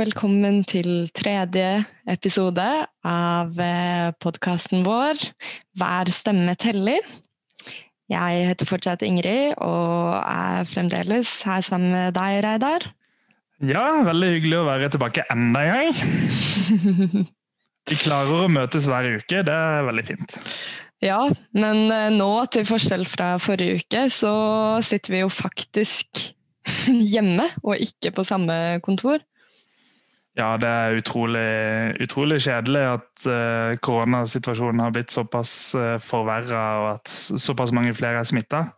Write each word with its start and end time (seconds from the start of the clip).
velkommen 0.00 0.62
til 0.64 1.10
tredje 1.12 1.82
episode 2.08 2.64
av 3.04 3.58
podkasten 4.22 4.80
vår 4.86 5.18
Hver 5.76 6.08
stemme 6.14 6.54
teller. 6.56 7.04
Jeg 8.08 8.46
heter 8.48 8.68
fortsatt 8.70 9.04
Ingrid 9.04 9.58
og 9.60 10.14
er 10.22 10.64
fremdeles 10.70 11.34
her 11.44 11.60
sammen 11.66 11.92
med 11.92 12.16
deg, 12.16 12.38
Reidar. 12.46 12.86
Ja, 13.60 13.84
veldig 14.06 14.32
hyggelig 14.38 14.60
å 14.62 14.66
være 14.70 14.90
tilbake 14.94 15.26
enda 15.34 15.66
en 15.68 15.76
gang. 15.76 17.28
Vi 17.90 18.00
klarer 18.00 18.46
å 18.46 18.52
møtes 18.52 18.88
hver 18.88 19.08
uke, 19.18 19.44
det 19.44 19.52
er 19.52 19.88
veldig 19.90 20.06
fint. 20.14 20.36
Ja, 21.04 21.26
men 21.56 21.90
eh, 21.92 22.08
nå, 22.14 22.30
til 22.52 22.64
forskjell 22.68 23.04
fra 23.08 23.34
forrige 23.42 23.82
uke, 23.82 24.08
så 24.12 24.32
sitter 24.84 25.16
vi 25.16 25.22
jo 25.26 25.32
faktisk 25.32 26.30
hjemme 27.14 27.50
og 27.64 27.76
ikke 27.80 28.14
på 28.16 28.24
samme 28.28 28.56
kontor. 28.84 29.20
Ja, 30.38 30.54
det 30.62 30.68
er 30.70 30.98
utrolig, 31.00 31.46
utrolig 32.04 32.38
kjedelig 32.44 32.82
at 32.86 33.24
uh, 33.26 33.76
koronasituasjonen 33.82 34.82
har 34.84 34.92
blitt 34.94 35.10
såpass 35.10 35.74
uh, 35.74 35.96
eh, 35.96 36.02
forverra 36.02 36.66
og 36.78 36.86
at 36.92 37.10
såpass 37.10 37.74
mange 37.74 37.96
flere 37.98 38.22
er 38.22 38.28
smitta. 38.28 38.68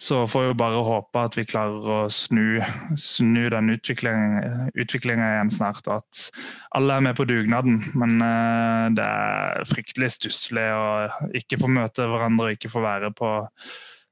Så 0.00 0.22
får 0.30 0.46
vi 0.46 0.54
bare 0.60 0.80
håpe 0.86 1.20
at 1.26 1.34
vi 1.36 1.44
klarer 1.44 1.88
å 1.90 1.98
snu, 2.12 2.62
snu 2.96 3.48
den 3.50 3.72
utviklingen 3.74 5.24
igjen 5.26 5.50
snart, 5.50 5.82
og 5.90 5.98
at 5.98 6.40
alle 6.78 6.96
er 6.96 7.04
med 7.08 7.18
på 7.18 7.26
dugnaden. 7.28 7.82
Men 7.98 8.22
uh, 8.24 8.88
det 8.94 9.04
er 9.04 9.68
fryktelig 9.68 10.14
stusslig 10.16 10.64
å 10.72 10.88
ikke 11.36 11.60
få 11.60 11.68
møte 11.68 12.08
hverandre 12.08 12.48
og 12.48 12.56
ikke 12.56 12.72
få 12.72 12.86
være 12.86 13.12
på, 13.18 13.34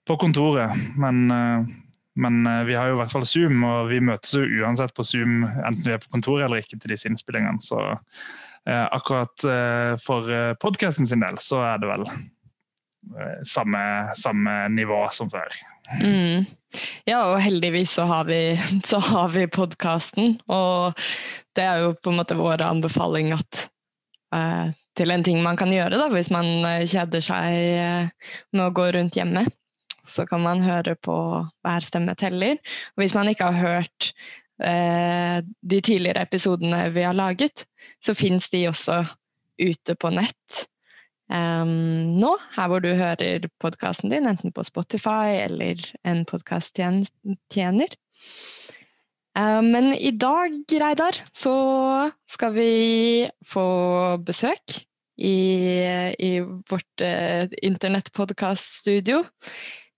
på 0.05 0.21
kontoret. 0.21 0.77
Men 1.01 1.25
uh, 1.33 1.77
men 2.17 2.47
eh, 2.47 2.65
vi 2.65 2.75
har 2.75 2.89
jo 2.89 2.97
i 2.97 3.01
hvert 3.03 3.13
fall 3.13 3.27
Zoom, 3.29 3.65
og 3.69 3.91
vi 3.91 4.01
møtes 4.01 4.33
jo 4.39 4.45
uansett 4.63 4.95
på 4.97 5.05
Zoom 5.05 5.45
enten 5.45 5.85
vi 5.85 5.95
er 5.95 6.01
på 6.03 6.13
kontoret 6.15 6.47
eller 6.47 6.63
ikke 6.63 6.79
til 6.81 6.95
disse 6.95 7.09
innspillingene. 7.11 7.61
Så 7.63 7.81
eh, 7.93 8.87
akkurat 8.87 9.45
eh, 9.45 9.93
for 10.03 10.31
eh, 10.33 10.55
podkasten 10.63 11.09
sin 11.09 11.25
del 11.25 11.37
så 11.45 11.61
er 11.75 11.83
det 11.83 11.91
vel 11.91 12.07
eh, 12.09 13.37
samme, 13.45 13.83
samme, 14.17 14.57
nivå 14.73 15.03
som 15.13 15.29
før. 15.33 15.59
Mm. 16.01 16.49
Ja, 17.07 17.21
og 17.31 17.39
heldigvis 17.45 17.99
så 17.99 18.09
har 18.09 18.25
vi, 18.31 18.41
så 18.91 19.03
vi 19.35 19.45
podkasten, 19.53 20.39
og 20.49 20.97
det 21.57 21.69
er 21.69 21.85
jo 21.85 21.95
på 22.01 22.15
en 22.15 22.21
måte 22.23 22.39
vår 22.41 22.65
anbefaling 22.65 23.35
at 23.37 23.69
eh, 24.35 24.73
til 24.97 25.13
en 25.13 25.25
ting 25.25 25.45
man 25.45 25.61
kan 25.61 25.69
gjøre 25.69 26.01
da, 26.01 26.09
hvis 26.09 26.33
man 26.33 26.65
kjeder 26.89 27.21
seg 27.21 28.11
med 28.57 28.63
å 28.65 28.73
gå 28.73 28.89
rundt 28.97 29.19
hjemme 29.21 29.45
så 30.09 30.27
kan 30.29 30.45
man 30.45 30.65
høre 30.65 30.97
på 30.97 31.17
Hver 31.67 31.85
stemme 31.85 32.15
teller. 32.19 32.59
Og 32.97 33.05
hvis 33.05 33.17
man 33.17 33.29
ikke 33.29 33.51
har 33.51 33.61
hørt 33.61 34.13
eh, 34.63 35.43
de 35.43 35.81
tidligere 35.81 36.27
episodene 36.27 36.87
vi 36.95 37.05
har 37.07 37.17
laget, 37.17 37.67
så 38.03 38.15
fins 38.15 38.51
de 38.51 38.67
også 38.71 39.03
ute 39.61 39.95
på 39.97 40.11
nett 40.13 40.67
um, 41.33 42.17
nå, 42.21 42.33
her 42.57 42.71
hvor 42.71 42.83
du 42.85 42.93
hører 42.97 43.49
podkasten 43.63 44.13
din, 44.13 44.29
enten 44.29 44.55
på 44.55 44.65
Spotify 44.67 45.43
eller 45.45 45.81
en 46.07 46.25
podkasttjener. 46.29 47.97
Uh, 49.37 49.63
men 49.65 49.93
i 49.95 50.13
dag, 50.17 50.59
Reidar, 50.81 51.21
så 51.37 51.57
skal 52.31 52.55
vi 52.57 52.71
få 53.47 53.67
besøk 54.27 54.81
i, 55.17 55.37
i 56.19 56.33
vårt 56.41 57.05
uh, 57.05 57.49
internettpodkaststudio. 57.63 59.25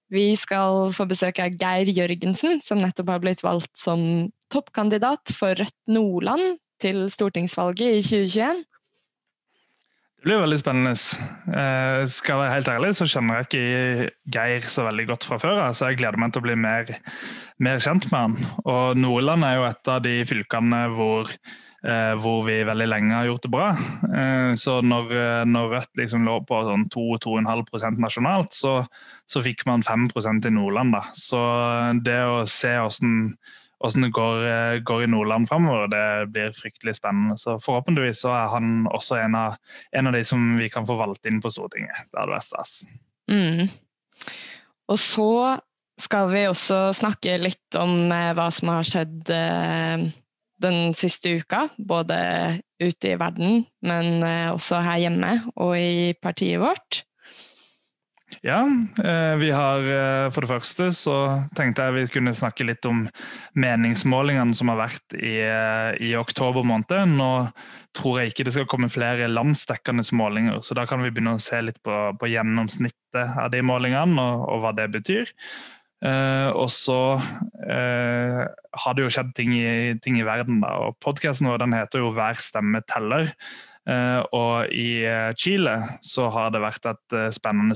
Vi 0.08 0.32
skal 0.40 0.88
få 0.96 1.04
besøk 1.08 1.40
av 1.44 1.56
Geir 1.60 1.90
Jørgensen, 1.92 2.62
som 2.64 2.80
nettopp 2.80 3.10
har 3.12 3.20
blitt 3.20 3.44
valgt 3.44 3.74
som 3.76 4.00
toppkandidat 4.52 5.34
for 5.36 5.52
Rødt 5.58 5.76
Nordland 5.92 6.56
til 6.80 7.04
stortingsvalget 7.12 7.98
i 7.98 8.02
2021. 8.06 8.64
Det 10.18 10.26
blir 10.26 10.40
veldig 10.42 10.58
spennende. 10.58 10.94
Eh, 11.54 12.00
skal 12.10 12.34
jeg 12.34 12.40
være 12.40 12.54
helt 12.56 12.70
ærlig, 12.72 12.94
så 12.98 13.06
kjenner 13.06 13.36
jeg 13.38 13.46
ikke 13.46 14.08
Geir 14.34 14.64
så 14.66 14.88
veldig 14.88 15.06
godt 15.12 15.28
fra 15.28 15.38
før. 15.38 15.60
så 15.72 15.92
jeg 15.92 16.00
gleder 16.00 16.18
meg 16.18 16.32
til 16.32 16.42
å 16.42 16.46
bli 16.48 16.56
mer, 16.58 16.90
mer 17.62 17.78
kjent 17.78 18.08
med 18.10 18.18
han. 18.18 18.36
Og 18.64 18.98
Nordland 18.98 19.46
er 19.46 19.60
jo 19.60 19.68
et 19.68 19.92
av 19.92 20.02
de 20.02 20.16
fylkene 20.26 20.88
hvor 20.96 21.30
hvor 21.78 22.42
vi 22.42 22.56
veldig 22.66 22.88
lenge 22.88 23.14
har 23.14 23.28
gjort 23.28 23.44
det 23.46 23.50
bra. 23.52 23.68
Eh, 24.08 24.54
så 24.58 24.80
når, 24.82 25.12
eh, 25.14 25.44
når 25.46 25.70
Rødt 25.74 26.00
liksom 26.00 26.26
lå 26.26 26.40
på 26.48 26.58
sånn 26.66 26.88
2-2,5% 26.90 28.02
nasjonalt, 28.02 28.56
så, 28.56 28.80
så, 29.30 29.42
fikk 29.44 29.62
man 29.68 29.84
5% 29.86 30.48
i 30.48 30.54
Nordland. 30.54 30.96
Da. 30.96 31.04
Så 31.14 31.38
det 32.02 32.18
å 32.26 32.42
se 32.50 32.74
hvordan, 32.74 33.14
hvordan 33.78 34.08
det 34.08 34.12
går, 34.18 34.42
går, 34.90 35.04
i 35.06 35.12
Nordland 35.14 35.50
framover, 35.50 35.86
det 35.92 36.04
blir 36.34 36.56
fryktelig 36.56 36.98
spennende. 36.98 37.38
Så 37.38 37.60
forhåpentligvis 37.62 38.24
så 38.26 38.34
er 38.34 38.52
han 38.56 38.88
også 38.90 39.22
en 39.22 39.38
av, 39.38 39.58
en 39.94 40.10
av 40.10 40.18
de 40.18 40.24
som 40.26 40.50
vi 40.58 40.70
kan 40.72 40.88
få 40.88 40.98
valgt 40.98 41.30
inn 41.30 41.42
på 41.44 41.52
Stortinget. 41.54 42.08
Det 42.10 42.18
hadde 42.18 42.34
vært 42.34 42.50
stas. 42.50 42.78
Mm. 43.30 43.68
Og 44.88 44.98
så 44.98 45.32
skal 45.98 46.30
vi 46.30 46.46
også 46.46 46.88
snakke 46.94 47.38
litt 47.42 47.78
om 47.78 48.10
hva 48.10 48.46
som 48.54 48.70
har 48.70 48.86
skjedd 48.86 49.30
eh, 49.34 50.08
den 50.62 50.94
siste 50.96 51.38
uka, 51.40 51.66
både 51.78 52.18
ute 52.82 53.12
i 53.12 53.18
verden, 53.18 53.66
men 53.84 54.22
eh, 54.22 54.48
også 54.52 54.82
her 54.84 55.04
hjemme 55.06 55.34
og 55.56 55.76
i 55.78 56.14
partiet 56.22 56.62
vårt. 56.62 57.02
Ja, 58.44 58.60
eh, 59.04 59.34
vi 59.40 59.48
har 59.50 59.86
eh, 59.88 60.28
for 60.34 60.44
det 60.44 60.50
første 60.50 60.90
så 60.92 61.16
tenkte 61.56 61.86
jeg 61.86 61.96
vi 61.96 62.10
kunne 62.18 62.36
snakke 62.36 62.66
litt 62.68 62.84
om 62.86 63.06
meningsmålingene 63.56 64.54
som 64.54 64.68
har 64.68 64.82
vært 64.82 65.16
i, 65.16 65.38
i 66.04 66.12
oktober 66.18 66.66
måned. 66.66 67.16
Nå 67.16 67.30
tror 67.96 68.20
jeg 68.20 68.34
ikke 68.34 68.44
det 68.46 68.54
skal 68.54 68.68
komme 68.70 68.92
flere 68.92 69.30
landsdekkende 69.32 70.04
målinger, 70.12 70.60
så 70.62 70.76
da 70.76 70.84
kan 70.86 71.02
vi 71.02 71.10
begynne 71.10 71.38
å 71.38 71.42
se 71.42 71.62
litt 71.64 71.80
på, 71.82 71.96
på 72.20 72.30
gjennomsnittet 72.30 73.40
av 73.40 73.48
de 73.54 73.64
målingene 73.64 74.20
og, 74.20 74.44
og 74.52 74.62
hva 74.62 74.76
det 74.76 74.90
betyr. 74.98 75.32
Uh, 75.98 76.54
og 76.54 76.68
så 76.70 77.18
uh, 77.18 78.42
har 78.82 78.94
det 78.94 79.02
jo 79.02 79.10
skjedd 79.10 79.32
ting 79.34 79.50
i, 79.56 79.96
ting 80.02 80.20
i 80.20 80.26
verden. 80.26 80.60
da, 80.62 80.76
og 80.86 80.98
Podkasten 81.02 81.50
vår 81.50 81.64
den 81.64 81.74
heter 81.74 82.04
jo 82.04 82.12
'Hver 82.14 82.38
stemme 82.38 82.82
teller'. 82.86 83.32
Uh, 83.88 84.20
og 84.36 84.68
i 84.68 85.02
Chile 85.40 85.98
så 86.04 86.28
har 86.30 86.52
det 86.52 86.60
vært 86.60 86.84
et 86.86 87.32
spennende 87.32 87.74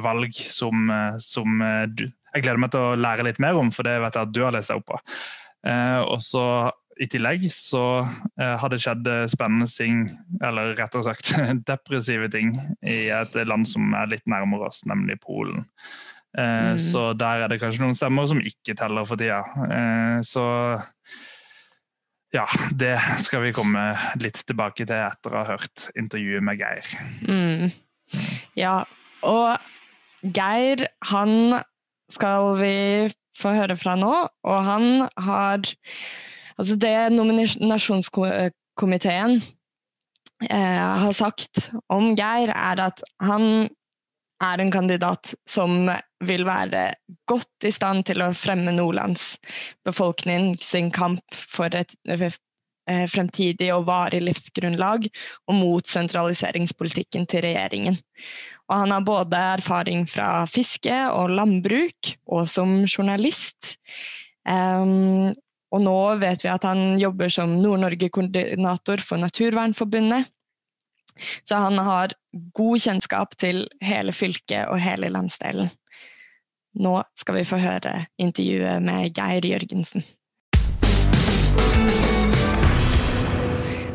valg 0.00 0.30
som, 0.32 0.86
som 1.18 1.58
du, 1.90 2.06
jeg 2.06 2.44
gleder 2.44 2.60
meg 2.62 2.70
til 2.70 2.80
å 2.80 2.94
lære 2.94 3.26
litt 3.26 3.42
mer 3.42 3.58
om, 3.58 3.72
for 3.74 3.82
det 3.82 3.98
vet 3.98 4.14
jeg 4.14 4.28
at 4.28 4.32
du 4.32 4.40
har 4.44 4.54
lest 4.54 4.70
deg 4.70 4.78
opp 4.78 4.92
på. 4.92 5.00
og 6.06 6.22
så 6.22 6.70
i 7.02 7.08
tillegg 7.10 7.48
så 7.50 8.06
har 8.38 8.70
det 8.70 8.78
skjedd 8.78 9.10
spennende 9.26 9.66
ting, 9.66 10.06
eller 10.38 10.76
rettere 10.78 11.02
sagt 11.02 11.34
depressive 11.66 12.30
ting, 12.30 12.54
i 12.86 13.10
et 13.10 13.34
land 13.34 13.66
som 13.66 13.90
er 13.98 14.14
litt 14.14 14.26
nærmere 14.30 14.70
oss, 14.70 14.84
nemlig 14.86 15.18
Polen. 15.18 15.66
Eh, 16.38 16.72
mm. 16.74 16.78
Så 16.82 17.00
der 17.18 17.36
er 17.44 17.48
det 17.52 17.60
kanskje 17.62 17.82
noen 17.84 17.98
stemmer 17.98 18.24
som 18.30 18.40
ikke 18.42 18.74
teller 18.78 19.04
for 19.08 19.16
tida. 19.20 19.40
Eh, 19.68 20.18
så 20.26 20.44
ja, 22.34 22.46
det 22.74 22.98
skal 23.22 23.42
vi 23.44 23.52
komme 23.54 23.94
litt 24.22 24.40
tilbake 24.48 24.84
til 24.88 24.98
etter 24.98 25.30
å 25.30 25.38
ha 25.42 25.46
hørt 25.54 25.76
intervjuet 25.98 26.42
med 26.44 26.58
Geir. 26.58 26.84
Mm. 27.28 27.70
Ja, 28.58 28.84
og 29.24 29.58
Geir, 30.34 30.86
han 31.10 31.60
skal 32.12 32.58
vi 32.58 32.74
få 33.38 33.48
høre 33.54 33.76
fra 33.78 33.94
nå, 33.98 34.28
og 34.46 34.64
han 34.66 35.08
har 35.26 35.60
Altså, 36.54 36.76
det 36.78 37.10
nominasjonskomiteen 37.10 39.42
eh, 40.46 40.86
har 41.02 41.14
sagt 41.18 41.74
om 41.90 42.14
Geir, 42.14 42.46
er 42.54 42.78
at 42.84 43.02
han 43.18 43.66
er 44.38 44.62
en 44.62 44.70
kandidat 44.70 45.34
som 45.50 45.90
vil 46.28 46.46
være 46.46 46.86
godt 47.28 47.68
i 47.68 47.72
stand 47.74 48.06
til 48.08 48.22
å 48.24 48.32
fremme 48.36 48.74
Nordlands 48.74 49.34
befolkning 49.86 50.54
sin 50.62 50.90
kamp 50.94 51.22
for 51.34 51.74
et 51.74 51.94
eh, 52.06 53.06
fremtidig 53.10 53.70
og 53.74 53.86
varig 53.88 54.22
livsgrunnlag, 54.24 55.08
og 55.48 55.58
mot 55.58 55.88
sentraliseringspolitikken 55.88 57.28
til 57.30 57.46
regjeringen. 57.46 58.00
Og 58.70 58.76
han 58.80 58.94
har 58.94 59.04
både 59.04 59.40
erfaring 59.58 60.04
fra 60.08 60.44
fiske 60.48 60.94
og 61.12 61.32
landbruk, 61.36 62.14
og 62.32 62.46
som 62.48 62.78
journalist. 62.88 63.74
Um, 64.48 65.34
og 65.74 65.82
nå 65.82 65.98
vet 66.22 66.44
vi 66.44 66.52
at 66.52 66.64
han 66.68 66.94
jobber 67.00 67.32
som 67.32 67.56
Nord-Norge-koordinator 67.58 69.02
for 69.04 69.20
Naturvernforbundet. 69.20 70.30
Så 71.48 71.58
han 71.60 71.78
har 71.78 72.14
god 72.56 72.82
kjennskap 72.82 73.36
til 73.38 73.64
hele 73.84 74.14
fylket 74.14 74.70
og 74.70 74.80
hele 74.82 75.10
landsdelen. 75.12 75.70
Nå 76.74 76.98
skal 77.14 77.38
vi 77.38 77.46
få 77.46 77.60
høre 77.62 77.94
intervjuet 78.18 78.82
med 78.82 79.14
Geir 79.14 79.46
Jørgensen. 79.46 80.02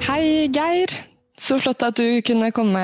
Hei, 0.07 0.47
Geir. 0.55 0.93
Så 1.39 1.59
flott 1.59 1.83
at 1.83 1.99
du 1.99 2.19
kunne 2.25 2.51
komme 2.55 2.83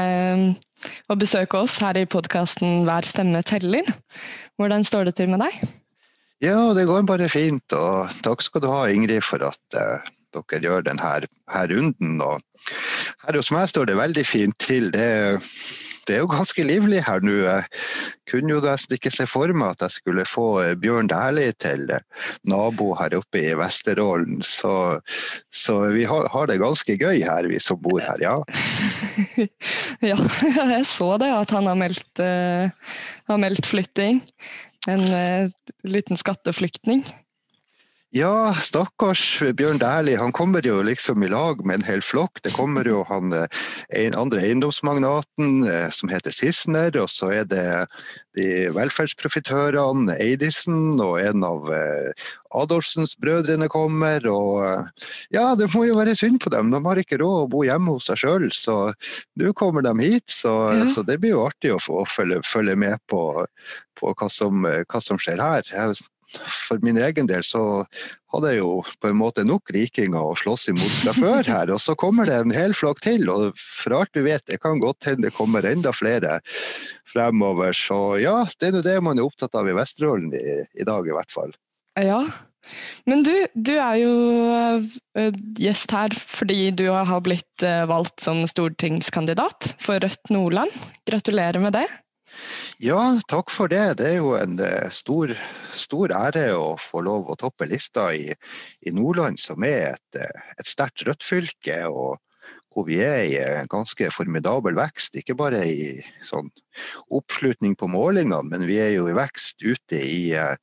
og 1.12 1.20
besøke 1.20 1.60
oss 1.64 1.78
her 1.84 1.98
i 2.00 2.06
podkasten 2.08 2.84
Hver 2.88 3.08
stemme 3.08 3.42
teller. 3.48 3.88
Hvordan 4.60 4.84
står 4.88 5.10
det 5.10 5.16
til 5.18 5.32
med 5.32 5.44
deg? 5.44 5.64
Ja, 6.44 6.74
det 6.76 6.86
går 6.88 7.08
bare 7.08 7.32
fint. 7.32 7.66
Og 7.76 8.12
takk 8.24 8.44
skal 8.44 8.64
du 8.64 8.70
ha, 8.72 8.86
Ingrid, 8.92 9.24
for 9.24 9.44
at, 9.48 9.64
uh, 9.80 10.04
dere 10.36 10.62
gjør 10.64 10.86
denne 10.88 11.04
her, 11.04 11.28
runden. 11.72 12.20
Og 12.24 12.44
her 13.24 13.40
hos 13.40 13.52
meg 13.56 13.72
står 13.72 13.90
det 13.90 14.00
veldig 14.00 14.26
fint 14.28 14.60
til. 14.60 14.92
Det 14.94 15.08
det 16.07 16.16
er 16.16 16.24
jo 16.24 16.30
ganske 16.31 16.66
livlig 16.66 17.02
her 17.06 17.24
nå. 17.25 17.36
Jeg 17.46 17.66
kunne 18.30 18.54
jo 18.54 18.62
nesten 18.63 18.98
ikke 18.98 19.12
se 19.13 19.28
for 19.30 19.52
meg 19.57 19.75
at 19.75 19.86
jeg 19.86 19.96
skulle 19.98 20.25
få 20.30 20.48
eh, 20.63 20.75
Bjørn 20.80 21.10
Dæhlie 21.12 21.56
til 21.62 21.90
eh, 21.94 22.04
nabo 22.50 22.92
her 23.00 23.18
oppe 23.18 23.42
i 23.42 23.56
Vesterålen. 23.57 24.44
Så, 24.46 25.02
så 25.54 25.80
vi 25.96 26.06
har, 26.10 26.30
har, 26.34 26.50
det 26.50 26.62
ganske 26.62 26.98
gøy 27.02 27.24
her, 27.25 27.50
vi 27.50 27.60
som 27.62 27.81
bor 27.81 28.02
her, 28.04 28.22
ja. 28.22 28.36
ja, 30.12 30.19
jeg 30.75 30.86
så 30.90 31.16
det, 31.22 31.31
at 31.34 31.54
han 31.56 31.69
har 31.69 31.80
meldt, 31.80 32.22
uh, 32.22 32.69
har 33.31 33.42
meldt 33.42 33.69
flytting. 33.69 34.22
En 34.92 35.06
uh, 35.10 35.74
liten 35.88 36.19
skatteflyktning. 36.19 37.06
Ja, 38.16 38.54
stakkars 38.64 39.44
Bjørn 39.60 39.82
Dæhlie. 39.82 40.16
Han 40.16 40.32
kommer 40.32 40.64
jo 40.64 40.78
liksom 40.88 41.24
i 41.26 41.28
lag 41.28 41.60
med 41.68 41.82
en 41.82 41.84
hel 41.84 42.00
flokk. 42.00 42.40
Det 42.46 42.54
kommer 42.56 42.88
jo 42.88 43.02
han 43.10 43.36
eh, 43.36 43.66
en 43.92 44.16
andre 44.16 44.40
eiendomsmagnaten 44.40 45.66
eh, 45.68 45.90
som 45.92 46.08
heter 46.08 46.32
Sissener, 46.32 46.96
og 47.02 47.10
så 47.12 47.34
er 47.42 47.50
det 47.52 47.66
de 48.40 48.70
velferdsprofitørene 48.72 50.16
Eidisen 50.24 50.96
og 51.04 51.20
en 51.20 51.44
av 51.44 51.68
eh, 51.76 52.32
Adolfsens 52.56 53.18
brødrene 53.20 53.68
kommer. 53.68 54.24
Og 54.32 54.64
ja, 55.36 55.50
det 55.60 55.68
må 55.76 55.84
jo 55.90 56.00
være 56.00 56.16
synd 56.16 56.40
på 56.46 56.56
dem. 56.56 56.72
De 56.72 56.80
har 56.88 57.04
ikke 57.04 57.20
råd 57.20 57.42
å 57.42 57.52
bo 57.52 57.68
hjemme 57.68 57.98
hos 57.98 58.08
seg 58.08 58.24
sjøl, 58.24 58.48
så 58.56 58.80
nå 59.44 59.52
kommer 59.60 59.84
de 59.84 59.92
hit. 60.00 60.30
Så, 60.32 60.56
ja. 60.72 60.88
så, 60.96 61.04
det 61.04 61.20
blir 61.20 61.36
jo 61.36 61.48
artig 61.50 61.76
å 61.76 61.84
få 61.84 62.08
følge, 62.16 62.40
følge 62.48 62.80
med 62.80 62.96
på, 63.12 63.26
på 64.00 64.16
hva, 64.16 64.32
som, 64.32 64.64
hva, 64.64 65.04
som, 65.04 65.20
skjer 65.20 65.44
her. 65.44 65.68
Jeg 65.68 66.00
for 66.44 66.82
min 66.86 66.98
egen 67.02 67.30
del 67.30 67.44
så 67.46 67.62
hadde 68.34 68.52
jeg 68.52 68.60
jo 68.60 68.72
på 69.02 69.10
en 69.12 69.20
måte 69.20 69.46
nok 69.48 69.72
rikinger 69.76 70.20
å 70.20 70.36
slåss 70.40 70.68
imot 70.74 70.98
fra 71.02 71.14
før 71.16 71.52
her. 71.52 71.72
Og 71.74 71.82
så 71.84 71.96
kommer 72.00 72.30
det 72.30 72.40
en 72.42 72.56
hel 72.56 72.76
flokk 72.78 73.04
til, 73.06 73.30
og 73.32 73.60
for 73.60 74.00
alt 74.00 74.12
du 74.18 74.24
vet, 74.26 74.44
det 74.50 74.60
kan 74.64 74.82
godt 74.84 75.08
hende 75.08 75.30
det 75.30 75.36
kommer 75.38 75.66
enda 75.68 75.94
flere 75.96 76.40
fremover. 77.12 77.76
Så 77.78 78.18
ja, 78.24 78.42
det 78.60 78.72
er 78.72 78.76
nå 78.76 78.84
det 78.86 78.98
man 79.06 79.22
er 79.22 79.30
opptatt 79.30 79.56
av 79.56 79.70
i 79.70 79.78
Vesterålen 79.78 80.36
i, 80.36 80.60
i 80.76 80.88
dag, 80.88 81.08
i 81.08 81.16
hvert 81.16 81.32
fall. 81.34 81.56
Ja, 81.96 82.26
men 83.06 83.24
du, 83.26 83.34
du 83.54 83.76
er 83.78 83.98
jo 84.02 84.14
uh, 84.50 85.36
gjest 85.62 85.94
her 85.94 86.16
fordi 86.18 86.72
du 86.76 86.88
har 86.92 87.22
blitt 87.26 87.66
uh, 87.66 87.86
valgt 87.90 88.24
som 88.26 88.42
stortingskandidat 88.50 89.76
for 89.82 90.02
Rødt 90.02 90.34
Nordland. 90.34 90.74
Gratulerer 91.10 91.62
med 91.62 91.78
det. 91.78 91.86
Ja, 92.84 93.00
takk 93.32 93.52
for 93.54 93.72
det. 93.72 93.98
Det 94.02 94.10
er 94.10 94.18
jo 94.20 94.34
en 94.40 94.60
eh, 94.60 94.90
stor, 94.92 95.32
stor 95.72 96.14
ære 96.16 96.50
å 96.58 96.76
få 96.82 97.06
lov 97.06 97.32
å 97.32 97.38
toppe 97.40 97.68
lista 97.70 98.10
i, 98.16 98.30
i 98.86 98.96
Nordland, 98.96 99.40
som 99.40 99.64
er 99.64 99.94
et, 99.94 100.20
eh, 100.20 100.54
et 100.60 100.70
sterkt 100.70 101.06
rødt 101.08 101.24
fylke. 101.24 101.84
og 101.88 102.20
hvor 102.76 102.84
vi 102.90 102.98
er 103.00 103.22
i 103.24 103.36
en 103.40 103.70
ganske 103.72 104.10
formidabel 104.12 104.76
vekst. 104.76 105.16
Ikke 105.16 105.38
bare 105.40 105.62
i 105.64 105.96
sånn 106.28 106.52
oppslutning 107.16 107.78
på 107.80 107.88
målingene, 107.92 108.42
men 108.52 108.68
vi 108.68 108.82
er 108.84 108.92
jo 108.98 109.08
i 109.08 109.16
vekst 109.16 109.64
ute 109.64 110.02
i, 110.02 110.34
eh, 110.36 110.58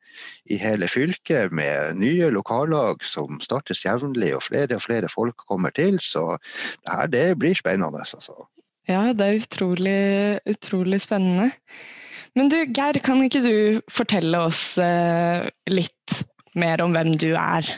i 0.52 0.60
hele 0.60 0.90
fylket 0.92 1.54
med 1.56 1.96
nye 1.96 2.28
lokallag 2.34 3.02
som 3.06 3.40
startes 3.40 3.84
jevnlig, 3.86 4.34
og 4.36 4.44
flere 4.44 4.76
og 4.76 4.84
flere 4.84 5.08
folk 5.08 5.46
kommer 5.48 5.72
til. 5.72 5.98
Så 6.04 6.36
det 6.84 6.92
her 6.92 7.08
det 7.08 7.28
blir 7.40 7.56
spennende. 7.56 8.04
altså. 8.04 8.44
Ja, 8.90 9.12
det 9.14 9.26
er 9.26 9.40
utrolig, 9.40 9.98
utrolig 10.50 11.00
spennende. 11.04 11.52
Men 12.34 12.48
du, 12.48 12.58
Geir, 12.64 12.98
kan 13.04 13.20
ikke 13.22 13.42
du 13.44 13.80
fortelle 13.92 14.40
oss 14.48 14.78
eh, 14.80 15.46
litt 15.70 16.22
mer 16.58 16.82
om 16.84 16.96
hvem 16.96 17.14
du 17.20 17.32
er? 17.36 17.68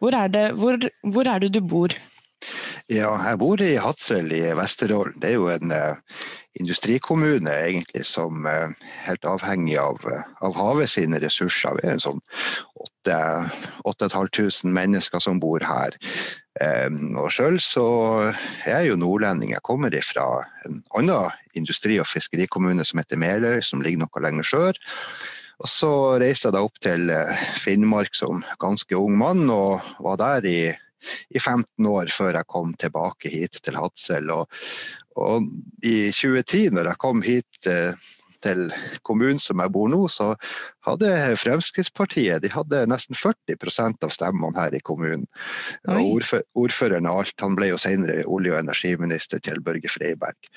Hvor 0.00 0.16
er 0.16 0.32
det, 0.32 0.46
hvor, 0.56 0.80
hvor 1.12 1.28
er 1.28 1.44
det 1.44 1.52
du 1.54 1.60
bor? 1.60 1.94
Ja, 2.90 3.12
jeg 3.22 3.38
bor 3.38 3.60
i 3.62 3.76
Hadsel 3.78 4.32
i 4.34 4.42
Vesterålen. 4.56 5.20
Det 5.20 5.28
er 5.28 5.36
jo 5.36 5.50
en 5.52 5.70
eh, 5.76 5.98
industrikommune 6.58 7.52
egentlig 7.52 8.06
som 8.08 8.46
er 8.48 8.70
eh, 8.70 8.86
helt 9.04 9.28
avhengig 9.28 9.76
av, 9.78 10.00
uh, 10.02 10.24
av, 10.42 10.56
havet 10.58 10.90
sine 10.90 11.20
ressurser. 11.22 11.76
Vi 11.78 11.86
er 11.86 11.94
en 11.94 12.02
sånn 12.02 12.22
8500 12.80 14.72
mennesker 14.74 15.22
som 15.22 15.38
bor 15.42 15.62
her. 15.62 15.94
Og 16.58 17.28
Sjøl 17.30 17.60
så 17.62 17.84
er 18.66 18.72
jeg 18.72 18.90
jo 18.90 18.98
nordlending. 18.98 19.52
Jeg 19.54 19.62
kommer 19.64 19.94
fra 20.02 20.42
en 20.66 20.80
annen 20.98 21.30
industri- 21.56 22.00
og 22.02 22.08
fiskerikommune 22.10 22.84
som 22.84 22.98
heter 23.00 23.20
Meløy, 23.20 23.60
som 23.62 23.84
ligger 23.84 24.02
noe 24.02 24.24
lenger 24.24 24.48
sør. 24.50 24.80
Og 25.60 25.68
Så 25.68 25.92
reiste 26.18 26.48
jeg 26.48 26.56
da 26.56 26.64
opp 26.66 26.78
til 26.82 27.12
Finnmark 27.60 28.16
som 28.16 28.42
ganske 28.58 28.96
ung 28.98 29.16
mann, 29.20 29.46
og 29.50 29.78
var 30.02 30.18
der 30.20 30.48
i 30.48 30.60
i 31.30 31.40
15 31.40 31.86
år 31.86 32.10
før 32.12 32.36
jeg 32.36 32.48
kom 32.50 32.72
tilbake 32.80 33.32
hit 33.32 33.60
til 33.64 33.78
Hadsel. 33.78 34.30
Og, 34.34 34.50
og 35.16 35.46
i 35.82 36.10
2010, 36.12 36.70
når 36.76 36.92
jeg 36.92 37.02
kom 37.02 37.22
hit 37.24 37.70
eh, 37.70 38.08
til 38.44 38.70
kommunen 39.06 39.40
som 39.42 39.60
jeg 39.62 39.72
bor 39.74 39.90
nå, 39.92 40.02
så 40.12 40.32
hadde 40.86 41.10
Fremskrittspartiet 41.40 42.44
de 42.44 42.52
hadde 42.52 42.86
nesten 42.90 43.18
40% 43.18 44.06
av 44.06 44.14
stemmene 44.14 44.56
her 44.58 44.76
i 44.76 44.82
kommunen. 44.86 45.26
Ordfør, 45.90 46.44
ordføreren 46.58 47.08
og 47.10 47.24
alt, 47.24 47.36
han 47.42 47.58
ble 47.58 47.72
jo 47.72 47.80
senere 47.80 48.24
olje- 48.26 48.56
og 48.56 48.64
energiminister 48.64 49.42
til 49.44 49.62
Børge 49.64 49.92
Freiberg. 49.92 50.50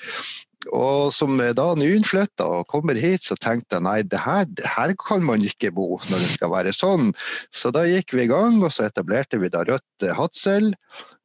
Og 0.72 1.12
som 1.12 1.36
da 1.36 1.66
nyinnflytta 1.76 2.46
og 2.60 2.68
kommer 2.72 2.96
hit, 2.96 3.26
så 3.26 3.36
tenkte 3.36 3.76
jeg 3.76 3.84
nei, 3.84 3.98
det 4.08 4.20
her, 4.24 4.46
det 4.48 4.68
her, 4.76 4.94
kan 5.00 5.24
man 5.26 5.44
ikke 5.44 5.72
bo 5.76 5.98
når 6.08 6.24
det 6.24 6.30
skal 6.38 6.52
være 6.54 6.72
sånn. 6.76 7.12
Så 7.52 7.72
da 7.74 7.84
gikk 7.88 8.14
vi 8.16 8.24
i 8.24 8.30
gang, 8.30 8.62
og 8.64 8.72
så 8.72 8.86
etablerte 8.88 9.40
vi 9.42 9.52
da 9.52 9.64
Rødt 9.68 10.08
Hadsel. 10.16 10.72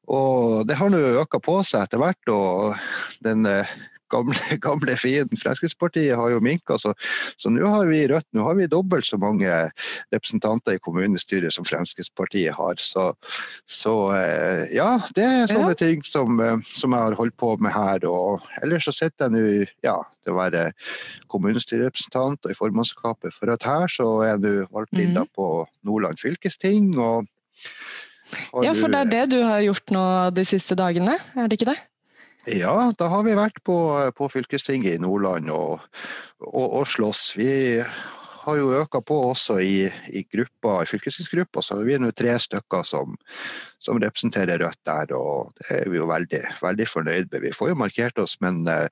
Og 0.09 0.65
det 0.67 0.75
har 0.79 0.91
nå 0.91 0.99
øka 1.21 1.39
på 1.43 1.59
seg 1.63 1.85
etter 1.85 2.01
hvert. 2.01 2.33
og 2.33 2.75
den 3.23 3.45
gamle, 4.11 4.35
gamle 4.65 4.95
fienden 4.99 5.39
Fremskrittspartiet 5.39 6.17
har 6.17 6.33
jo 6.33 6.41
minka. 6.43 6.77
Så, 6.81 6.93
så 7.37 7.51
nå 7.53 7.67
har 7.67 7.89
vi 7.89 8.05
Rødt 8.09 8.27
nå 8.35 8.45
har 8.45 8.57
vi 8.57 8.67
dobbelt 8.71 9.07
så 9.07 9.19
mange 9.21 9.49
representanter 10.13 10.77
i 10.77 10.81
kommunestyret 10.83 11.53
som 11.53 11.67
Fremskrittspartiet 11.67 12.55
har. 12.57 12.79
Så, 12.81 13.11
så 13.69 13.95
eh, 14.17 14.65
ja, 14.75 14.91
det 15.15 15.25
er 15.25 15.51
sånne 15.51 15.73
ja. 15.75 15.79
ting 15.81 16.03
som, 16.07 16.39
eh, 16.43 16.57
som, 16.65 16.95
jeg 16.95 17.09
har 17.09 17.17
holdt 17.19 17.37
på 17.39 17.55
med 17.63 17.73
her. 17.75 18.05
Og 18.09 18.45
ellers 18.63 18.89
så 18.89 18.95
sitter 18.95 19.29
jeg 19.29 19.35
nå 19.35 19.69
ja, 19.85 19.97
til 20.23 20.35
å 20.35 20.39
være 20.39 20.69
kommunestyrerepresentant 21.31 22.45
og 22.45 22.53
i 22.53 22.57
formannskapet 22.57 23.35
for 23.35 23.51
Rødt 23.51 23.67
her, 23.67 23.87
så 23.91 24.09
er 24.23 24.33
jeg 24.33 24.43
nå 24.45 24.55
valgt 24.75 24.97
inn 24.97 25.17
mm. 25.17 25.33
på 25.37 25.49
Nordland 25.87 26.21
fylkesting. 26.21 26.95
og 26.99 27.27
ja, 28.63 28.73
for 28.77 28.91
det 28.91 28.99
er 28.99 29.09
det 29.09 29.23
du 29.33 29.39
har 29.43 29.61
gjort 29.63 29.93
nå 29.93 30.03
de 30.35 30.45
siste 30.47 30.77
dagene, 30.77 31.17
er 31.35 31.49
det 31.49 31.59
ikke 31.59 31.71
det? 31.71 31.79
Ja, 32.47 32.93
da 32.97 33.09
har 33.11 33.25
vi 33.27 33.35
vært 33.35 33.59
på, 33.67 33.75
på 34.15 34.29
fylkestinget 34.31 34.95
i 34.95 35.01
Nordland 35.03 35.51
og, 35.51 35.83
og, 36.47 36.67
og 36.79 36.87
slåss. 36.87 37.33
Vi 37.37 37.51
har 38.49 38.57
jo 38.57 38.73
øka 38.81 39.01
på 39.05 39.15
også 39.29 39.59
i, 39.61 39.91
i 40.15 40.23
gruppa, 40.31 40.83
i 40.83 40.85
fylkestingsgruppa, 40.89 41.61
så 41.61 41.75
vi 41.83 41.93
er 41.95 41.99
nå 42.01 42.11
tre 42.15 42.39
stykker 42.39 42.83
som, 42.87 43.17
som, 43.83 43.99
representerer 44.01 44.59
Rødt 44.63 44.81
der. 44.87 45.13
og 45.15 45.53
Det 45.59 45.67
er 45.81 45.89
vi 45.91 45.97
jo 45.99 46.05
veldig, 46.09 46.43
veldig 46.61 46.87
fornøyd 46.87 47.25
med. 47.31 47.41
Vi 47.45 47.51
får 47.55 47.67
jo 47.73 47.81
markert 47.83 48.17
oss, 48.23 48.33
men 48.41 48.55
uh, 48.67 48.87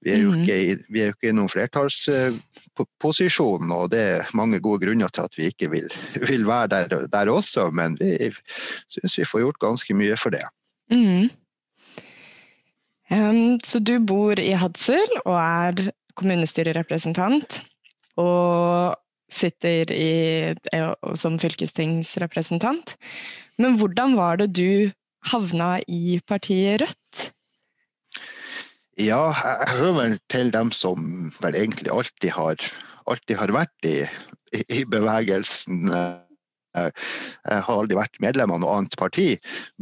vi, 0.00 0.08
er 0.14 0.20
jo 0.22 0.30
mm. 0.32 0.38
ikke, 0.40 0.56
i, 0.62 0.64
vi 0.94 1.00
er 1.02 1.06
jo 1.10 1.16
ikke 1.16 1.32
i 1.32 1.36
noen 1.36 1.52
flertallsposisjon. 1.52 3.64
Uh, 3.68 3.76
og 3.76 3.84
det 3.92 4.02
er 4.14 4.34
mange 4.38 4.58
gode 4.62 4.80
grunner 4.86 5.10
til 5.12 5.22
at 5.26 5.34
vi 5.38 5.44
ikke 5.52 5.68
vil, 5.74 5.88
vil 6.30 6.44
være 6.48 6.68
der, 6.74 6.84
der, 7.12 7.26
også, 7.32 7.62
men 7.74 7.90
vi 8.00 8.10
syns 8.92 9.18
vi 9.18 9.28
får 9.28 9.40
gjort 9.46 9.64
ganske 9.66 9.92
mye 9.98 10.16
for 10.20 10.30
det. 10.34 10.46
Mm. 10.92 11.24
Så 13.12 13.82
du 13.84 13.98
bor 14.00 14.40
i 14.40 14.54
Hadsel 14.56 15.18
og 15.26 15.36
er 15.36 15.90
kommunestyrerepresentant. 16.16 17.60
Og 18.20 18.96
sitter 19.32 19.92
i, 19.92 20.54
som 21.16 21.38
fylkestingsrepresentant. 21.40 22.96
Men 23.60 23.78
hvordan 23.80 24.16
var 24.18 24.40
det 24.40 24.52
du 24.56 24.90
havna 25.32 25.78
i 25.88 26.18
partiet 26.28 26.82
Rødt? 26.82 27.22
Ja, 29.00 29.32
jeg 29.32 29.72
hører 29.78 29.94
vel 29.96 30.18
til 30.30 30.52
dem 30.52 30.72
som 30.76 31.30
vel 31.40 31.56
egentlig 31.56 31.92
alltid 31.92 32.34
har, 32.36 32.60
alltid 33.08 33.38
har 33.40 33.54
vært 33.56 33.88
i, 33.88 34.02
i 34.68 34.82
bevegelsen 34.84 35.88
jeg 36.74 37.64
har 37.66 37.72
aldri 37.72 37.98
vært 37.98 38.20
medlem 38.24 38.52
av 38.54 38.62
noe 38.62 38.76
annet 38.78 38.96
parti. 39.00 39.30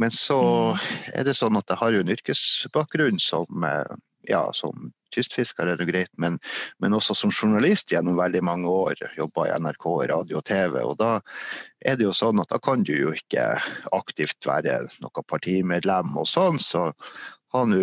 Men 0.00 0.14
så 0.14 0.40
mm. 0.74 0.86
er 1.14 1.28
det 1.28 1.36
sånn 1.38 1.58
at 1.60 1.70
jeg 1.70 1.80
har 1.82 1.94
jo 1.94 2.04
en 2.04 2.14
yrkesbakgrunn 2.16 3.20
som, 3.22 3.66
eh, 3.66 3.98
ja, 4.30 4.42
som 4.56 4.90
kystfisker, 5.14 5.66
er 5.66 5.78
det 5.78 5.88
greit, 5.88 6.12
men, 6.22 6.38
men, 6.82 6.94
også 6.94 7.16
som 7.18 7.32
journalist 7.34 7.90
gjennom 7.90 8.18
veldig 8.20 8.42
mange 8.46 8.70
år. 8.70 9.00
Jobba 9.18 9.48
i 9.48 9.56
NRK, 9.58 9.88
radio 10.12 10.38
og 10.40 10.46
TV. 10.46 10.78
og 10.84 10.96
Da 11.00 11.12
er 11.86 11.98
det 11.98 12.06
jo 12.06 12.14
sånn 12.16 12.42
at 12.42 12.52
da 12.52 12.60
kan 12.62 12.84
du 12.86 12.94
jo 12.94 13.14
ikke 13.16 13.48
aktivt 13.96 14.46
være 14.46 14.80
noe 15.02 15.26
partimedlem 15.26 16.16
og 16.20 16.28
sånn. 16.30 16.60
Så 16.62 16.90
har 17.54 17.66
nå 17.70 17.80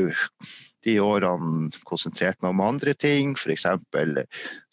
de 0.87 0.93
årene 1.03 1.71
konsentrert 1.87 2.39
meg 2.43 2.53
om 2.53 2.63
andre 2.63 2.93
ting, 2.95 3.33
f.eks. 3.35 3.65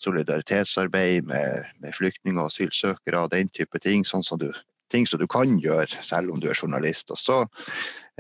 solidaritetsarbeid 0.05 1.27
med, 1.27 1.67
med 1.83 1.97
flyktninger 1.97 2.43
og 2.43 2.53
asylsøkere, 2.53 3.27
den 3.33 3.51
type 3.51 3.81
ting. 3.83 4.07
Sånn 4.07 4.27
som 4.27 4.39
du 4.43 4.51
ting 4.93 5.07
som 5.09 5.19
du 5.19 5.27
kan 5.31 5.59
gjøre 5.59 6.03
selv 6.05 6.31
om 6.31 6.41
du 6.41 6.49
er 6.51 6.59
journalist. 6.59 7.11
Og 7.11 7.19
så 7.19 7.41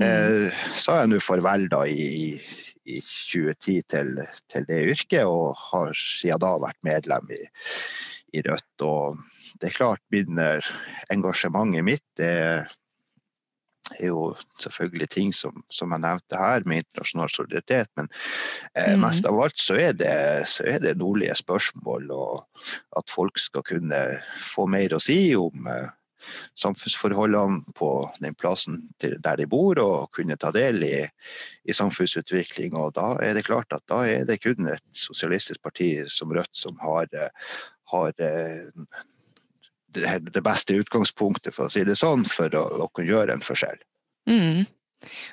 eh, 0.02 0.50
sa 0.75 1.00
jeg 1.02 1.12
nå 1.12 1.21
farvel 1.23 1.69
da 1.71 1.85
i, 1.87 2.35
i 2.85 3.00
2010 3.04 3.85
til, 3.95 4.14
til, 4.50 4.66
det 4.71 4.81
yrket, 4.97 5.23
og 5.28 5.54
har 5.71 5.95
siden 5.99 6.43
da 6.43 6.54
vært 6.64 6.81
medlem 6.87 7.31
i, 7.37 7.43
i 8.35 8.43
Rødt. 8.47 8.87
Og 8.87 9.21
det 9.61 9.71
er 9.71 9.76
klart, 9.76 10.02
min 10.11 10.40
engasjementet 11.14 11.87
mitt 11.87 12.07
det 12.19 12.35
er 13.99 14.09
jo 14.09 14.29
selvfølgelig 14.61 15.09
ting 15.12 15.33
som, 15.37 15.62
som 15.73 15.93
jeg 15.93 16.03
nevnte 16.05 16.38
her, 16.41 16.64
med 16.69 16.85
internasjonal 16.85 17.33
solidaritet. 17.33 17.91
Men 17.99 18.09
eh, 18.75 18.95
mm. 18.95 19.03
mest 19.05 19.29
av 19.29 19.41
alt 19.45 19.61
så 19.61 19.76
er, 19.81 19.93
det, 19.99 20.14
så 20.50 20.67
er 20.71 20.81
det 20.85 20.97
nordlige 21.00 21.37
spørsmål, 21.41 22.09
og 22.14 22.64
at 22.99 23.12
folk 23.12 23.38
skal 23.41 23.67
kunne 23.67 24.00
få 24.55 24.67
mer 24.71 24.97
å 24.97 25.03
si 25.03 25.19
om 25.38 25.69
eh, 25.71 25.93
samfunnsforholdene 26.61 27.75
på 27.76 27.91
den 28.25 28.35
plassen 28.41 28.81
der 29.00 29.37
de 29.37 29.47
bor, 29.50 29.79
og 29.81 30.11
kunne 30.17 30.38
ta 30.41 30.53
del 30.55 30.83
i, 30.87 31.05
i 31.69 31.76
samfunnsutvikling. 31.76 32.76
Og 32.81 32.95
da 32.99 33.12
er 33.25 33.37
det 33.37 33.47
klart 33.49 33.73
at 33.76 33.85
da 33.91 34.05
er 34.09 34.29
det 34.29 34.41
kun 34.45 34.71
et 34.73 34.85
sosialistisk 34.97 35.62
parti 35.64 35.97
som 36.12 36.33
Rødt 36.35 36.57
som 36.57 36.79
har, 36.83 37.11
eh, 37.12 37.59
har 37.93 38.14
eh, 38.17 39.03
det 39.94 40.42
beste 40.44 40.76
utgangspunktet 40.80 41.54
for 41.56 41.68
å 41.68 41.72
si 41.72 41.84
det 41.86 41.96
sånn, 42.00 42.24
for 42.28 42.52
å, 42.58 42.64
å 42.84 42.88
kunne 42.92 43.10
gjøre 43.10 43.36
en 43.36 43.44
forskjell. 43.44 43.78
Mm. 44.30 44.64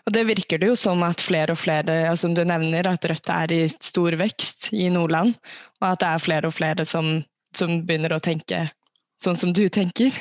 Og 0.05 0.13
Det 0.13 0.23
virker 0.27 0.61
det 0.61 0.71
jo 0.71 0.77
som 0.79 1.03
at 1.07 1.23
flere 1.23 1.55
og 1.55 1.61
flere, 1.61 2.15
som 2.19 2.35
du 2.35 2.43
nevner, 2.47 2.87
at 2.89 3.05
Rødt 3.07 3.31
er 3.31 3.53
i 3.55 3.61
stor 3.71 4.17
vekst 4.19 4.71
i 4.75 4.89
Nordland. 4.93 5.37
Og 5.81 5.87
at 5.93 6.03
det 6.03 6.09
er 6.09 6.25
flere 6.25 6.51
og 6.51 6.57
flere 6.57 6.85
som, 6.87 7.21
som 7.57 7.79
begynner 7.85 8.15
å 8.15 8.23
tenke 8.23 8.65
sånn 9.21 9.37
som 9.37 9.53
du 9.55 9.67
tenker. 9.69 10.15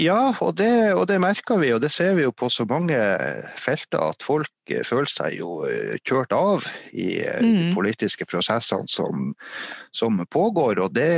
Ja, 0.00 0.32
og 0.40 0.54
det, 0.56 0.94
og 0.96 1.06
det, 1.10 1.18
merker 1.20 1.58
vi, 1.60 1.74
og 1.74 1.82
det 1.82 1.90
ser 1.92 2.14
vi 2.16 2.24
jo 2.24 2.32
på 2.32 2.48
så 2.52 2.64
mange 2.68 2.96
felter 3.60 4.00
at 4.12 4.24
folk 4.24 4.48
føler 4.86 5.10
seg 5.10 5.36
jo 5.40 5.60
eh, 5.68 5.96
kjørt 6.06 6.32
av 6.34 6.66
i 6.92 7.20
mm. 7.26 7.48
de 7.48 7.70
politiske 7.74 8.26
prosessene 8.28 8.88
som, 8.90 9.32
som, 9.96 10.20
pågår. 10.30 10.80
Og 10.80 10.94
det 10.94 11.10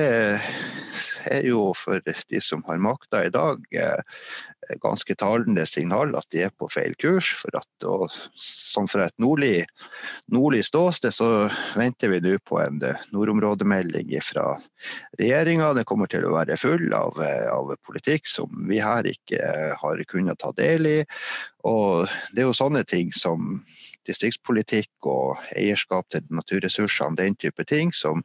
er 1.31 1.47
jo 1.47 1.71
for 1.77 2.03
de 2.03 2.41
som 2.43 2.63
har 2.69 2.81
makta 2.83 3.25
i 3.27 3.33
dag, 3.33 3.63
eh, 3.77 4.25
ganske 4.83 5.15
talende 5.19 5.67
signal 5.69 6.15
at 6.17 6.29
de 6.33 6.45
er 6.47 6.55
på 6.57 6.71
feil 6.73 6.95
kurs. 7.03 7.33
For 7.43 7.55
at, 7.59 7.69
og, 7.89 8.09
som 8.39 8.89
fra 8.91 9.09
et 9.09 9.19
nordlig, 9.23 9.67
nordlig 10.33 10.65
ståsted 10.69 11.15
så 11.15 11.31
venter 11.79 12.15
vi 12.15 12.23
nå 12.25 12.39
på 12.49 12.61
en 12.63 12.81
nordområdemelding 13.13 14.15
fra 14.25 14.57
regjeringa. 15.21 15.73
Det 15.77 15.87
kommer 15.89 16.11
til 16.11 16.27
å 16.27 16.35
være 16.39 16.59
full 16.61 16.89
av, 16.97 17.21
av 17.53 17.75
politikk 17.87 18.31
som 18.31 18.72
vi 18.73 18.83
her 18.83 19.09
ikke 19.09 19.39
eh, 19.39 19.73
har 19.79 20.03
kunnet 20.11 20.41
ta 20.43 20.53
del 20.59 20.89
i. 20.89 20.99
Og 21.69 22.09
det 22.33 22.43
er 22.43 22.51
jo 22.51 22.57
sånne 22.57 22.85
ting 22.89 23.13
som 23.15 23.61
distriktspolitikk 24.09 25.07
og 25.07 25.39
eierskap 25.55 26.09
til 26.11 26.27
naturressursene, 26.35 27.19
den 27.21 27.39
type 27.39 27.65
ting, 27.71 27.93
som, 27.95 28.25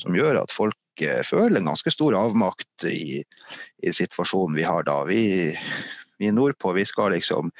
som 0.00 0.16
gjør 0.16 0.42
at 0.42 0.52
folk 0.52 1.04
eh, 1.04 1.22
føler 1.24 1.60
en 1.60 1.72
ganske 1.72 1.94
stor 1.94 2.16
avmakt 2.18 2.88
i, 2.90 3.22
i 3.82 3.96
situasjonen 3.96 4.58
vi 4.58 4.68
har 4.68 4.86
da. 4.88 5.00
Vi, 5.08 5.24
vi 6.20 6.32
nordpå 6.34 6.74
vi 6.76 6.86
skal 6.88 7.14
liksom 7.16 7.52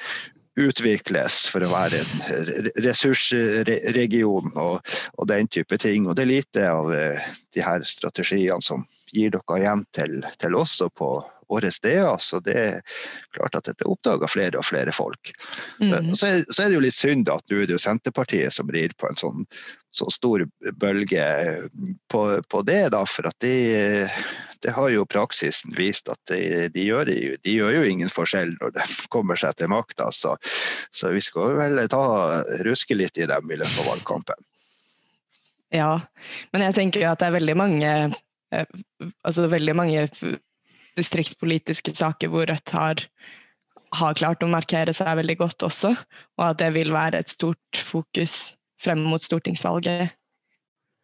utvikles 0.55 1.41
for 1.51 1.65
å 1.65 1.71
være 1.71 1.99
en 1.99 2.69
ressursregion 2.85 4.53
og, 4.53 4.93
og, 5.17 5.25
den 5.27 5.49
type 5.51 5.77
ting. 5.81 6.07
Og 6.07 6.15
det 6.15 6.25
er 6.25 6.31
lite 6.31 6.67
av 6.71 6.91
eh, 6.95 7.31
de 7.55 7.63
her 7.65 7.83
strategiene 7.87 8.63
som 8.63 8.85
gir 9.11 9.33
dere 9.35 9.59
igjen 9.59 9.83
til, 9.95 10.21
til 10.39 10.55
oss 10.59 10.77
og 10.85 10.93
på, 10.95 11.09
våre 11.51 11.71
steder. 11.71 12.17
Så 12.21 12.41
det 12.45 12.57
er 12.59 12.99
klart 13.35 13.57
at 13.57 13.69
dette 13.69 13.87
oppdager 13.89 14.31
flere 14.31 14.61
og 14.61 14.67
flere 14.67 14.93
folk. 14.95 15.33
Mm. 15.79 16.13
Så, 16.13 16.27
er, 16.27 16.45
så, 16.49 16.63
er, 16.63 16.69
det 16.69 16.77
jo 16.77 16.85
litt 16.85 16.97
synd 16.97 17.31
at 17.31 17.45
nå 17.51 17.63
er 17.63 17.69
det 17.69 17.77
jo 17.77 17.81
Senterpartiet 17.81 18.55
som 18.55 18.71
rir 18.71 18.95
på 18.99 19.09
en 19.09 19.19
sånn 19.19 19.49
så 19.95 20.09
stor 20.11 20.43
bølge 20.75 21.25
på, 22.11 22.21
på 22.51 22.61
det, 22.67 22.81
da, 22.91 23.05
for 23.07 23.29
at 23.29 23.37
de, 23.39 23.53
det 24.65 24.73
har 24.75 24.89
jo 24.91 25.05
praksisen 25.07 25.71
vist 25.77 26.09
at 26.11 26.19
de, 26.31 26.67
de, 26.73 26.83
gjør, 26.83 27.07
de, 27.07 27.53
gjør, 27.53 27.77
jo 27.77 27.85
ingen 27.87 28.11
forskjell 28.11 28.51
når 28.59 28.75
de 28.75 28.87
kommer 29.13 29.39
seg 29.39 29.55
til 29.59 29.71
makta. 29.71 30.09
Så, 30.11 30.35
så, 30.91 31.13
vi 31.15 31.23
skal 31.23 31.55
vel 31.59 31.79
ta, 31.91 32.03
ruske 32.67 32.97
litt 32.97 33.15
i 33.21 33.29
dem 33.29 33.51
i 33.51 33.59
løpet 33.61 33.85
av 33.85 33.89
valgkampen. 33.93 34.47
Ja, 35.75 35.93
men 36.51 36.67
jeg 36.67 36.77
tenker 36.77 37.03
jo 37.03 37.13
at 37.13 37.23
det 37.23 37.29
er 37.29 37.37
veldig 37.39 37.55
mange 37.59 37.93
eh, 38.53 38.75
altså 39.27 39.47
veldig 39.51 39.75
mange 39.75 40.05
distriktspolitiske 40.99 41.95
saker 41.95 42.31
hvor 42.31 42.47
Rødt 42.49 42.73
har, 42.75 43.05
har, 43.99 44.17
klart 44.17 44.43
å 44.43 44.51
markere 44.51 44.93
seg 44.95 45.17
veldig 45.21 45.37
godt 45.41 45.67
også, 45.67 45.93
og 46.39 46.45
at 46.49 46.59
det 46.61 46.71
vil 46.75 46.93
være 46.95 47.21
et 47.21 47.31
stort 47.31 47.81
fokus 47.85 48.55
frem 48.81 49.03
mot 49.05 49.21
stortingsvalget 49.21 50.13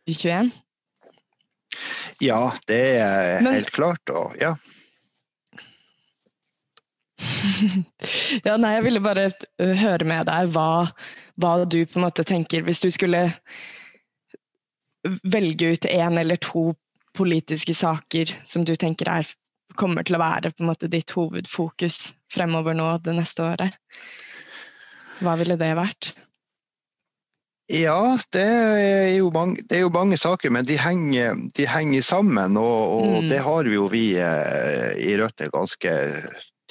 i 0.10 0.16
2021? 0.16 0.52
Ja, 2.22 2.52
det 2.68 2.84
er 3.00 3.42
Men, 3.42 3.54
helt 3.56 3.72
klart. 3.72 4.12
Og 4.12 4.36
ja. 4.42 4.56
ja, 8.48 8.58
nei, 8.58 8.74
jeg 8.76 8.86
ville 8.88 9.04
bare 9.04 9.30
høre 9.60 10.08
med 10.08 10.28
deg 10.30 10.52
hva, 10.56 10.90
hva, 11.40 11.54
du 11.64 11.84
på 11.86 12.00
en 12.00 12.08
måte 12.08 12.26
tenker 12.28 12.66
Hvis 12.66 12.82
du 12.84 12.90
skulle 12.94 13.30
velge 15.24 15.72
ut 15.74 15.86
én 15.90 16.20
eller 16.20 16.38
to 16.42 16.72
politiske 17.18 17.74
saker 17.76 18.34
som 18.48 18.66
du 18.66 18.76
tenker 18.80 19.10
er 19.10 19.30
kommer 19.80 20.06
til 20.08 20.18
å 20.18 20.24
være 20.24 20.52
på 20.54 20.64
en 20.64 20.72
måte 20.72 20.90
ditt 20.92 21.14
hovedfokus 21.16 22.12
fremover 22.32 22.78
nå 22.78 22.90
det 23.06 23.16
neste 23.18 23.46
året? 23.46 23.78
Hva 25.22 25.38
ville 25.40 25.58
det 25.60 25.74
vært? 25.78 26.14
Ja, 27.72 28.18
det 28.36 28.44
er 28.44 29.10
jo 29.16 29.30
mange, 29.32 29.62
er 29.72 29.86
jo 29.86 29.92
mange 29.94 30.18
saker, 30.20 30.52
men 30.52 30.66
de 30.68 30.76
henger, 30.82 31.38
de 31.56 31.68
henger 31.70 32.04
sammen. 32.04 32.58
Og, 32.60 32.80
og 32.98 33.12
mm. 33.24 33.30
det 33.32 33.40
har 33.46 33.70
vi 33.70 33.78
jo 33.78 33.86
vi 33.92 34.06
eh, 34.20 34.92
i 35.00 35.14
Rødt 35.20 35.46
et 35.46 35.54
ganske 35.54 35.94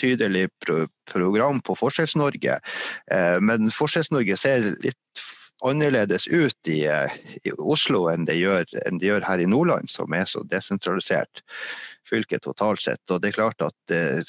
tydelig 0.00 0.48
pro 0.64 0.84
program 1.10 1.60
på 1.64 1.76
Forskjells-Norge. 1.78 2.58
Eh, 3.12 3.38
men 3.40 3.72
Forskjells-Norge 3.74 4.36
ser 4.40 4.72
litt 4.84 5.24
annerledes 5.66 6.28
ut 6.28 6.68
i, 6.68 6.86
eh, 6.86 7.12
i 7.44 7.52
Oslo 7.58 8.06
enn 8.10 8.26
det, 8.28 8.38
gjør, 8.40 8.66
enn 8.86 9.00
det, 9.00 9.10
gjør, 9.10 9.26
her 9.28 9.42
i 9.42 9.48
Nordland, 9.48 9.90
som 9.92 10.12
er 10.16 10.26
så 10.28 10.42
desentralisert 10.48 11.42
fylket 12.10 12.42
totalt 12.42 12.82
sett. 12.82 13.02
Og 13.10 13.20
det 13.22 13.30
er 13.30 13.38
klart 13.38 13.64
at 13.64 13.94
eh, 13.94 14.22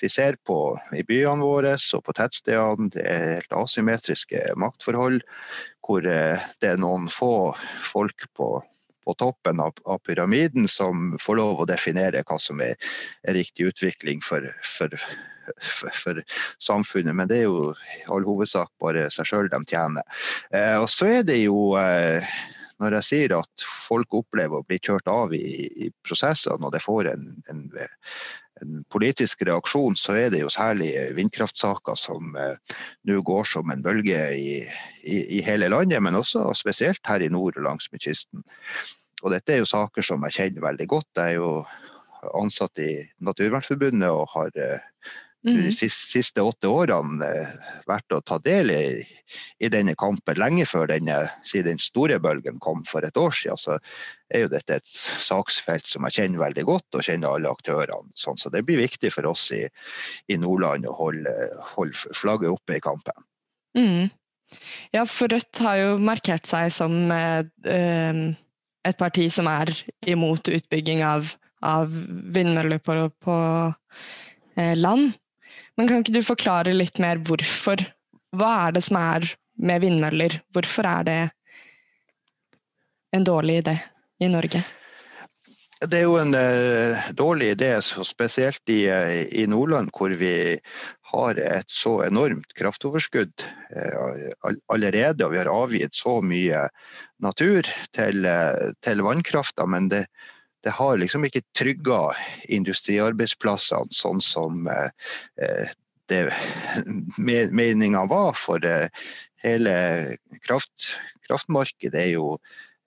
vi 0.00 0.10
ser 0.12 0.38
på 0.46 0.74
i 0.96 1.04
byene 1.06 1.46
våre 1.46 1.76
og 1.76 2.04
på 2.06 2.16
tettstedene 2.16 2.90
det 2.94 3.06
er 3.06 3.26
helt 3.36 3.56
asymmetriske 3.60 4.50
maktforhold, 4.60 5.20
hvor 5.86 6.06
eh, 6.06 6.50
det 6.62 6.74
er 6.74 6.82
noen 6.82 7.08
få 7.12 7.52
folk 7.92 8.26
på, 8.36 8.52
på 9.04 9.16
toppen 9.20 9.62
av, 9.62 9.76
av, 9.86 10.00
pyramiden 10.06 10.68
som 10.70 11.14
får 11.22 11.40
lov 11.40 11.62
å 11.62 11.68
definere 11.70 12.24
hva 12.26 12.40
som 12.42 12.62
er, 12.64 12.76
er 13.28 13.38
riktig 13.38 13.70
utvikling 13.72 14.24
for, 14.24 14.46
for, 14.76 14.96
for, 15.58 15.90
for, 15.96 16.22
samfunnet. 16.62 17.16
Men 17.16 17.30
det 17.30 17.42
er 17.42 17.48
jo 17.48 17.72
i 17.72 18.00
all 18.12 18.26
hovedsak 18.26 18.72
bare 18.82 19.08
seg 19.14 19.28
sjøl 19.28 19.50
de 19.52 19.60
tjener. 19.68 20.24
Eh, 20.54 20.76
og 20.80 20.88
så 20.92 21.10
er 21.20 21.28
det 21.28 21.40
jo 21.42 21.74
eh, 21.80 22.26
når 22.80 22.96
jeg 22.98 23.08
sier 23.08 23.36
at 23.36 23.64
folk 23.66 24.14
opplever 24.16 24.60
å 24.60 24.66
bli 24.66 24.78
kjørt 24.80 25.08
av 25.10 25.34
i, 25.36 25.68
i 25.84 25.90
prosesser 26.06 26.60
når 26.60 26.76
det 26.76 26.84
får 26.84 27.10
en, 27.12 27.26
en, 27.52 27.66
en, 28.62 28.78
politisk 28.92 29.44
reaksjon, 29.48 29.96
så 30.00 30.16
er 30.16 30.32
det 30.32 30.42
jo 30.42 30.52
særlig 30.52 30.90
vindkraftsaker 31.16 31.98
som 31.98 32.34
eh, 32.40 32.56
nå 33.08 33.20
går 33.26 33.48
som 33.48 33.72
en 33.72 33.84
bølge 33.84 34.22
i, 34.36 34.56
i, 35.04 35.20
i, 35.38 35.42
hele 35.44 35.68
landet, 35.72 36.00
men 36.04 36.18
også 36.18 36.48
spesielt 36.56 37.04
her 37.08 37.24
i 37.24 37.30
nord 37.32 37.58
og 37.60 37.68
langsmed 37.68 38.02
kysten. 38.04 38.44
Og 39.20 39.34
dette 39.34 39.52
er 39.52 39.60
jo 39.60 39.68
saker 39.68 40.04
som 40.04 40.24
jeg 40.26 40.36
kjenner 40.38 40.70
veldig 40.70 40.88
godt. 40.88 41.08
Jeg 41.16 41.36
er 41.36 41.40
jo 41.40 41.50
ansatt 42.36 42.80
i 42.80 42.92
Naturvernforbundet 43.24 44.08
og 44.08 44.28
har 44.34 44.56
eh, 44.60 44.88
de 45.46 45.54
mm. 45.56 45.72
siste 45.72 46.42
åtte 46.44 46.68
årene 46.68 47.24
eh, 47.24 47.52
vært 47.88 48.12
å 48.12 48.20
ta 48.20 48.36
del 48.44 48.72
i, 48.74 48.82
i 49.64 49.70
denne 49.72 49.94
kampen 49.98 50.36
lenge 50.36 50.66
før 50.68 50.90
denne, 50.90 51.22
siden 51.48 51.78
den 51.78 51.80
store 51.80 52.18
bølgen 52.20 52.60
kom 52.60 52.82
for 52.88 53.06
et 53.06 53.16
år 53.16 53.32
siden. 53.32 53.60
Så 53.60 53.78
er 54.28 54.44
jo 54.44 54.50
dette 54.52 54.80
et 54.80 54.90
saksfelt 54.90 55.88
som 55.88 56.04
jeg 56.08 56.18
kjenner 56.18 56.44
veldig 56.44 56.66
godt, 56.68 56.88
og 56.92 57.06
kjenner 57.06 57.32
alle 57.32 57.52
aktørene. 57.52 58.12
Sånn, 58.20 58.36
så 58.40 58.52
det 58.52 58.66
blir 58.68 58.82
viktig 58.82 59.14
for 59.16 59.30
oss 59.32 59.46
i, 59.56 59.64
i 60.28 60.38
Nordland 60.40 60.88
å 60.90 60.96
holde, 60.98 61.34
holde, 61.72 62.14
flagget 62.16 62.52
oppe 62.52 62.76
i 62.76 62.84
kampen. 62.84 63.26
Mm. 63.78 64.10
Ja, 64.92 65.06
for 65.06 65.30
Rødt 65.30 65.62
har 65.64 65.78
jo 65.78 65.90
markert 66.02 66.48
seg 66.50 66.72
som 66.74 67.02
eh, 67.14 67.42
eh 67.64 68.30
et 68.88 68.96
parti 68.96 69.26
som 69.32 69.48
er 69.50 69.72
imot 70.08 70.48
utbygging 70.48 71.02
av, 71.04 71.34
av 71.60 71.92
vindmøller 71.92 72.80
på, 72.84 72.96
på 73.20 73.36
eh, 74.56 74.72
land. 74.78 75.12
Men 75.78 75.88
kan 75.88 76.02
ikke 76.02 76.16
du 76.18 76.22
forklare 76.26 76.74
litt 76.76 76.98
mer 77.02 77.20
hvorfor? 77.26 77.82
Hva 78.36 78.50
er 78.66 78.76
det 78.76 78.84
som 78.86 78.98
er 79.00 79.26
med 79.60 79.84
vindmøller? 79.84 80.40
Hvorfor 80.54 80.88
er 80.88 81.06
det 81.08 81.20
en 83.16 83.26
dårlig 83.26 83.62
idé 83.64 83.78
i 84.22 84.28
Norge? 84.30 84.62
det 85.88 85.96
er 85.96 86.04
jo 86.04 86.18
en 86.20 86.34
uh, 86.36 87.10
dårlig 87.16 87.54
idé, 87.54 87.70
spesielt 87.80 88.60
i, 88.68 88.82
uh, 88.92 89.22
i, 89.32 89.46
Nordland, 89.48 89.88
hvor 89.96 90.12
vi 90.20 90.58
har 91.12 91.40
et 91.40 91.72
så 91.72 92.02
enormt 92.04 92.52
kraftoverskudd 92.58 93.46
uh, 93.72 94.50
allerede. 94.68 95.24
Og 95.24 95.32
vi 95.32 95.40
har 95.40 95.52
avgitt 95.52 95.96
så 95.96 96.18
mye 96.20 96.66
natur 97.24 97.68
til, 97.96 98.28
til 98.84 99.02
vannkrafta. 99.06 99.66
Men 99.66 99.88
det, 99.92 100.04
det, 100.64 100.74
har 100.76 100.98
liksom 101.00 101.24
ikke 101.26 101.44
trygga 101.56 102.00
industriarbeidsplassene 102.52 103.94
sånn 103.96 104.20
som 104.24 104.68
det 106.10 106.22
meninga 107.60 108.04
var. 108.10 108.34
For 108.38 108.64
hele 109.44 109.74
kraft, 110.44 110.92
kraftmarkedet 111.28 112.02
er 112.02 112.12
jo 112.14 112.34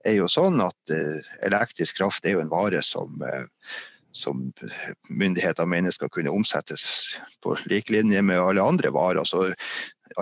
er 0.03 0.17
jo 0.19 0.29
sånn 0.31 0.61
at 0.63 0.93
eh, 0.93 1.19
elektrisk 1.47 1.99
kraft 2.01 2.25
er 2.27 2.37
jo 2.37 2.43
en 2.43 2.51
vare 2.51 2.83
som, 2.85 3.21
eh, 3.23 3.45
som 4.13 4.45
myndigheter 5.09 5.65
mener 5.65 5.91
skal 5.91 6.11
kunne 6.13 6.31
omsettes 6.33 6.85
på 7.43 7.55
lik 7.69 7.89
linje 7.89 8.21
med 8.21 8.39
alle 8.39 8.63
andre 8.63 8.91
varer. 8.93 9.25
Så 9.25 9.49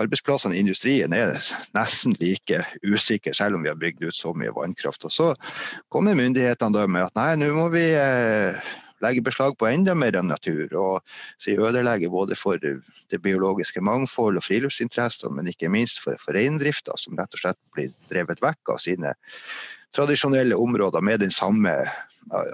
arbeidsplassene 0.00 0.56
i 0.56 0.62
industrien 0.64 1.12
er 1.12 1.36
nesten 1.76 2.16
like 2.20 2.62
usikre, 2.82 3.34
selv 3.36 3.58
om 3.58 3.66
vi 3.66 3.72
har 3.72 3.80
bygd 3.80 4.06
ut 4.08 4.16
så 4.16 4.32
mye 4.36 4.54
vannkraft. 4.56 5.04
Og 5.08 5.12
så 5.12 5.28
kommer 5.92 6.16
myndighetene 6.18 6.78
da 6.78 6.86
med 6.88 7.10
at 7.10 7.20
nei, 7.20 7.34
nå 7.42 7.52
må 7.56 7.68
vi 7.74 7.84
eh, 7.98 8.72
legge 9.04 9.24
beslag 9.26 9.58
på 9.58 9.68
enda 9.68 9.94
mer 9.98 10.16
natur. 10.24 10.72
Og 10.78 11.52
ødelegge 11.52 12.10
både 12.10 12.38
for 12.38 12.56
det 12.62 13.20
biologiske 13.22 13.84
mangfold 13.84 14.40
og 14.40 14.46
friluftsinteressene, 14.46 15.36
men 15.36 15.52
ikke 15.52 15.70
minst 15.72 16.00
for, 16.00 16.16
for 16.22 16.38
reindrifta, 16.38 16.96
som 16.96 17.18
rett 17.18 17.36
og 17.36 17.44
slett 17.44 17.60
blir 17.76 17.92
drevet 18.12 18.42
vekk 18.44 18.76
av 18.76 18.82
sine 18.82 19.14
tradisjonelle 19.94 20.56
områder 20.56 21.04
med 21.04 21.20
den 21.20 21.32
samme 21.34 21.74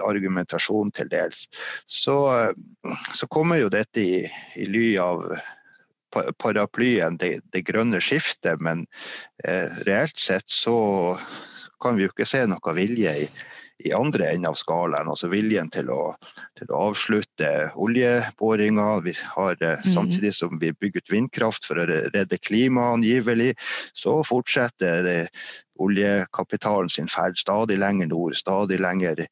argumentasjonen 0.07 0.91
til 0.91 1.09
dels. 1.11 1.45
Så, 1.87 2.17
så 3.15 3.27
kommer 3.31 3.61
jo 3.61 3.71
dette 3.73 4.01
i, 4.01 4.23
i 4.59 4.65
ly 4.65 4.97
av 5.01 5.29
paraplyen 6.41 7.19
det, 7.21 7.39
det, 7.53 7.61
grønne 7.67 8.01
skiftet, 8.01 8.61
men 8.65 8.85
eh, 9.45 9.69
reelt 9.85 10.17
sett 10.17 10.49
så 10.49 11.17
kan 11.81 11.97
vi 11.97 12.07
jo 12.07 12.13
ikke 12.13 12.27
se 12.27 12.43
noe 12.49 12.75
vilje 12.75 13.13
i, 13.23 13.27
i 13.79 13.93
andre 13.95 14.27
enden 14.29 14.49
av 14.49 14.57
skalaen. 14.59 15.09
Altså 15.11 15.29
viljen 15.31 15.69
til 15.71 15.91
å, 15.93 16.13
til 16.59 16.71
å 16.71 16.81
avslutte 16.89 17.51
oljeboringa. 17.79 18.87
Vi 19.05 19.13
har, 19.35 19.55
mm. 19.59 19.87
Samtidig 19.93 20.33
som 20.35 20.59
vi 20.61 20.73
bygger 20.75 21.05
ut 21.05 21.13
vindkraft 21.13 21.67
for 21.69 21.79
å 21.79 21.87
redde 21.87 22.41
klimaet 22.43 22.99
angivelig, 22.99 23.53
så 23.97 24.19
fortsetter 24.27 25.03
det 25.05 25.19
oljekapitalen 25.79 26.91
sin 26.91 27.07
ferd 27.11 27.39
stadig 27.39 27.79
lenger 27.79 28.11
nord, 28.11 28.35
stadig 28.35 28.81
lenger, 28.83 29.23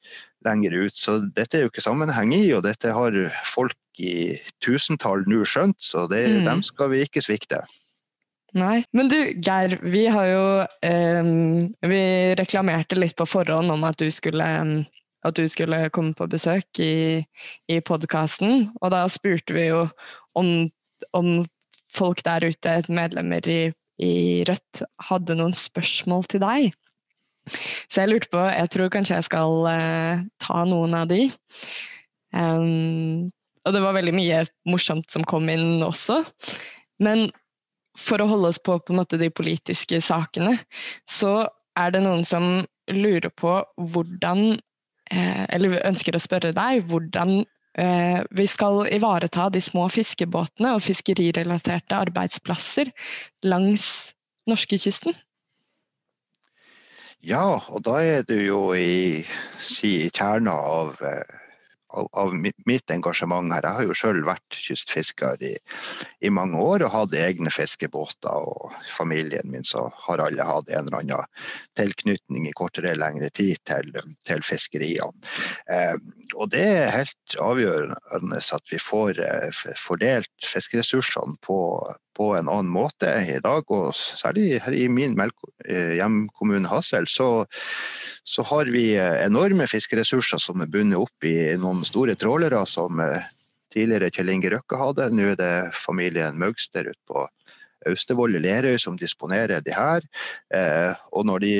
lenger 0.48 0.77
ut. 0.86 0.96
Så 0.96 1.20
dette 1.36 1.60
er 1.60 1.66
jo 1.66 1.74
ikke 1.74 1.84
sammenheng 1.84 2.32
i, 2.38 2.46
og 2.56 2.63
dette 2.68 2.96
har 2.96 3.20
folk 3.51 3.75
i 3.98 4.38
tusentall 4.63 5.25
nå 5.27 5.42
skjønt, 5.50 5.80
så 5.82 6.06
det, 6.12 6.24
mm. 6.30 6.46
dem 6.48 6.63
skal 6.66 6.94
vi 6.94 7.04
ikke 7.08 7.24
svikte. 7.25 7.63
Nei. 8.58 8.82
Men 8.96 9.10
du 9.12 9.18
Geir, 9.44 9.76
vi 9.86 10.06
har 10.10 10.28
jo 10.32 10.46
um, 10.66 11.60
Vi 11.86 12.02
reklamerte 12.40 12.98
litt 12.98 13.18
på 13.20 13.28
forhånd 13.30 13.74
om 13.74 13.86
at 13.86 14.00
du 14.02 14.08
skulle, 14.14 14.48
at 15.28 15.38
du 15.38 15.46
skulle 15.52 15.84
komme 15.94 16.18
på 16.18 16.30
besøk 16.32 16.82
i, 16.82 17.22
i 17.70 17.78
podkasten. 17.86 18.72
Og 18.82 18.94
da 18.96 19.04
spurte 19.12 19.54
vi 19.58 19.68
jo 19.70 19.86
om, 20.38 20.70
om 21.18 21.46
folk 21.94 22.24
der 22.26 22.48
ute, 22.50 22.80
medlemmer 22.90 23.46
i, 23.52 23.62
i, 24.02 24.14
Rødt, 24.50 24.84
hadde 25.10 25.38
noen 25.38 25.56
spørsmål 25.58 26.26
til 26.32 26.44
deg. 26.46 26.70
Så 27.88 28.04
jeg 28.04 28.12
lurte 28.12 28.32
på 28.34 28.42
Jeg 28.44 28.72
tror 28.74 28.92
kanskje 28.92 29.20
jeg 29.20 29.30
skal 29.30 29.68
uh, 29.70 30.26
ta 30.43 30.63
noen 30.67 30.98
av 30.98 31.12
de. 31.13 31.28
Um, 32.34 33.30
og 33.67 33.76
det 33.76 33.84
var 33.84 33.96
veldig 33.96 34.15
mye 34.15 34.46
morsomt 34.67 35.12
som 35.12 35.26
kom 35.28 35.48
inn 35.52 35.84
også. 35.84 36.24
Men 37.04 37.28
for 37.97 38.21
å 38.21 38.29
holde 38.29 38.53
oss 38.53 38.62
på, 38.62 38.77
på 38.79 38.95
måte, 38.95 39.19
de 39.19 39.29
politiske 39.33 39.99
sakene, 40.05 40.55
så 41.10 41.47
er 41.77 41.93
det 41.93 42.03
noen 42.05 42.25
som 42.27 42.65
lurer 42.88 43.29
på 43.36 43.60
hvordan 43.91 44.57
eh, 45.12 45.43
Eller 45.53 45.81
ønsker 45.86 46.15
å 46.15 46.21
spørre 46.23 46.53
deg 46.55 46.88
hvordan 46.89 47.41
eh, 47.77 48.21
vi 48.31 48.47
skal 48.49 48.86
ivareta 48.93 49.49
de 49.53 49.62
små 49.63 49.88
fiskebåtene 49.93 50.75
og 50.77 50.86
fiskerirelaterte 50.86 51.97
arbeidsplasser 52.07 52.93
langs 53.45 54.13
norskekysten. 54.47 55.15
Ja, 57.25 57.60
og 57.73 57.81
da 57.83 57.97
er 58.05 58.23
du 58.23 58.38
jo 58.38 58.62
i, 58.77 59.25
si, 59.60 60.07
kjerna 60.13 60.53
av 60.53 61.01
eh, 61.03 61.37
av, 61.89 62.08
av 62.12 62.34
mitt 62.36 62.91
engasjement 62.91 63.54
her. 63.54 63.65
Jeg 63.65 63.78
har 63.80 63.88
jo 63.88 63.97
selv 63.97 64.28
vært 64.28 64.60
kystfisker 64.60 65.43
i, 65.45 65.54
i, 66.19 66.32
mange 66.34 66.60
år 66.62 66.86
og 66.86 66.93
hatt 66.93 67.15
egne 67.17 67.52
fiskebåter. 67.54 68.32
Og 68.32 68.76
familien 68.91 69.47
min 69.52 69.67
så 69.67 69.88
har 70.08 70.23
alle 70.23 70.47
hatt 70.47 70.71
en 70.71 70.88
eller 70.88 71.00
annen 71.02 71.45
tilknytning 71.80 72.50
i 72.50 72.56
kortere 72.58 72.91
eller 72.91 73.08
lengre 73.08 73.32
tid 73.38 73.62
til, 73.69 73.93
til 74.28 74.43
fiskeriene. 74.45 75.28
Eh, 75.71 75.95
og 76.36 76.52
det 76.54 76.65
er 76.65 76.95
helt 76.95 77.39
avgjørende 77.41 78.41
at 78.58 78.73
vi 78.73 78.82
får 78.82 79.21
eh, 79.23 79.63
fordelt 79.80 80.52
fiskeressursene 80.54 81.38
på, 81.45 81.60
på 82.17 82.32
en 82.36 82.49
annen 82.49 82.71
måte 82.73 83.12
i 83.21 83.38
dag. 83.43 83.69
Og 83.73 83.93
særlig 83.95 84.62
her 84.63 84.75
i 84.75 84.88
min 84.91 85.17
eh, 85.19 85.97
hjemkommune 85.99 86.69
Hassel 86.71 87.10
så 87.12 87.47
så 88.27 88.43
har 88.43 88.67
vi 88.67 88.97
eh, 88.99 89.21
enorme 89.23 89.69
fiskeressurser 89.71 90.41
som 90.43 90.60
er 90.60 90.71
bundet 90.71 90.99
opp 90.99 91.23
i 91.23 91.56
noen 91.56 91.86
store 91.88 92.17
trålere 92.19 92.60
som 92.67 92.99
eh, 92.99 93.23
tidligere 93.71 94.12
Kjell 94.12 94.34
Inge 94.34 94.51
Røkke 94.51 94.80
hadde. 94.82 95.08
Nå 95.15 95.30
er 95.32 95.39
det 95.39 95.53
familien 95.77 96.36
Møgster 96.41 96.89
ute 96.89 96.99
på 97.08 97.23
Austevoll 97.88 98.36
i 98.36 98.41
Lerøy 98.43 98.75
som 98.82 98.97
disponerer 98.99 99.62
de 99.63 99.71
her. 99.71 100.03
Og 101.15 101.27
når 101.30 101.43
de 101.43 101.51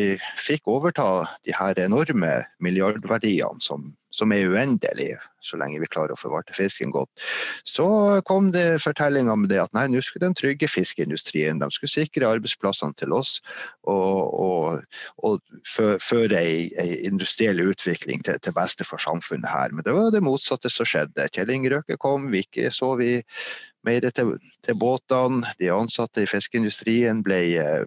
fikk 0.42 0.68
overta 0.68 1.06
de 1.46 1.54
her 1.56 1.78
enorme 1.80 2.32
milliardverdiene 2.64 3.64
som 3.64 3.86
som 4.18 4.34
er 4.34 4.50
uendelig, 4.50 5.12
så 5.44 5.60
lenge 5.60 5.80
vi 5.80 5.90
klarer 5.92 6.16
å 6.16 6.20
forvalte 6.20 6.56
fisken 6.58 6.92
godt. 6.92 7.24
Så 7.68 7.86
kom 8.28 8.50
det 8.56 8.82
fortellinga 8.84 9.34
om 9.34 9.46
det 9.50 9.60
at 9.62 9.74
nei, 9.78 9.86
nå 9.92 10.02
skulle 10.04 10.28
de 10.28 10.40
trygge 10.40 10.70
fiskeindustrien. 10.72 11.62
De 11.62 11.70
skulle 11.74 11.94
sikre 11.94 12.30
arbeidsplassene 12.30 12.98
til 13.00 13.14
oss 13.16 13.38
og, 13.88 14.34
og, 14.34 15.00
og 15.28 15.40
føre 15.70 16.42
ei, 16.42 16.68
industriell 17.08 17.62
utvikling 17.68 18.26
til, 18.26 18.42
til, 18.42 18.58
beste 18.58 18.88
for 18.88 19.02
samfunnet 19.02 19.50
her. 19.52 19.74
Men 19.74 19.86
det 19.86 19.96
var 19.96 20.12
det 20.14 20.26
motsatte 20.26 20.72
som 20.74 20.90
skjedde. 20.90 21.30
Kjell 21.36 21.54
Inge 21.54 21.84
kom, 22.02 22.32
vi 22.34 22.44
ikke 22.48 22.74
så 22.74 22.96
vi 23.00 23.20
mer 23.88 24.08
til, 24.12 24.34
til, 24.66 24.78
båtene. 24.80 25.46
De 25.62 25.70
ansatte 25.72 26.24
i 26.24 26.30
fiskeindustrien 26.30 27.22
ble, 27.26 27.40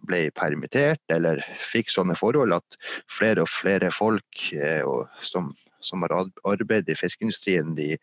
ble, 0.07 0.23
permittert 0.37 1.03
eller 1.12 1.43
fikk 1.73 1.93
sånne 1.93 2.16
forhold 2.19 2.57
at 2.57 2.79
flere 3.11 3.45
og 3.45 3.51
flere 3.53 3.90
folk 3.95 4.47
eh, 4.55 4.87
som 5.27 5.51
som 5.85 6.05
har 6.05 6.14
arbeidet 6.49 6.93
i 6.93 6.99
fiskeindustrien 6.99 7.73
i, 7.81 7.95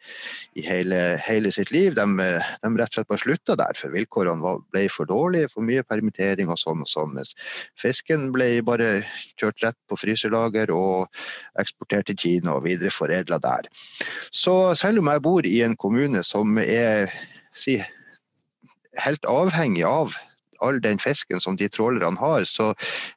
i 0.57 0.65
hele, 0.65 0.99
hele, 1.23 1.51
sitt 1.53 1.71
liv, 1.71 1.95
de, 1.97 2.05
de, 2.17 2.71
rett 2.77 2.91
og 2.91 2.99
slett 2.99 3.11
bare 3.11 3.23
slutta 3.23 3.57
der. 3.59 3.77
For 3.79 3.93
vilkårene 3.93 4.43
var, 4.43 4.61
ble 4.73 4.85
for 4.93 5.09
dårlige, 5.09 5.51
for 5.53 5.65
mye 5.67 5.85
permittering 5.87 6.51
og 6.53 6.59
sånn. 6.61 6.83
og 6.85 6.91
sånn. 6.91 7.17
Fisken 7.79 8.29
ble 8.35 8.49
bare 8.67 9.03
kjørt 9.39 9.63
rett 9.65 9.79
på 9.89 9.99
fryselager 9.99 10.73
og 10.75 11.07
eksportert 11.61 12.09
til 12.11 12.19
Kina 12.23 12.57
og 12.57 12.65
videreforedla 12.67 13.39
der. 13.43 13.69
Så 14.31 14.75
selv 14.77 15.03
om 15.03 15.11
jeg 15.11 15.25
bor 15.25 15.47
i 15.47 15.59
en 15.65 15.77
kommune 15.79 16.23
som 16.25 16.57
er 16.61 17.11
si, 17.57 17.77
helt 18.97 19.29
avhengig 19.29 19.85
av 19.87 20.15
all 20.63 20.79
den 20.83 20.99
fisken 21.01 21.41
som 21.43 21.57
de 21.59 21.69
trålerne 21.71 22.19
har, 22.19 22.45
så 22.49 22.71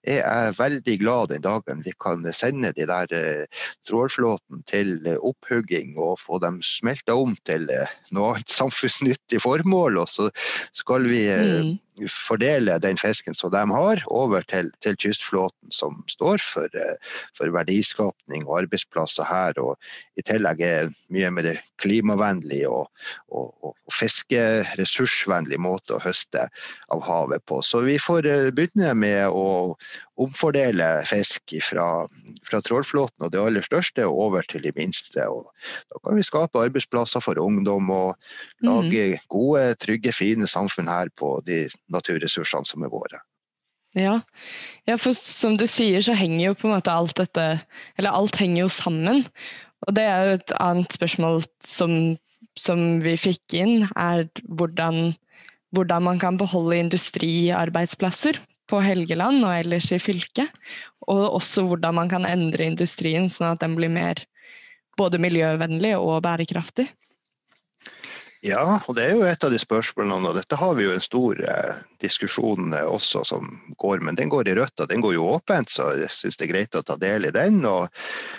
er 0.05 0.21
jeg 0.21 0.57
veldig 0.59 0.97
glad 1.03 1.33
den 1.35 1.45
dagen 1.45 1.85
vi 1.87 1.95
kan 2.01 2.25
sende 2.37 2.73
de 2.77 2.87
der 2.89 3.15
eh, 3.17 3.67
trålflåten 3.89 4.65
til 4.71 4.97
eh, 5.07 5.19
opphugging 5.19 5.97
og 5.99 6.19
få 6.23 6.41
dem 6.43 6.61
smelta 6.65 7.17
om 7.19 7.37
til 7.49 7.69
eh, 7.75 7.95
noe 8.17 8.35
annet 8.35 8.57
samfunnsnyttig 8.61 9.43
formål. 9.45 10.03
Og 10.05 10.11
så 10.11 10.31
skal 10.77 11.09
vi 11.11 11.25
mm 11.31 11.79
fordele 12.09 12.79
den 12.79 12.97
fisken 12.99 13.35
som 13.35 13.51
de 13.51 13.61
har, 13.71 14.03
over 14.07 14.43
til, 14.49 14.71
til 14.83 14.97
kystflåten, 14.97 15.73
som 15.73 16.05
står 16.09 16.39
for, 16.39 16.69
eh, 16.75 16.97
for, 17.37 17.51
verdiskapning 17.51 18.47
og 18.47 18.63
arbeidsplasser 18.63 19.25
her. 19.25 19.59
Og 19.59 19.77
i 20.17 20.23
tillegg 20.23 20.61
er 20.61 20.91
mye 21.11 21.31
mer 21.31 21.61
klimavennlig 21.81 22.67
og, 22.69 22.89
og, 23.29 23.53
og, 23.63 23.77
fiskeressursvennlig 23.91 25.59
måte 25.59 25.97
å 25.97 26.03
høste 26.05 26.47
av 26.89 27.01
havet 27.03 27.30
på. 27.39 27.61
Så 27.63 27.83
vi 27.87 27.99
får 28.03 28.27
eh, 28.27 28.51
begynne 28.55 28.93
med 28.99 29.31
å 29.31 29.77
omfordele 30.21 30.89
fisk 31.09 31.55
fra, 31.65 31.87
fra 32.49 32.61
trålflåten 32.67 33.27
og 33.27 33.33
det 33.33 33.41
aller 33.41 33.65
største 33.65 34.05
over 34.09 34.45
til 34.51 34.65
de 34.67 34.75
minste. 34.77 35.25
Og 35.31 35.47
da 35.93 36.03
kan 36.03 36.19
vi 36.19 36.27
skape 36.27 36.65
arbeidsplasser 36.67 37.23
for 37.25 37.41
ungdom 37.41 37.93
og 37.95 38.17
lage 38.67 39.07
mm. 39.15 39.27
gode, 39.33 39.65
trygge, 39.81 40.13
fine 40.17 40.51
samfunn 40.51 40.91
her 40.91 41.13
på 41.17 41.39
de 41.47 41.67
naturressursene 41.93 42.69
som 42.69 42.85
er 42.85 42.93
våre. 42.93 43.23
Ja. 43.99 44.21
ja, 44.87 44.95
for 45.03 45.17
som 45.19 45.57
du 45.59 45.67
sier 45.67 46.03
så 46.05 46.15
henger 46.15 46.45
jo 46.45 46.59
på 46.59 46.69
en 46.69 46.77
måte 46.77 46.93
alt 46.95 47.17
dette 47.19 47.47
Eller 47.99 48.15
alt 48.15 48.37
henger 48.39 48.63
jo 48.63 48.69
sammen. 48.71 49.25
Og 49.89 49.97
det 49.97 50.05
er 50.07 50.29
jo 50.29 50.37
et 50.39 50.53
annet 50.61 50.95
spørsmål 50.95 51.41
som, 51.67 51.95
som 52.59 53.01
vi 53.05 53.17
fikk 53.19 53.57
inn, 53.57 53.89
er 53.97 54.27
hvordan, 54.47 55.15
hvordan 55.75 56.07
man 56.07 56.21
kan 56.23 56.39
beholde 56.41 56.79
industriarbeidsplasser 56.81 58.41
på 58.71 58.81
Helgeland 58.85 59.45
og 59.45 59.55
ellers 59.55 59.91
i 59.95 60.01
fylket. 60.03 60.51
Og 61.11 61.41
også 61.41 61.67
hvordan 61.67 61.97
man 61.99 62.11
kan 62.11 62.27
endre 62.29 62.69
industrien 62.71 63.31
sånn 63.33 63.55
at 63.55 63.63
den 63.65 63.77
blir 63.79 63.93
mer 63.93 64.23
både 64.99 65.21
miljøvennlig 65.23 65.95
og 65.99 66.23
bærekraftig. 66.27 66.91
Ja, 68.41 68.79
og 68.89 68.95
det 68.97 69.03
er 69.05 69.19
jo 69.19 69.25
et 69.29 69.43
av 69.45 69.51
de 69.53 69.59
spørsmålene. 69.61 70.31
og 70.31 70.37
Dette 70.39 70.57
har 70.57 70.73
vi 70.79 70.87
jo 70.87 70.95
en 70.95 71.03
stor 71.05 71.41
eh, 71.45 71.81
diskusjon 72.01 72.73
eh, 72.73 72.87
også 72.89 73.21
som 73.29 73.51
går, 73.83 74.01
men 74.01 74.17
den 74.17 74.31
går 74.33 74.49
i 74.49 74.55
rødt 74.57 74.81
og 74.81 74.89
den 74.89 75.05
går 75.05 75.13
jo 75.19 75.27
åpent, 75.35 75.69
så 75.69 75.91
jeg 76.01 76.09
syns 76.15 76.41
det 76.41 76.47
er 76.47 76.53
greit 76.55 76.79
å 76.79 76.83
ta 76.89 76.97
del 76.97 77.29
i 77.29 77.33
den. 77.37 77.59
Og, 77.69 77.93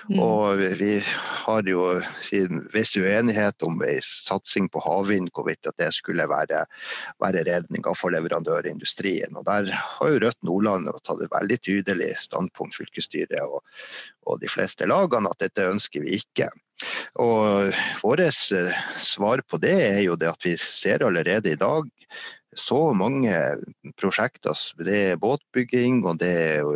mm. 0.09 0.17
og 0.25 0.63
vi 0.79 0.95
har 1.43 1.69
jo 1.69 1.83
siden 2.25 2.63
viss 2.73 2.95
uenighet 2.97 3.61
om 3.67 3.77
en 3.85 4.01
satsing 4.07 4.71
på 4.73 4.81
havvind, 4.81 5.29
hvorvidt 5.37 5.69
at 5.69 5.77
det 5.77 5.91
skulle 5.93 6.25
være, 6.31 6.63
være 7.21 7.45
redninga 7.51 7.93
for 7.93 8.17
leverandørindustrien. 8.17 9.37
Og 9.37 9.45
Der 9.51 9.69
har 9.69 10.15
jo 10.15 10.23
Rødt 10.25 10.41
Nordland 10.49 10.89
tatt 11.05 11.21
et 11.21 11.37
veldig 11.37 11.61
tydelig 11.61 12.15
standpunkt, 12.25 12.73
fylkesstyret 12.81 13.37
og, 13.45 13.61
og 14.25 14.41
de 14.41 14.49
fleste 14.49 14.89
lagene, 14.89 15.29
at 15.29 15.45
dette 15.45 15.69
ønsker 15.69 16.01
vi 16.01 16.17
ikke. 16.23 16.49
Og 17.21 17.71
Vårt 18.01 18.23
eh, 18.25 18.83
svar 19.01 19.43
på 19.47 19.59
det 19.61 19.77
er 19.87 20.03
jo 20.05 20.19
det 20.19 20.31
at 20.33 20.45
vi 20.45 20.57
ser 20.59 21.05
allerede 21.05 21.51
i 21.51 21.59
dag 21.59 21.89
så 22.57 22.91
mange 22.93 23.31
prosjekter. 23.99 24.57
Det 24.83 24.97
er 25.11 25.19
båtbygging, 25.19 26.03
og 26.05 26.19
det 26.19 26.31
er 26.31 26.67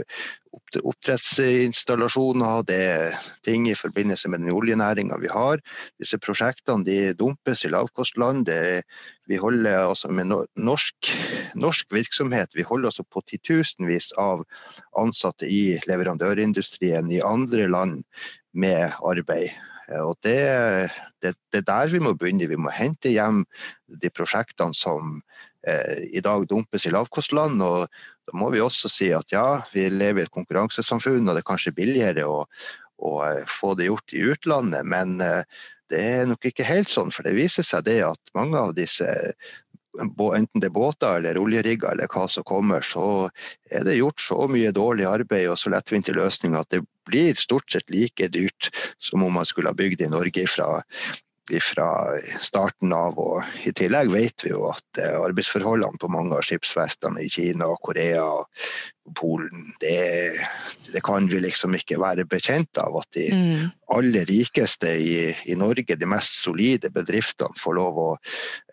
oppdrettsinstallasjoner, 0.84 2.64
det 2.68 2.80
er 2.80 3.18
ting 3.44 3.68
i 3.68 3.76
forbindelse 3.76 4.30
med 4.32 4.40
den 4.44 4.54
oljenæringa 4.56 5.18
vi 5.20 5.28
har. 5.32 5.60
Disse 6.00 6.18
prosjektene 6.22 6.88
de 6.88 7.14
dumpes 7.20 7.66
i 7.66 7.74
lavkostland. 7.74 8.46
Det, 8.48 8.84
vi 9.28 9.36
holder 9.42 9.90
altså 9.90 10.08
med 10.12 10.32
norsk, 10.56 11.12
norsk 11.56 11.92
virksomhet 11.92 12.56
vi 12.56 12.64
holder 12.64 12.92
altså 12.92 13.04
på 13.04 13.24
titusenvis 13.28 14.14
av 14.22 14.46
ansatte 14.98 15.50
i 15.50 15.80
leverandørindustrien 15.90 17.12
i 17.12 17.24
andre 17.26 17.68
land 17.68 18.04
med 18.54 18.92
arbeid. 19.04 19.52
Eh, 19.90 20.02
og 20.02 20.18
det, 20.26 20.40
det, 21.22 21.36
det, 21.52 21.62
er 21.62 21.68
der 21.70 21.92
vi 21.94 22.02
må 22.04 22.16
begynne. 22.18 22.50
Vi 22.52 22.60
må 22.60 22.74
hente 22.74 23.14
hjem 23.14 23.44
de 24.02 24.12
prosjektene 24.14 24.76
som 24.78 25.20
eh, 25.68 26.06
i 26.12 26.24
dag 26.26 26.48
dumpes 26.50 26.88
i 26.88 26.94
lavkostland. 26.96 27.62
og 27.62 27.88
Da 28.26 28.40
må 28.40 28.50
vi 28.54 28.64
også 28.64 28.92
si 28.92 29.12
at 29.16 29.32
ja, 29.34 29.62
vi 29.74 29.88
lever 29.90 30.24
i 30.24 30.28
et 30.28 30.36
konkurransesamfunn, 30.36 31.28
og 31.28 31.36
det 31.36 31.44
er 31.44 31.52
kanskje 31.52 31.76
billigere 31.78 32.28
å, 32.30 32.44
å 32.98 33.16
eh, 33.28 33.46
få 33.60 33.76
det 33.78 33.90
gjort 33.90 34.18
i 34.18 34.26
utlandet. 34.34 34.88
Men 34.88 35.20
eh, 35.24 35.44
det 35.94 36.02
er 36.02 36.30
nok 36.30 36.46
ikke 36.50 36.66
helt 36.66 36.90
sånn, 36.90 37.14
for 37.14 37.28
det 37.28 37.36
viser 37.38 37.66
seg 37.66 37.86
det 37.86 38.00
at 38.08 38.34
mange 38.38 38.58
av 38.58 38.74
disse 38.78 39.06
enten 40.00 40.62
det 40.62 40.70
er 40.70 40.76
båter 40.76 41.20
eller 41.20 41.40
oljerigger 41.40 41.92
eller 41.94 42.12
hva 42.12 42.28
som 42.32 42.46
kommer, 42.48 42.86
så 42.86 43.30
er 43.72 43.86
det 43.88 43.98
gjort 44.00 44.22
så 44.22 44.48
mye 44.52 44.74
dårlig 44.76 45.08
arbeid 45.10 45.50
og 45.52 45.60
så 45.60 45.74
lettvinte 45.74 46.16
løsninger 46.16 46.60
at 46.60 46.72
det 46.74 46.84
blir 47.10 47.38
stort 47.40 47.72
sett 47.72 47.90
like 47.94 48.30
dyrt 48.34 48.72
som 48.98 49.24
om 49.24 49.38
man 49.38 49.46
skulle 49.48 49.72
ha 49.72 49.78
bygd 49.78 50.02
i 50.02 50.12
Norge 50.12 50.48
fra, 50.50 50.82
fra 51.62 51.88
starten 52.42 52.94
av. 52.96 53.20
Og 53.22 53.68
I 53.68 53.74
tillegg 53.76 54.12
vet 54.14 54.46
vi 54.46 54.52
jo 54.54 54.66
at 54.72 55.02
eh, 55.02 55.16
arbeidsforholdene 55.20 56.02
på 56.02 56.10
mange 56.12 56.36
av 56.38 56.46
skipsverftene 56.48 57.26
i 57.26 57.32
Kina, 57.32 57.70
Korea 57.86 58.26
og 58.26 58.68
Polen, 59.16 59.68
det, 59.84 60.34
det, 60.90 61.02
kan 61.06 61.28
vi 61.30 61.38
liksom 61.44 61.76
ikke 61.78 62.00
være 62.02 62.26
bekjent 62.26 62.80
av. 62.82 62.98
At 62.98 63.10
de 63.14 63.28
mm. 63.30 63.66
aller 63.94 64.26
rikeste 64.30 64.96
i, 64.98 65.18
i, 65.46 65.58
Norge, 65.60 65.98
de 65.98 66.10
mest 66.10 66.40
solide 66.42 66.90
bedriftene, 66.94 67.54
får 67.62 67.78
lov 67.78 68.02
å 68.02 68.12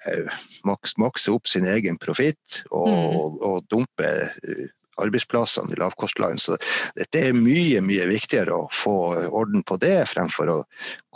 eh, 0.09 0.45
makse 0.65 1.35
opp 1.35 1.51
sin 1.51 1.69
egen 1.69 2.01
profitt 2.01 2.63
og, 2.71 2.89
mm. 2.89 3.19
og, 3.19 3.43
og 3.51 3.67
dumpe 3.73 4.15
eh, 4.25 4.71
arbeidsplassene 5.01 5.73
i 5.73 5.79
lavkostland. 5.81 6.41
Så 6.41 6.57
dette 6.99 7.21
er 7.21 7.37
mye 7.37 7.81
mye 7.85 8.07
viktigere 8.11 8.55
å 8.55 8.69
få 8.75 8.97
orden 9.31 9.65
på 9.69 9.79
det, 9.83 9.97
fremfor 10.11 10.53
å 10.53 10.59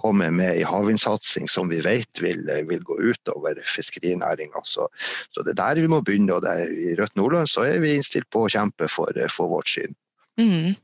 komme 0.00 0.30
med 0.34 0.56
en 0.56 0.70
havvindsatsing 0.70 1.48
som 1.50 1.70
vi 1.72 1.82
vet 1.84 2.22
vil, 2.22 2.44
vil 2.70 2.82
gå 2.86 2.98
utover 3.12 3.60
fiskerinæringa. 3.74 4.64
Så, 4.64 4.88
så, 5.30 5.42
det 5.42 5.56
er 5.56 5.62
der 5.62 5.82
vi 5.84 5.92
må 5.92 6.02
begynne. 6.04 6.38
og 6.38 6.46
der, 6.46 6.66
I 6.70 6.96
Rødt 6.98 7.16
Nordland 7.16 7.52
så 7.52 7.66
er 7.68 7.80
vi 7.84 7.96
innstilt 7.96 8.28
på 8.32 8.46
å 8.46 8.52
kjempe 8.52 8.88
for, 8.92 9.12
for 9.32 9.52
vårt 9.52 9.70
syn. 9.72 9.96
Mm. 10.40 10.76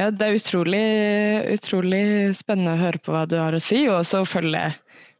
Ja, 0.00 0.08
det 0.08 0.24
er 0.24 0.38
utrolig, 0.38 0.86
utrolig 1.52 2.04
spennende 2.36 2.76
å 2.78 2.80
høre 2.80 3.00
på 3.02 3.12
hva 3.12 3.26
du 3.28 3.36
har 3.40 3.52
å 3.52 3.60
si, 3.60 3.84
og 3.92 4.04
så 4.08 4.24
følge 4.28 4.70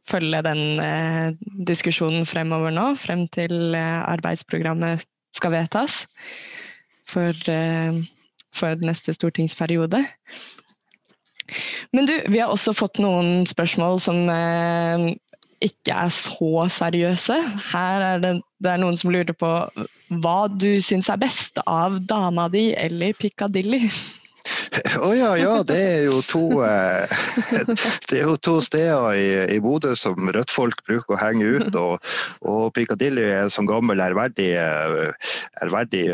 følge 0.08 0.40
den 0.42 0.80
eh, 0.82 1.28
diskusjonen 1.68 2.24
fremover 2.26 2.72
nå, 2.74 2.88
frem 2.98 3.28
til 3.30 3.76
eh, 3.78 4.00
arbeidsprogrammet 4.10 5.04
skal 5.36 5.54
vedtas 5.54 6.02
for, 7.08 7.36
eh, 7.50 8.02
for 8.54 8.86
neste 8.86 9.14
stortingsperiode. 9.16 10.04
Men 11.92 12.08
du, 12.08 12.14
vi 12.28 12.40
har 12.40 12.52
også 12.52 12.72
fått 12.76 13.00
noen 13.02 13.44
spørsmål 13.48 14.00
som 14.00 14.28
eh, 14.32 15.12
ikke 15.62 15.94
er 15.94 16.14
så 16.14 16.66
seriøse. 16.78 17.36
Her 17.72 18.06
er 18.06 18.22
det, 18.22 18.32
det 18.62 18.72
er 18.72 18.80
noen 18.82 18.96
som 18.98 19.12
lurer 19.12 19.36
på 19.36 19.50
hva 20.22 20.38
du 20.50 20.80
syns 20.82 21.10
er 21.12 21.20
best 21.22 21.60
av 21.66 22.00
dama 22.08 22.48
di 22.52 22.70
eller 22.78 23.16
Piccadilly? 23.18 23.84
Å 24.72 25.04
oh, 25.04 25.12
ja, 25.16 25.32
ja. 25.36 25.54
Det 25.66 25.76
er 25.76 26.02
jo 26.06 26.20
to, 26.24 26.42
eh, 26.64 27.12
det 28.08 28.18
er 28.18 28.24
jo 28.24 28.36
to 28.40 28.56
steder 28.64 29.16
i, 29.18 29.26
i 29.56 29.58
Bodø 29.62 29.94
som 29.98 30.16
rødt-folk 30.32 30.82
bruker 30.88 31.16
å 31.16 31.20
henge 31.20 31.44
ut. 31.58 31.76
Og, 31.78 32.12
og 32.48 32.62
Piccadilly 32.76 33.24
er 33.28 33.52
sånn 33.52 33.68
gammel, 33.68 34.00
ærverdig, 34.02 34.50
ærverdig 35.62 36.04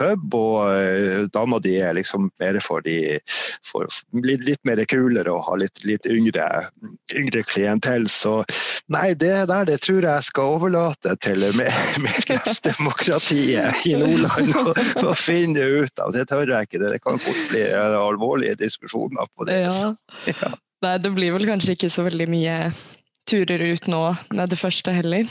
pub. 0.00 0.34
Og 0.38 0.56
eh, 0.74 1.26
dama 1.34 1.60
di 1.62 1.76
er 1.82 1.96
liksom 1.98 2.30
mer 2.42 2.60
for 2.64 2.84
de 2.86 3.18
for 3.66 3.86
litt, 4.24 4.44
litt 4.46 4.62
mer 4.68 4.82
kulere 4.88 5.32
og 5.32 5.44
har 5.48 5.62
litt, 5.64 5.84
litt 5.86 6.06
yngre, 6.10 6.46
yngre, 7.14 7.42
klientell. 7.48 8.08
Så 8.10 8.42
nei, 8.92 9.12
det 9.18 9.46
der 9.50 9.68
det 9.68 9.80
tror 9.84 10.02
jeg 10.06 10.26
skal 10.26 10.56
overlate 10.58 11.14
til 11.24 11.46
medlemsdemokratiet 12.06 13.86
i 13.88 13.94
Nordland 14.00 15.06
å 15.06 15.14
finne 15.18 15.62
ut 15.82 16.02
av. 16.02 16.14
Det 16.16 16.26
tør 16.30 16.48
jeg 16.54 16.68
ikke. 16.68 16.82
Det 16.82 17.02
kan 17.04 17.20
fort 17.22 17.44
bli 17.52 17.64
alvorlige 17.78 18.58
diskusjoner 18.60 19.28
på 19.36 19.48
det. 19.48 19.60
Ja. 19.66 19.92
ja. 20.32 20.52
Nei, 20.84 20.94
det 21.02 21.10
blir 21.14 21.34
vel 21.34 21.48
kanskje 21.48 21.74
ikke 21.74 21.90
så 21.90 22.06
veldig 22.06 22.28
mye 22.30 22.56
turer 23.28 23.64
ut 23.66 23.88
nå 23.90 24.02
med 24.34 24.52
det 24.52 24.60
første 24.60 24.94
heller. 24.94 25.28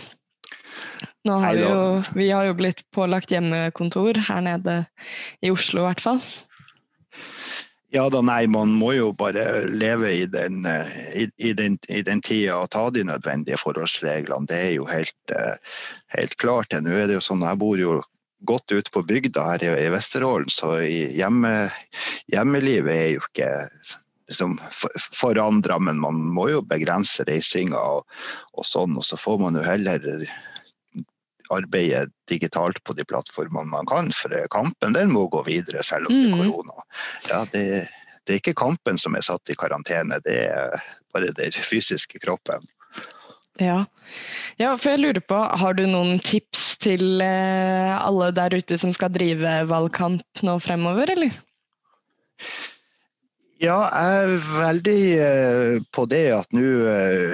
Nå 1.27 1.37
har 1.43 1.55
vi, 1.55 1.63
jo, 1.63 1.77
vi 2.15 2.27
har 2.31 2.47
jo 2.47 2.57
blitt 2.57 2.83
pålagt 2.95 3.31
hjemmekontor 3.33 4.19
her 4.29 4.43
nede 4.43 4.81
i 5.43 5.51
Oslo 5.51 5.83
i 5.83 5.87
hvert 5.89 6.03
fall. 6.03 6.21
Ja 7.95 8.03
da, 8.11 8.19
nei, 8.21 8.41
man 8.51 8.73
må 8.75 8.91
jo 8.97 9.13
bare 9.15 9.63
leve 9.71 10.11
i 10.11 10.25
den, 10.27 10.67
i, 11.15 11.25
i 11.39 11.53
den, 11.55 11.77
i 11.87 12.01
den 12.03 12.21
tida 12.21 12.59
og 12.59 12.69
ta 12.75 12.89
de 12.91 13.05
nødvendige 13.07 13.59
forholdsreglene. 13.61 14.47
Det 14.49 14.59
er 14.59 14.73
jo 14.75 14.87
helt, 14.89 15.35
helt 16.15 16.35
klart. 16.43 16.75
Nå 16.75 16.91
er 16.91 17.07
det 17.07 17.15
jo 17.17 17.23
sånn, 17.23 17.47
Jeg 17.47 17.59
bor 17.63 17.79
jo 17.79 18.01
godt 18.39 18.71
ute 18.71 18.91
på 18.91 19.03
bygda 19.03 19.43
her 19.51 19.63
i, 19.63 19.71
i 19.85 19.93
Vesterålen, 19.93 20.49
så 20.51 20.77
hjemme, 20.83 21.69
hjemmelivet 22.31 22.93
er 22.93 23.09
jo 23.15 23.23
ikke 23.25 23.49
liksom, 24.29 24.57
forandra, 25.15 25.79
men 25.79 25.99
man 25.99 26.19
må 26.35 26.49
jo 26.51 26.61
begrense 26.65 27.25
reisinga 27.27 27.79
og, 27.79 28.05
og, 28.53 28.65
sånn. 28.67 28.97
Og 28.97 29.05
så 29.07 29.19
får 29.19 29.41
man 29.41 29.57
jo 29.59 29.65
heller 29.65 30.03
arbeide 31.53 32.09
digitalt 32.27 32.81
på 32.83 32.93
de 32.97 33.05
plattformene 33.07 33.71
man 33.71 33.87
kan, 33.87 34.11
for 34.15 34.35
kampen 34.53 34.95
den 34.97 35.13
må 35.15 35.27
gå 35.31 35.45
videre 35.47 35.83
selv 35.85 36.09
om 36.09 36.15
det 36.15 36.27
er 36.27 36.35
mm. 36.35 36.41
korona. 36.51 36.87
Ja, 37.29 37.43
det, 37.53 37.65
det 38.27 38.35
er 38.35 38.41
ikke 38.41 38.57
kampen 38.59 38.99
som 38.99 39.15
er 39.15 39.25
satt 39.25 39.49
i 39.49 39.55
karantene, 39.59 40.19
det 40.25 40.41
er 40.49 40.81
bare 41.15 41.31
den 41.37 41.55
fysiske 41.63 42.19
kroppen. 42.23 42.67
Ja. 43.63 43.81
ja. 44.61 44.71
for 44.77 44.93
jeg 44.93 45.03
lurer 45.03 45.23
på, 45.23 45.41
har 45.61 45.77
du 45.77 45.85
noen 45.89 46.21
tips 46.23 46.77
til 46.83 47.21
eh, 47.23 47.93
alle 47.97 48.31
der 48.35 48.57
ute 48.57 48.77
som 48.79 48.93
skal 48.95 49.13
drive 49.15 49.59
valgkamp 49.69 50.45
nå 50.45 50.57
fremover, 50.63 51.13
eller? 51.17 51.37
Ja, 53.57 53.87
jeg 53.89 54.17
er 54.21 54.49
veldig 54.53 55.03
eh, 55.17 55.75
på 55.89 56.03
det 56.05 56.27
at 56.35 56.51
nå, 56.53 56.61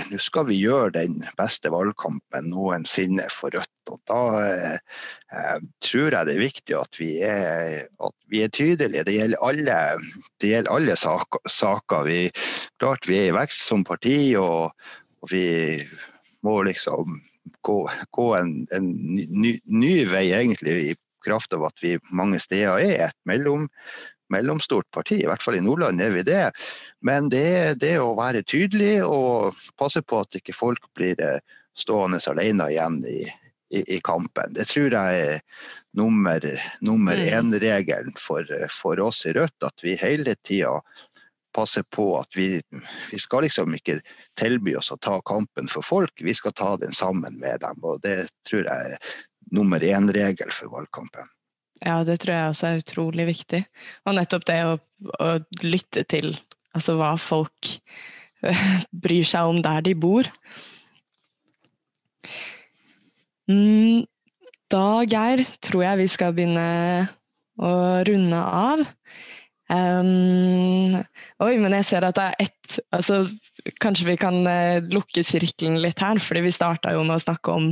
nå 0.07 0.19
skal 0.23 0.45
vi 0.47 0.55
gjøre 0.62 0.93
den 0.95 1.17
beste 1.36 1.67
valgkampen 1.73 2.47
noensinne 2.47 3.25
for 3.33 3.51
Rødt. 3.51 3.91
Og 3.91 3.99
da 4.07 4.21
eh, 4.47 5.57
tror 5.83 6.15
jeg 6.15 6.29
det 6.29 6.38
er 6.38 6.45
viktig 6.45 6.77
at 6.79 6.99
vi 7.01 7.09
er, 7.27 7.89
at 8.07 8.15
vi 8.31 8.45
er 8.45 8.55
tydelige. 8.55 9.03
Det 9.03 9.17
gjelder 9.17 9.43
alle, 9.43 9.77
det 10.39 10.53
gjelder 10.53 10.77
alle 10.77 10.95
saker. 10.95 11.43
saker. 11.59 12.07
Vi, 12.07 12.21
klart 12.79 13.09
vi 13.12 13.19
er 13.19 13.33
i 13.33 13.36
vekst 13.41 13.67
som 13.67 13.83
parti, 13.83 14.15
og, 14.39 14.71
og 15.19 15.33
vi 15.33 15.43
må 16.43 16.60
liksom 16.67 17.19
gå, 17.62 17.77
gå 18.12 18.27
en, 18.36 18.56
en 18.71 18.89
ny, 18.93 19.58
ny, 19.63 19.93
vei 20.12 20.27
egentlig 20.36 20.77
i 20.91 20.95
kraft 21.25 21.53
av 21.56 21.65
at 21.69 21.84
vi 21.84 21.95
mange 22.12 22.39
steder 22.43 22.84
er 22.84 23.08
et 23.08 23.19
mellom, 23.29 23.69
mellomstort 24.34 24.89
parti. 24.95 25.21
I 25.21 25.29
hvert 25.29 25.43
fall 25.43 25.58
i 25.60 25.63
Nordland 25.63 26.03
er 26.03 26.12
vi 26.15 26.25
det. 26.27 26.49
Men 27.06 27.29
det, 27.32 27.79
det 27.84 27.95
å 28.03 28.15
være 28.19 28.43
tydelig 28.43 28.97
og 29.08 29.56
passe 29.79 30.03
på 30.03 30.23
at 30.23 30.39
ikke 30.39 30.56
folk 30.58 30.84
blir 30.97 31.19
eh, 31.23 31.39
stående 31.79 32.19
alene 32.29 32.67
igjen 32.73 32.99
i, 33.08 33.23
i, 33.73 33.84
i 33.97 34.01
kampen. 34.03 34.53
Det 34.58 34.67
tror 34.69 34.93
jeg 34.93 35.23
er 35.27 35.41
nummer, 35.97 36.43
nummer 36.82 37.17
mm. 37.17 37.29
én-regelen 37.39 38.19
for, 38.19 38.47
for, 38.71 38.99
oss 38.99 39.23
i 39.29 39.34
Rødt. 39.38 39.58
At 39.65 39.86
vi 39.86 39.95
hele 39.99 40.36
tida 40.43 40.79
passer 41.55 41.85
på 41.95 42.07
at 42.19 42.35
vi, 42.37 42.61
vi, 43.11 43.19
skal 43.21 43.45
liksom 43.45 43.75
ikke 43.77 43.99
tilby 44.39 44.75
oss 44.79 44.91
å 44.93 44.99
ta 45.01 45.19
kampen 45.27 45.69
for 45.71 45.85
folk, 45.85 46.13
vi 46.21 46.35
skal 46.37 46.55
ta 46.57 46.73
den 46.81 46.95
sammen 46.95 47.39
med 47.41 47.61
dem. 47.63 47.79
og 47.83 48.01
Det 48.05 48.27
tror 48.49 48.65
jeg 48.67 48.95
er 48.95 49.13
nummer 49.53 49.83
én-regel 49.83 50.51
for 50.53 50.73
valgkampen. 50.73 51.29
Ja, 51.83 51.99
det 52.07 52.21
tror 52.23 52.35
jeg 52.35 52.51
også 52.51 52.67
er 52.67 52.81
utrolig 52.81 53.27
viktig. 53.27 53.63
Og 54.07 54.15
nettopp 54.15 54.45
det 54.47 54.59
å, 54.65 54.77
å 55.19 55.31
lytte 55.65 56.05
til 56.07 56.31
altså 56.73 56.95
hva 56.99 57.13
folk 57.21 57.75
bryr 59.03 59.27
seg 59.27 59.51
om 59.51 59.59
der 59.65 59.83
de 59.85 59.95
bor. 59.97 60.29
Mm, 63.51 64.05
da, 64.71 64.85
Geir, 65.03 65.43
tror 65.61 65.83
jeg 65.83 66.01
vi 66.01 66.09
skal 66.11 66.35
begynne 66.35 67.09
å 67.59 67.73
runde 68.07 68.39
av. 68.39 68.85
Um, 69.73 71.01
oi, 71.43 71.58
men 71.62 71.75
jeg 71.79 71.88
ser 71.89 72.08
at 72.08 72.17
det 72.17 72.25
er 72.32 72.47
ett 72.47 72.79
altså, 72.95 73.23
Kanskje 73.84 74.10
vi 74.10 74.17
kan 74.19 74.41
uh, 74.47 74.82
lukke 74.91 75.23
sirkelen 75.23 75.77
litt 75.84 76.01
her, 76.03 76.19
fordi 76.19 76.41
vi 76.47 76.51
starta 76.56 76.91
jo 76.95 77.03
med 77.06 77.15
å 77.15 77.23
snakke 77.23 77.53
om, 77.53 77.69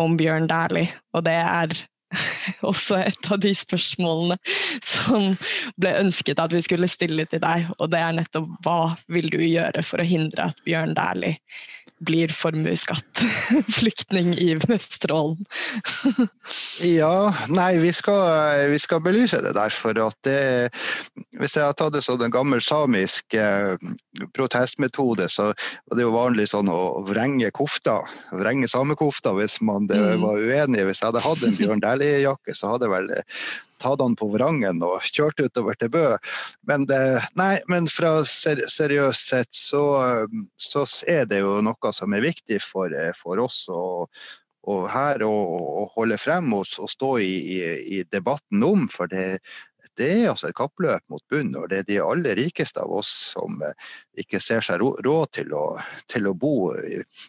om 0.00 0.16
Bjørn 0.18 0.48
Dæhlie. 0.50 0.90
Og 1.14 1.22
det 1.28 1.36
er 1.38 1.74
også 2.70 2.98
et 3.04 3.28
av 3.30 3.40
de 3.42 3.52
spørsmålene 3.54 4.38
som 4.86 5.34
ble 5.78 5.92
ønsket 6.00 6.40
at 6.42 6.54
vi 6.54 6.62
skulle 6.64 6.90
stille 6.90 7.26
til 7.28 7.42
deg. 7.44 7.68
Og 7.78 7.92
det 7.92 8.00
er 8.02 8.16
nettopp 8.16 8.48
hva 8.64 8.80
vil 9.12 9.28
du 9.30 9.40
gjøre 9.44 9.84
for 9.86 10.02
å 10.02 10.08
hindre 10.08 10.48
at 10.50 10.64
Bjørn 10.66 10.96
Dæhlie 10.98 11.36
blir 11.98 12.32
formuesskatt 12.34 13.22
flyktning 13.78 14.34
i 14.38 14.54
Vesterålen? 14.62 15.44
ja, 16.84 17.34
nei, 17.50 17.70
vi 17.82 17.92
skal, 17.94 18.68
vi 18.72 18.78
skal, 18.82 19.02
belyse 19.04 19.40
det 19.44 19.54
der. 19.56 19.74
For 19.74 19.98
at 20.02 20.18
det, 20.26 20.70
hvis 21.38 21.56
jeg 21.58 21.66
har 21.66 21.76
tatt 21.78 21.96
det 21.96 22.04
som 22.06 22.20
en 22.22 22.34
gammel 22.34 22.62
samisk 22.64 23.34
eh, 23.38 23.74
protestmetode, 24.36 25.28
så 25.32 25.50
var 25.52 25.98
det 25.98 26.06
jo 26.06 26.14
vanlig 26.14 26.48
sånn 26.52 26.70
å 26.72 27.04
vrenge 27.08 27.50
kofta. 27.54 28.00
Vrenge 28.34 28.70
samekofta 28.70 29.34
hvis 29.38 29.58
man 29.64 29.88
mm. 29.90 30.22
var 30.24 30.42
uenig. 30.42 30.86
Hvis 30.88 31.02
jeg 31.02 31.10
hadde 31.10 31.24
hatt 31.24 31.46
en 31.46 31.58
Bjørn 31.58 31.84
Dæhlie-jakke, 31.84 32.54
så 32.56 32.74
hadde 32.76 32.92
vel 32.92 33.10
tatt 33.82 34.02
han 34.02 34.16
på 34.18 34.30
vrangen 34.32 34.82
og 34.84 35.04
kjørt 35.06 35.40
utover 35.42 35.78
til 35.78 35.92
Bø. 35.94 36.06
Men, 36.68 36.86
det, 36.90 37.00
nei, 37.38 37.56
men 37.70 37.88
fra 37.90 38.18
seriøst 38.24 39.32
sett 39.32 39.54
så, 39.54 39.84
så, 40.60 40.84
er 41.08 41.28
det 41.30 41.42
jo 41.44 41.58
noe 41.64 41.94
som 41.94 42.14
er 42.16 42.26
viktig 42.26 42.60
for, 42.64 42.94
for 43.20 43.42
oss. 43.44 43.64
Og, 43.72 44.08
og 44.68 44.84
her 44.92 45.22
å, 45.24 45.88
holde 45.94 46.18
frem 46.20 46.52
og, 46.56 46.68
og 46.78 46.90
stå 46.92 47.12
i, 47.24 47.32
i, 47.56 47.58
i, 47.98 48.02
debatten 48.12 48.64
om. 48.66 48.86
For 48.92 49.10
det, 49.10 49.40
det 49.98 50.08
er 50.14 50.30
altså 50.30 50.48
et 50.48 50.56
kappløp 50.58 51.04
mot 51.12 51.22
bunn, 51.32 51.50
og 51.58 51.68
det 51.70 51.82
er 51.82 51.86
de 51.88 51.98
aller 52.02 52.38
rikeste 52.38 52.82
av 52.82 52.92
oss 53.00 53.10
som 53.34 53.62
eh, 53.66 53.88
ikke 54.22 54.40
ser 54.42 54.64
seg 54.64 54.82
råd 54.82 55.32
til 55.36 55.54
å, 55.56 55.64
til 56.10 56.28
å 56.30 56.34
bo 56.38 56.72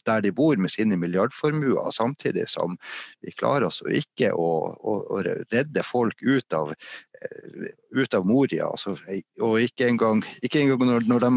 der 0.08 0.23
de 0.25 0.34
bor 0.36 0.60
med 0.62 0.73
sine 0.73 0.97
milliardformuer, 0.99 1.91
samtidig 1.95 2.47
som 2.51 2.77
vi 3.25 3.34
klarer 3.38 3.69
oss 3.69 3.82
ikke 3.86 4.32
å, 4.34 4.49
å, 4.77 4.97
å 5.15 5.23
redde 5.25 5.86
folk 5.86 6.21
ut 6.21 6.58
av, 6.58 6.73
eh, 6.73 7.71
ut 7.97 8.17
av 8.17 8.27
Moria. 8.29 8.69
Altså, 8.69 8.97
og 9.41 9.60
ikke 9.65 9.89
engang, 9.89 10.23
ikke 10.45 10.63
engang 10.63 10.86
når, 10.89 11.10
når 11.10 11.25
de 11.25 11.34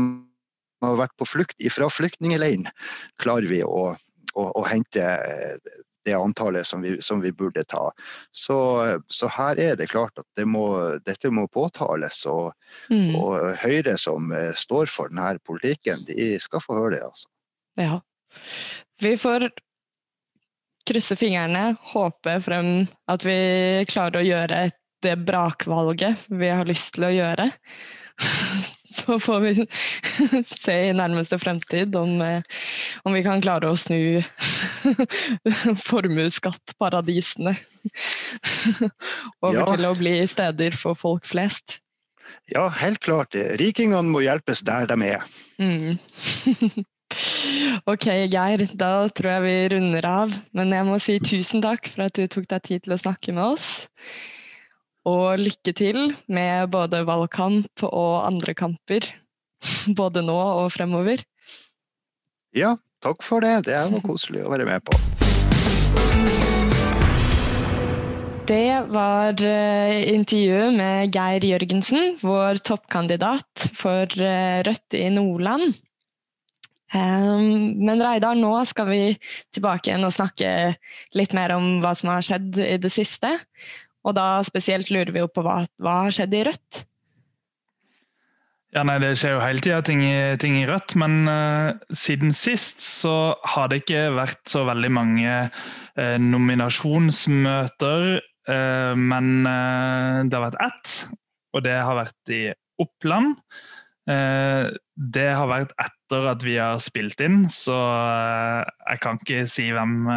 har 0.83 0.99
vært 1.01 1.17
på 1.21 1.29
flukt 1.29 1.69
fra 1.73 1.89
flyktningleiren, 1.93 2.69
klarer 3.23 3.49
vi 3.51 3.63
å, 3.65 3.93
å, 4.35 4.65
hente 4.69 5.03
eh, 5.03 5.73
det 6.05 6.15
antallet 6.19 6.67
som 6.67 6.83
vi, 6.83 6.97
som 7.03 7.21
vi 7.21 7.33
burde 7.33 7.65
ta. 7.65 7.91
Så, 8.33 8.59
så, 9.09 9.29
her 9.33 9.61
er 9.61 9.77
det 9.77 9.91
klart 9.93 10.19
at 10.19 10.27
det 10.37 10.47
må, 10.49 10.67
dette 11.07 11.31
må 11.31 11.47
påtales. 11.53 12.23
Og, 12.31 12.53
mm. 12.91 13.15
og, 13.19 13.53
Høyre 13.63 13.97
som 14.01 14.33
eh, 14.37 14.53
står 14.59 14.91
for 14.93 15.13
denne 15.13 15.37
politikken, 15.47 16.07
de 16.09 16.35
skal 16.43 16.65
få 16.65 16.79
høre 16.79 16.97
det. 16.97 17.05
altså. 17.11 17.29
Ja. 17.81 18.01
Vi 19.03 19.17
får 19.21 19.51
krysse 20.89 21.17
fingrene, 21.17 21.77
håpe 21.95 22.39
frem 22.43 22.73
at 23.11 23.27
vi 23.27 23.39
klarer 23.91 24.23
å 24.23 24.27
gjøre 24.27 24.63
det 25.05 25.17
brakvalget 25.27 26.29
vi 26.31 26.53
har 26.53 26.69
lyst 26.69 26.95
til 26.97 27.09
å 27.09 27.13
gjøre. 27.15 27.51
Så 28.93 29.19
får 29.19 29.41
vi 29.41 29.53
se 30.45 30.75
i 30.89 30.93
nærmeste 30.97 31.39
fremtid 31.41 31.97
om, 31.97 32.21
eh, 32.21 32.43
om 33.09 33.15
vi 33.17 33.23
kan 33.25 33.41
klare 33.43 33.71
å 33.71 33.79
snu 33.79 34.21
formuesskattparadisene 35.89 37.55
over 39.41 39.57
ja. 39.63 39.65
til 39.71 39.89
å 39.89 39.95
bli 39.97 40.19
steder 40.29 40.77
for 40.77 40.99
folk 40.99 41.29
flest. 41.29 41.79
Ja, 42.53 42.67
helt 42.83 43.01
klart. 43.05 43.37
Rikingene 43.61 44.13
må 44.13 44.23
hjelpes 44.25 44.63
der 44.67 44.89
de 44.91 44.99
er. 45.15 45.25
Mm. 45.63 45.97
ok, 47.93 48.07
Geir. 48.33 48.67
Da 48.77 48.93
tror 49.15 49.31
jeg 49.37 49.45
vi 49.47 49.57
runder 49.75 50.09
av. 50.09 50.37
Men 50.57 50.73
jeg 50.75 50.89
må 50.89 50.99
si 51.03 51.19
tusen 51.23 51.65
takk 51.65 51.89
for 51.93 52.07
at 52.09 52.17
du 52.19 52.27
tok 52.27 52.49
deg 52.51 52.69
tid 52.69 52.87
til 52.87 52.97
å 52.97 53.01
snakke 53.05 53.35
med 53.37 53.57
oss. 53.57 53.69
Og 55.09 55.41
lykke 55.41 55.73
til 55.75 56.13
med 56.31 56.71
både 56.71 57.03
valgkamp 57.09 57.87
og 57.89 58.27
andre 58.27 58.55
kamper. 58.55 59.09
Både 59.99 60.23
nå 60.23 60.37
og 60.37 60.73
fremover. 60.75 61.23
Ja, 62.55 62.77
takk 63.03 63.23
for 63.27 63.43
det. 63.43 63.65
Det 63.67 63.79
var 63.79 64.03
koselig 64.05 64.45
å 64.47 64.53
være 64.53 64.67
med 64.69 64.83
på. 64.87 64.99
Det 68.47 68.91
var 68.91 69.39
eh, 69.47 70.01
intervjuet 70.13 70.75
med 70.75 71.15
Geir 71.15 71.47
Jørgensen, 71.47 72.17
vår 72.27 72.59
toppkandidat 72.67 73.71
for 73.79 74.11
eh, 74.19 74.63
Rødt 74.67 74.99
i 74.99 75.07
Nordland. 75.15 75.77
Ehm, 76.93 77.79
men 77.81 78.03
Reidar, 78.05 78.37
nå 78.37 78.53
skal 78.69 78.91
vi 78.91 79.01
tilbake 79.55 79.91
igjen 79.91 80.05
og 80.05 80.13
snakke 80.13 80.75
litt 81.17 81.33
mer 81.37 81.55
om 81.57 81.79
hva 81.85 81.95
som 81.97 82.13
har 82.13 82.27
skjedd 82.27 82.59
i 82.61 82.77
det 82.83 82.93
siste. 82.93 83.33
Og 84.03 84.17
da 84.19 84.43
spesielt 84.47 84.91
lurer 84.91 85.13
vi 85.15 85.23
jo 85.23 85.31
på 85.31 85.45
hva, 85.47 85.61
hva 85.83 85.99
har 86.07 86.15
skjedd 86.15 86.35
i 86.35 86.43
Rødt? 86.49 86.83
Ja, 88.73 88.87
nei, 88.89 88.97
Det 89.03 89.13
skjer 89.21 89.37
jo 89.37 89.43
hele 89.43 89.61
tida 89.61 89.83
ting, 89.85 90.01
ting, 90.41 90.57
i 90.63 90.69
Rødt, 90.69 90.95
men 90.97 91.29
uh, 91.29 91.77
siden 91.93 92.33
sist 92.33 92.81
så 92.81 93.35
har 93.55 93.69
det 93.69 93.83
ikke 93.83 94.07
vært 94.17 94.41
så 94.49 94.65
veldig 94.65 94.91
mange 94.97 95.35
uh, 95.53 96.17
nominasjonsmøter. 96.17 98.23
Uh, 98.49 98.97
men 98.99 99.45
det 99.45 100.35
har 100.35 100.47
vært 100.49 100.63
ett, 100.65 100.97
og 101.53 101.69
det 101.69 101.77
har 101.77 102.01
vært 102.01 102.33
i 102.33 102.47
Oppland. 102.81 103.37
Det 104.07 105.27
har 105.31 105.47
vært 105.47 105.71
etter 105.79 106.25
at 106.27 106.43
vi 106.43 106.57
har 106.59 106.81
spilt 106.83 107.21
inn, 107.23 107.45
så 107.55 107.77
jeg 107.77 108.99
kan 109.05 109.21
ikke 109.21 109.45
si 109.47 109.69
hvem, 109.71 110.09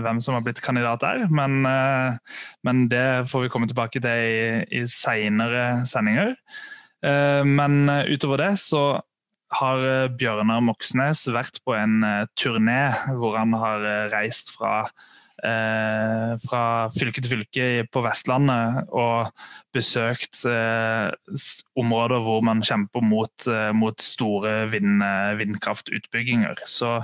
hvem 0.00 0.22
som 0.24 0.38
har 0.38 0.46
blitt 0.46 0.62
kandidat 0.64 1.04
der. 1.04 1.26
Men, 1.28 1.60
men, 2.64 2.86
det 2.88 3.28
får 3.28 3.44
vi 3.44 3.50
komme 3.52 3.68
tilbake 3.68 4.00
til 4.00 4.08
i, 4.08 4.64
i 4.80 4.86
seinere 4.88 5.84
sendinger. 5.90 6.32
Eh, 7.04 7.44
men 7.44 7.88
eh, 7.88 8.08
utover 8.14 8.40
det 8.40 8.54
så 8.62 9.00
har 9.56 9.84
eh, 9.84 10.08
Bjørnar 10.18 10.62
Moxnes 10.64 11.26
vært 11.32 11.60
på 11.66 11.76
en 11.76 12.00
turné 12.38 12.80
hvor 13.18 13.36
han 13.38 13.54
har 13.56 13.84
reist 14.14 14.54
fra, 14.56 14.86
eh, 14.86 15.15
fra 15.36 16.62
fylke 16.96 17.20
til 17.20 17.32
fylke 17.34 17.66
på 17.92 18.02
Vestlandet 18.04 18.88
og 18.88 19.28
besøkt 19.76 20.44
eh, 20.48 21.10
områder 21.76 22.22
hvor 22.24 22.40
man 22.46 22.64
kjemper 22.64 23.04
mot, 23.04 23.48
eh, 23.50 23.72
mot 23.76 24.00
store 24.00 24.64
vind, 24.72 25.04
vindkraftutbygginger. 25.40 26.64
Så 26.64 27.02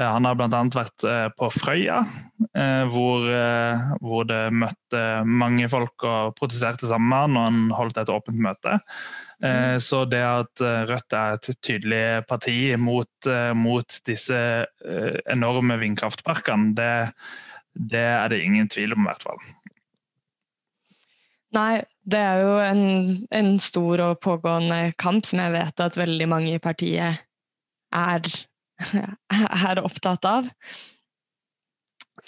han 0.00 0.24
har 0.24 0.36
bl.a. 0.38 0.60
vært 0.72 1.04
på 1.36 1.48
Frøya, 1.50 1.98
hvor, 2.88 3.24
hvor, 4.00 4.22
det 4.30 4.38
møtte 4.54 5.00
mange 5.26 5.66
folk 5.68 6.06
og 6.06 6.36
protesterte 6.38 6.88
sammen 6.88 7.34
når 7.34 7.48
han 7.48 7.58
holdt 7.74 7.98
et 8.00 8.12
åpent 8.14 8.38
møte. 8.40 8.78
Eh, 9.42 9.74
mm. 9.74 9.80
Så 9.80 10.04
det 10.04 10.20
at 10.24 10.62
eh, 10.64 10.82
Rødt 10.88 11.16
er 11.16 11.36
et 11.36 11.50
tydelig 11.64 12.04
parti 12.28 12.56
mot, 12.76 13.10
eh, 13.26 13.52
mot 13.56 14.00
disse 14.06 14.40
enorme 15.30 15.78
vindkraftparkene, 15.80 16.74
det, 16.76 16.92
det, 17.74 18.02
er 18.02 18.28
det 18.32 18.42
ingen 18.44 18.68
tvil 18.68 18.94
om, 18.96 19.04
i 19.04 19.10
hvert 19.10 19.26
fall. 19.26 19.40
Nei, 21.54 21.82
det 22.06 22.20
er 22.22 22.44
jo 22.44 22.52
en, 22.62 22.84
en, 23.34 23.50
stor 23.62 24.02
og 24.04 24.20
pågående 24.22 24.92
kamp 25.00 25.26
som 25.26 25.42
jeg 25.42 25.54
vet 25.56 25.82
at 25.82 25.98
veldig 25.98 26.28
mange 26.30 26.54
i 26.54 26.62
partiet 26.62 27.24
er, 27.90 28.30
er 29.66 29.82
opptatt 29.82 30.28
av. 30.30 30.48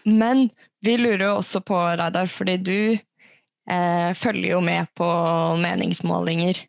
Men 0.02 0.48
vi 0.82 0.96
lurer 0.98 1.28
jo 1.28 1.36
også 1.38 1.62
på, 1.62 1.78
Reidar, 1.78 2.26
fordi 2.30 2.56
du 2.58 2.78
eh, 2.90 4.10
følger 4.18 4.56
jo 4.56 4.60
med 4.64 4.90
på 4.98 5.06
meningsmålinger. 5.62 6.64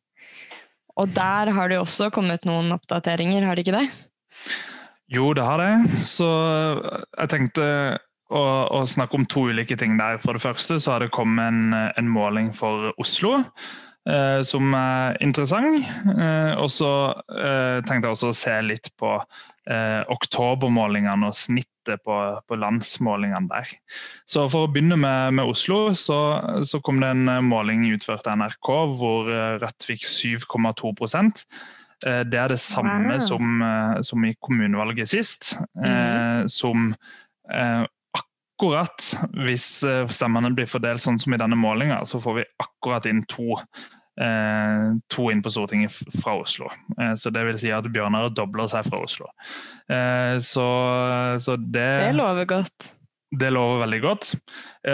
Og 1.01 1.09
der 1.15 1.49
har 1.55 1.69
det 1.69 1.79
jo 1.79 1.87
også 1.87 2.11
kommet 2.13 2.45
noen 2.45 2.69
oppdateringer, 2.75 3.41
har 3.41 3.57
det 3.57 3.65
ikke 3.65 3.79
det? 3.79 3.87
Jo, 5.09 5.31
det 5.33 5.45
har 5.45 5.57
det. 5.57 6.03
Så 6.05 6.29
jeg 7.17 7.31
tenkte 7.33 7.65
å, 8.31 8.83
snakke 8.87 9.19
om 9.19 9.25
to 9.29 9.47
ulike 9.51 9.77
ting 9.79 9.97
der. 9.99 10.19
For 10.23 10.37
det 10.37 10.43
første 10.43 10.79
så 10.79 10.95
har 10.95 11.03
det 11.03 11.13
kommet 11.15 11.51
en, 11.51 11.73
en 11.73 12.09
måling 12.11 12.53
for 12.55 12.93
Oslo. 13.01 13.39
Eh, 14.03 14.41
som 14.43 14.73
er 14.75 15.15
interessant. 15.23 15.85
Eh, 16.11 16.53
og 16.59 16.67
så 16.71 16.91
eh, 17.31 17.79
tenkte 17.87 18.09
jeg 18.09 18.17
også 18.17 18.31
å 18.33 18.35
se 18.35 18.55
litt 18.65 18.89
på 18.99 19.13
eh, 19.15 20.01
oktobermålingene 20.11 21.29
og 21.29 21.37
snittet 21.37 22.03
på, 22.03 22.17
på, 22.47 22.57
landsmålingene 22.59 23.47
der. 23.51 23.71
Så 24.27 24.49
For 24.51 24.67
å 24.67 24.71
begynne 24.71 24.97
med, 24.99 25.37
med 25.39 25.53
Oslo, 25.53 25.93
så, 25.95 26.19
så, 26.67 26.81
kom 26.83 26.99
det 27.03 27.13
en 27.15 27.47
måling 27.47 27.87
utført 27.93 28.27
av 28.27 28.41
NRK 28.43 28.73
hvor 28.99 29.31
Rødt 29.63 29.87
fikk 29.87 30.03
7,2% 30.03 31.45
det 32.03 32.35
er 32.35 32.51
det 32.51 32.59
samme 32.59 33.13
wow. 33.13 33.21
som, 33.23 33.61
som, 34.03 34.25
i 34.27 34.33
kommunevalget 34.43 35.07
sist. 35.13 35.53
Mm. 35.79 35.85
Eh, 35.87 36.39
som 36.51 36.89
eh, 37.47 37.85
akkurat, 38.53 39.09
hvis 39.45 39.65
stemmene 40.13 40.53
blir 40.55 40.69
fordelt 40.69 41.03
sånn 41.03 41.17
som 41.19 41.33
i 41.35 41.41
denne 41.41 41.57
målinga, 41.59 42.03
så 42.07 42.21
får 42.21 42.39
vi 42.39 42.47
akkurat 42.63 43.09
inn 43.09 43.25
to 43.29 43.57
Eh, 44.13 44.89
to 45.09 45.31
inn 45.33 45.41
på 45.41 45.49
Stortinget 45.49 45.93
fra 46.21 46.35
Oslo. 46.37 46.69
Eh, 47.01 47.15
så 47.17 47.31
det 47.33 47.45
vil 47.47 47.57
si 47.57 47.71
at 47.73 47.87
Bjørnar 47.89 48.29
dobler 48.37 48.69
seg 48.69 48.85
fra 48.85 49.01
Oslo. 49.01 49.29
Eh, 49.89 50.37
så, 50.43 50.65
så 51.41 51.57
det 51.57 51.87
Det 52.05 52.11
lover 52.17 52.49
godt. 52.49 52.91
Det 53.33 53.49
lover 53.49 53.79
veldig 53.81 54.01
godt. 54.03 54.27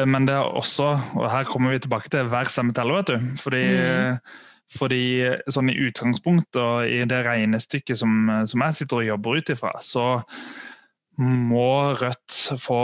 Men 0.08 0.24
det 0.24 0.38
er 0.38 0.48
også, 0.48 0.94
og 1.20 1.26
her 1.28 1.44
kommer 1.50 1.74
vi 1.74 1.82
tilbake 1.84 2.08
til 2.08 2.30
hver 2.32 2.48
stemme 2.48 2.72
teller, 2.72 3.02
vet 3.02 3.10
du. 3.12 3.34
Fordi, 3.42 3.64
mm. 3.68 4.22
fordi 4.78 5.02
sånn 5.52 5.74
i 5.74 5.76
utgangspunktet 5.90 6.62
og 6.64 6.88
i 6.88 7.02
det 7.04 7.20
regnestykket 7.28 8.00
som, 8.00 8.30
som 8.48 8.64
jeg 8.64 8.78
sitter 8.78 9.02
og 9.02 9.10
jobber 9.10 9.42
ut 9.42 9.52
ifra, 9.52 9.74
så 9.84 10.06
må 11.20 11.68
Rødt 12.00 12.38
få 12.64 12.80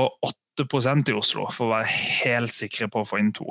8% 0.62 1.12
i 1.12 1.18
Oslo 1.18 1.50
for 1.54 1.68
å 1.68 1.74
være 1.76 1.90
helt 2.24 2.56
sikre 2.56 2.90
på 2.92 3.04
å 3.04 3.08
få 3.08 3.20
inn 3.22 3.34
to. 3.36 3.48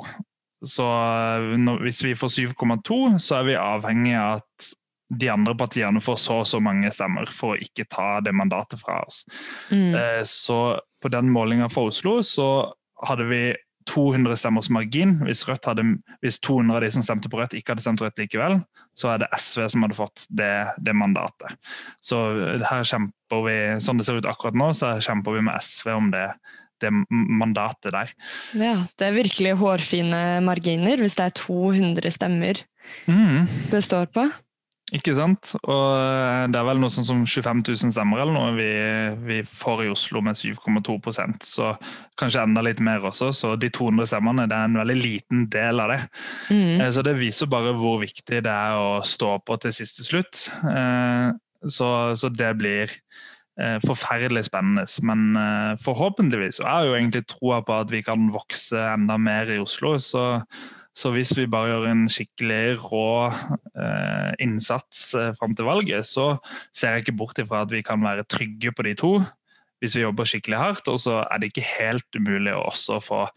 Så 0.65 0.85
eh, 0.85 1.51
når, 1.61 1.83
hvis 1.85 2.01
vi 2.05 2.15
får 2.17 2.33
7,2, 2.55 2.99
så 3.21 3.39
er 3.39 3.49
vi 3.49 3.59
avhengig 3.59 4.15
av 4.19 4.41
at 4.41 4.71
de 5.15 5.29
andre 5.29 5.53
partiene 5.57 6.01
får 6.01 6.17
så 6.17 6.39
og 6.41 6.47
så 6.49 6.59
mange 6.63 6.89
stemmer 6.93 7.29
for 7.29 7.53
å 7.53 7.61
ikke 7.61 7.85
ta 7.91 8.19
det 8.25 8.33
mandatet 8.33 8.81
fra 8.81 9.03
oss. 9.05 9.21
Mm. 9.69 9.93
Eh, 9.93 10.23
så 10.25 10.79
på 11.01 11.11
den 11.13 11.29
målinga 11.33 11.69
for 11.69 11.91
Oslo 11.91 12.17
så 12.25 12.49
hadde 13.05 13.29
vi 13.29 13.43
200 13.91 14.33
stemmers 14.41 14.69
margin. 14.73 15.19
Hvis, 15.27 15.43
hadde, 15.45 15.85
hvis 16.25 16.39
200 16.41 16.75
av 16.75 16.81
de 16.81 16.91
som 16.95 17.05
stemte 17.05 17.29
på 17.29 17.37
Rødt, 17.37 17.53
ikke 17.53 17.75
hadde 17.75 17.85
stemt 17.85 18.01
Rødt 18.01 18.17
likevel, 18.17 18.59
så 18.97 19.11
er 19.13 19.21
det 19.21 19.29
SV 19.37 19.67
som 19.69 19.85
hadde 19.85 19.97
fått 19.97 20.25
det, 20.33 20.65
det 20.81 20.95
mandatet. 20.97 21.53
Så 22.01 22.21
her 22.65 22.87
kjemper 22.87 23.45
vi, 23.45 23.57
sånn 23.83 24.01
det 24.01 24.07
ser 24.07 24.17
ut 24.17 24.29
akkurat 24.29 24.57
nå, 24.57 24.71
så 24.73 24.95
kjemper 25.05 25.37
vi 25.37 25.45
med 25.45 25.61
SV 25.61 25.91
om 25.93 26.09
det 26.15 26.27
det 26.83 26.91
mandatet 27.09 27.93
der. 27.95 28.15
Ja, 28.57 28.77
det 28.99 29.07
er 29.07 29.19
virkelig 29.19 29.55
hårfine 29.61 30.23
marginer 30.45 31.01
hvis 31.01 31.17
det 31.19 31.29
er 31.29 31.37
200 31.41 32.15
stemmer 32.15 32.63
mm. 33.07 33.45
det 33.71 33.83
står 33.85 34.09
på. 34.15 34.27
Ikke 34.93 35.15
sant. 35.17 35.55
Og 35.65 35.85
eh, 35.97 36.43
det 36.53 36.59
er 36.59 36.67
vel 36.67 36.77
noe 36.77 36.93
sånn 36.93 37.07
som 37.07 37.23
25 37.25 37.63
000 37.65 37.93
stemmer 37.95 38.21
eller 38.21 38.35
noe 38.35 38.51
vi, 38.53 38.67
vi 39.25 39.39
får 39.47 39.81
i 39.81 39.89
Oslo 39.89 40.21
med 40.21 40.37
7,2% 40.37 41.47
Så 41.47 41.71
kanskje 42.21 42.43
enda 42.45 42.61
litt 42.65 42.83
mer 42.85 43.07
også. 43.09 43.31
Så 43.33 43.55
de 43.57 43.71
200 43.73 44.11
stemmene 44.11 44.45
det 44.51 44.57
er 44.57 44.69
en 44.69 44.77
veldig 44.77 44.97
liten 44.99 45.47
del 45.53 45.81
av 45.81 45.95
det. 45.95 46.01
Mm. 46.53 46.83
Eh, 46.83 46.91
så 46.93 47.01
det 47.05 47.17
viser 47.17 47.49
bare 47.49 47.73
hvor 47.79 47.97
viktig 48.03 48.43
det 48.45 48.53
er 48.53 48.77
å 48.77 49.01
stå 49.01 49.39
på 49.47 49.57
til 49.63 49.73
siste 49.73 50.05
slutt. 50.05 50.45
Eh, 50.69 51.33
så, 51.65 51.89
så 52.13 52.29
det 52.29 52.53
blir 52.59 52.93
forferdelig 53.85 54.45
spennende. 54.49 54.85
Men 55.07 55.35
eh, 55.39 55.75
forhåpentligvis 55.83 56.59
og 56.59 56.65
Jeg 56.65 56.73
har 56.73 56.87
jo 56.89 56.95
egentlig 56.97 57.27
troa 57.31 57.61
på 57.65 57.77
at 57.79 57.91
vi 57.93 58.01
kan 58.05 58.31
vokse 58.33 58.79
enda 58.79 59.17
mer 59.17 59.51
i 59.51 59.59
Oslo. 59.61 59.95
Så, 59.99 60.25
så 60.95 61.11
hvis 61.15 61.35
vi 61.37 61.47
bare 61.47 61.71
gjør 61.71 61.87
en 61.91 62.05
skikkelig 62.11 62.77
rå 62.83 63.31
eh, 63.31 64.31
innsats 64.43 65.13
eh, 65.15 65.31
fram 65.39 65.55
til 65.55 65.69
valget, 65.69 66.05
så 66.05 66.35
ser 66.75 66.95
jeg 66.95 67.05
ikke 67.05 67.19
bort 67.23 67.39
ifra 67.39 67.63
at 67.63 67.71
vi 67.71 67.83
kan 67.85 68.03
være 68.03 68.27
trygge 68.27 68.75
på 68.75 68.87
de 68.89 68.95
to 68.99 69.17
hvis 69.83 69.95
vi 69.97 70.05
jobber 70.05 70.27
skikkelig 70.27 70.57
hardt. 70.57 70.87
Og 70.91 70.99
så 71.03 71.21
er 71.23 71.39
det 71.39 71.51
ikke 71.51 71.67
helt 71.67 72.17
umulig 72.17 72.53
å 72.55 72.67
også 72.71 72.99
få 73.03 73.21
eh, 73.27 73.35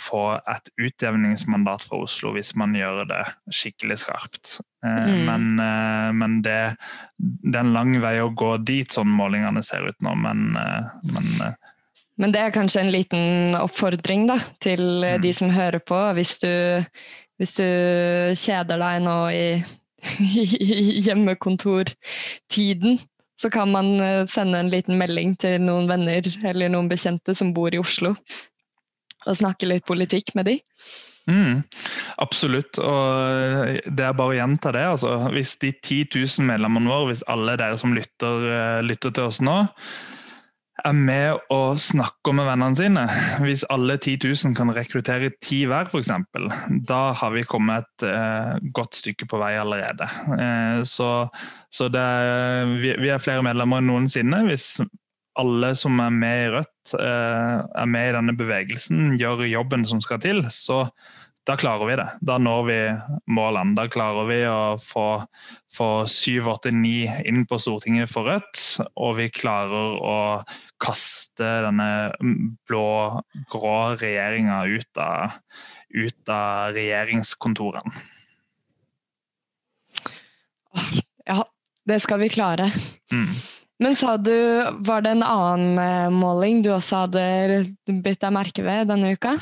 få 0.00 0.20
et 0.48 0.70
utjevningsmandat 0.80 1.82
fra 1.84 1.98
Oslo 2.00 2.30
hvis 2.32 2.54
man 2.56 2.72
gjør 2.78 3.02
det 3.10 3.24
skikkelig 3.52 3.98
skarpt. 4.00 4.58
Eh, 4.84 5.04
mm. 5.04 5.24
Men, 5.26 5.60
eh, 5.60 6.12
men 6.12 6.40
det, 6.42 6.76
det, 7.18 7.54
er 7.56 7.62
en 7.64 7.74
lang 7.76 7.94
vei 8.02 8.18
å 8.22 8.32
gå 8.36 8.56
dit, 8.66 8.90
sånn 8.92 9.10
målingene 9.10 9.62
ser 9.64 9.86
ut 9.88 10.00
nå. 10.04 10.14
Men, 10.20 10.56
eh, 10.60 10.90
men, 11.12 11.30
eh, 11.40 11.72
men 12.20 12.34
det 12.34 12.42
er 12.42 12.54
kanskje 12.54 12.84
en 12.84 12.92
liten 12.94 13.56
oppfordring 13.58 14.28
da, 14.30 14.38
til 14.64 14.84
mm. 15.02 15.22
de 15.24 15.32
som 15.34 15.54
hører 15.54 15.82
på. 15.82 15.98
Hvis 16.18 16.36
du, 16.44 16.52
hvis 17.40 17.56
du 17.58 17.66
kjeder 18.38 18.80
deg 18.82 19.02
nå 19.06 19.18
i, 19.34 19.48
i 20.60 21.00
hjemmekontortiden, 21.08 23.00
så 23.40 23.50
kan 23.50 23.72
man 23.72 23.96
eh, 24.00 24.24
sende 24.30 24.60
en 24.62 24.72
liten 24.72 25.00
melding 25.00 25.34
til 25.40 25.62
noen 25.64 25.88
venner 25.90 26.28
eller 26.46 26.70
noen 26.72 26.90
bekjente 26.92 27.34
som 27.36 27.54
bor 27.56 27.74
i 27.74 27.80
Oslo 27.82 28.14
og 29.24 29.40
snakke 29.40 29.68
litt 29.68 29.86
politikk 29.88 30.34
med 30.38 30.50
de? 30.50 30.58
Mm, 31.30 31.62
absolutt. 32.20 32.78
og 32.78 33.80
Det 33.88 34.04
er 34.04 34.16
bare 34.16 34.34
å 34.34 34.38
gjenta 34.38 34.74
det. 34.76 34.84
Altså, 34.96 35.16
hvis 35.32 35.56
de 35.62 35.72
10 35.72 36.18
000 36.20 36.50
medlemmene 36.50 36.90
våre, 36.90 37.12
hvis 37.12 37.24
alle 37.32 37.56
dere 37.60 37.78
som 37.80 37.94
lytter, 37.96 38.50
eh, 38.50 38.82
lytter 38.84 39.14
til 39.14 39.30
oss 39.30 39.40
nå, 39.44 39.62
er 40.84 40.92
med 40.92 41.38
og 41.54 41.78
snakker 41.80 42.34
med 42.36 42.48
vennene 42.48 42.76
sine, 42.76 43.04
hvis 43.40 43.64
alle 43.72 43.96
10 43.96 44.26
000 44.26 44.56
kan 44.58 44.72
rekruttere 44.74 45.30
ti 45.40 45.62
hver 45.70 45.88
f.eks., 45.88 46.10
da 46.88 47.00
har 47.16 47.32
vi 47.32 47.46
kommet 47.48 47.86
et 47.86 48.08
eh, 48.10 48.58
godt 48.76 48.98
stykke 49.00 49.28
på 49.30 49.40
vei 49.40 49.54
allerede. 49.60 50.10
Eh, 50.34 50.82
så, 50.88 51.30
så 51.72 51.88
det, 51.88 52.04
vi, 52.82 52.92
vi, 53.00 53.08
er 53.14 53.22
flere 53.22 53.46
medlemmer 53.46 53.80
enn 53.80 53.88
noensinne. 53.94 54.44
Hvis 54.50 54.74
alle 55.40 55.74
som 55.78 55.98
er 56.02 56.14
med 56.14 56.40
i 56.44 56.48
Rødt, 56.54 56.94
eh, 57.00 57.58
er 57.82 57.90
med 57.90 58.08
i 58.08 58.16
denne 58.16 58.34
bevegelsen, 58.38 59.18
gjør 59.20 59.44
jobben 59.48 59.86
som 59.88 60.02
skal 60.04 60.20
til, 60.22 60.44
så 60.52 60.84
da 61.44 61.58
klarer 61.60 61.88
vi 61.90 61.96
det. 62.00 62.06
Da 62.24 62.38
når 62.40 62.62
vi 62.68 62.78
målene. 63.36 63.74
Da 63.76 63.84
klarer 63.92 64.24
vi 64.30 64.38
å 64.48 64.76
få, 64.80 65.26
få 65.74 65.88
7, 66.08 66.40
8, 66.54 66.72
9 66.72 67.18
inn 67.28 67.42
på 67.48 67.58
Stortinget 67.60 68.08
for 68.08 68.30
Rødt, 68.30 68.62
og 68.96 69.18
vi 69.18 69.28
klarer 69.28 69.98
å 70.00 70.16
kaste 70.80 71.50
denne 71.66 71.88
blå-grå 72.68 73.76
regjeringa 74.00 74.62
ut 74.72 75.04
ut 75.94 76.32
av 76.32 76.74
regjeringskontorene. 76.74 77.92
Ja, 81.28 81.44
det 81.86 82.00
skal 82.02 82.24
vi 82.24 82.32
klare. 82.32 82.70
Mm. 83.12 83.30
Men 83.82 83.96
sa 83.98 84.16
du, 84.16 84.34
var 84.86 85.02
det 85.02 85.16
en 85.16 85.26
annen 85.26 85.78
eh, 85.82 86.10
måling 86.14 86.62
du 86.62 86.70
også 86.74 87.04
hadde 87.04 87.64
bitt 87.90 88.22
deg 88.22 88.34
merke 88.34 88.62
ved 88.62 88.90
denne 88.92 89.14
uka? 89.16 89.34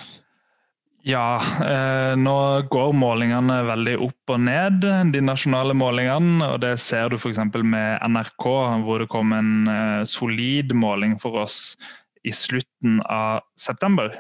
Ja, 1.03 1.43
eh, 1.67 2.15
nå 2.15 2.35
går 2.71 2.93
målingene 2.95 3.57
veldig 3.67 3.97
opp 4.07 4.33
og 4.33 4.39
ned, 4.47 4.85
de 5.13 5.23
nasjonale 5.25 5.75
målingene. 5.75 6.47
og 6.55 6.61
Det 6.63 6.77
ser 6.81 7.11
du 7.11 7.19
f.eks. 7.19 7.41
med 7.59 7.99
NRK, 8.07 8.47
hvor 8.87 9.03
det 9.03 9.11
kom 9.13 9.35
en 9.37 9.53
eh, 9.67 10.05
solid 10.09 10.73
måling 10.79 11.19
for 11.21 11.43
oss 11.43 11.75
i 12.23 12.31
slutten 12.31 13.01
av 13.11 13.43
september. 13.59 14.15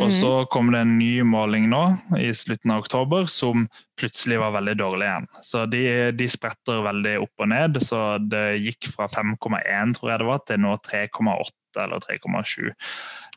Og 0.00 0.08
mhm. 0.08 0.16
så 0.16 0.32
kom 0.52 0.72
det 0.72 0.80
en 0.84 0.96
ny 0.98 1.20
måling 1.26 1.68
nå 1.70 1.82
i 2.16 2.30
slutten 2.36 2.72
av 2.72 2.84
oktober 2.84 3.28
som 3.28 3.66
plutselig 4.00 4.40
var 4.40 4.54
veldig 4.56 4.76
dårlig 4.80 5.08
igjen. 5.08 5.30
Så 5.44 5.64
de, 5.68 5.84
de 6.16 6.28
spretter 6.30 6.84
veldig 6.86 7.16
opp 7.26 7.44
og 7.44 7.50
ned. 7.52 7.80
Så 7.84 8.02
det 8.32 8.44
gikk 8.64 8.88
fra 8.94 9.10
5,1 9.12 9.96
tror 9.98 10.12
jeg 10.14 10.22
det 10.22 10.28
var, 10.30 10.44
til 10.48 10.62
nå 10.64 10.76
3,8 10.88 11.84
eller 11.84 12.04
3,7. 12.06 12.70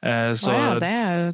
Eh, 0.04 0.32
så, 0.40 0.54
oh 0.56 0.86
ja, 0.86 1.32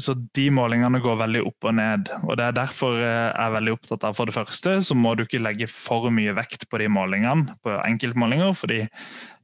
så 0.00 0.14
de 0.36 0.46
målingene 0.54 1.00
går 1.02 1.18
veldig 1.20 1.42
opp 1.48 1.66
og 1.68 1.74
ned. 1.76 2.10
og 2.24 2.36
Det 2.38 2.46
er 2.46 2.56
derfor 2.56 2.98
jeg 3.00 3.32
er 3.34 3.54
veldig 3.56 3.74
opptatt 3.76 4.06
av 4.06 4.16
for 4.16 4.30
det 4.30 4.36
første, 4.36 4.76
så 4.86 4.96
må 4.96 5.14
du 5.16 5.24
ikke 5.26 5.42
legge 5.42 5.68
for 5.70 6.08
mye 6.14 6.34
vekt 6.36 6.68
på 6.70 6.80
de 6.80 6.88
målingene, 6.92 7.56
på 7.64 7.74
enkeltmålinger, 7.82 8.54
fordi, 8.56 8.84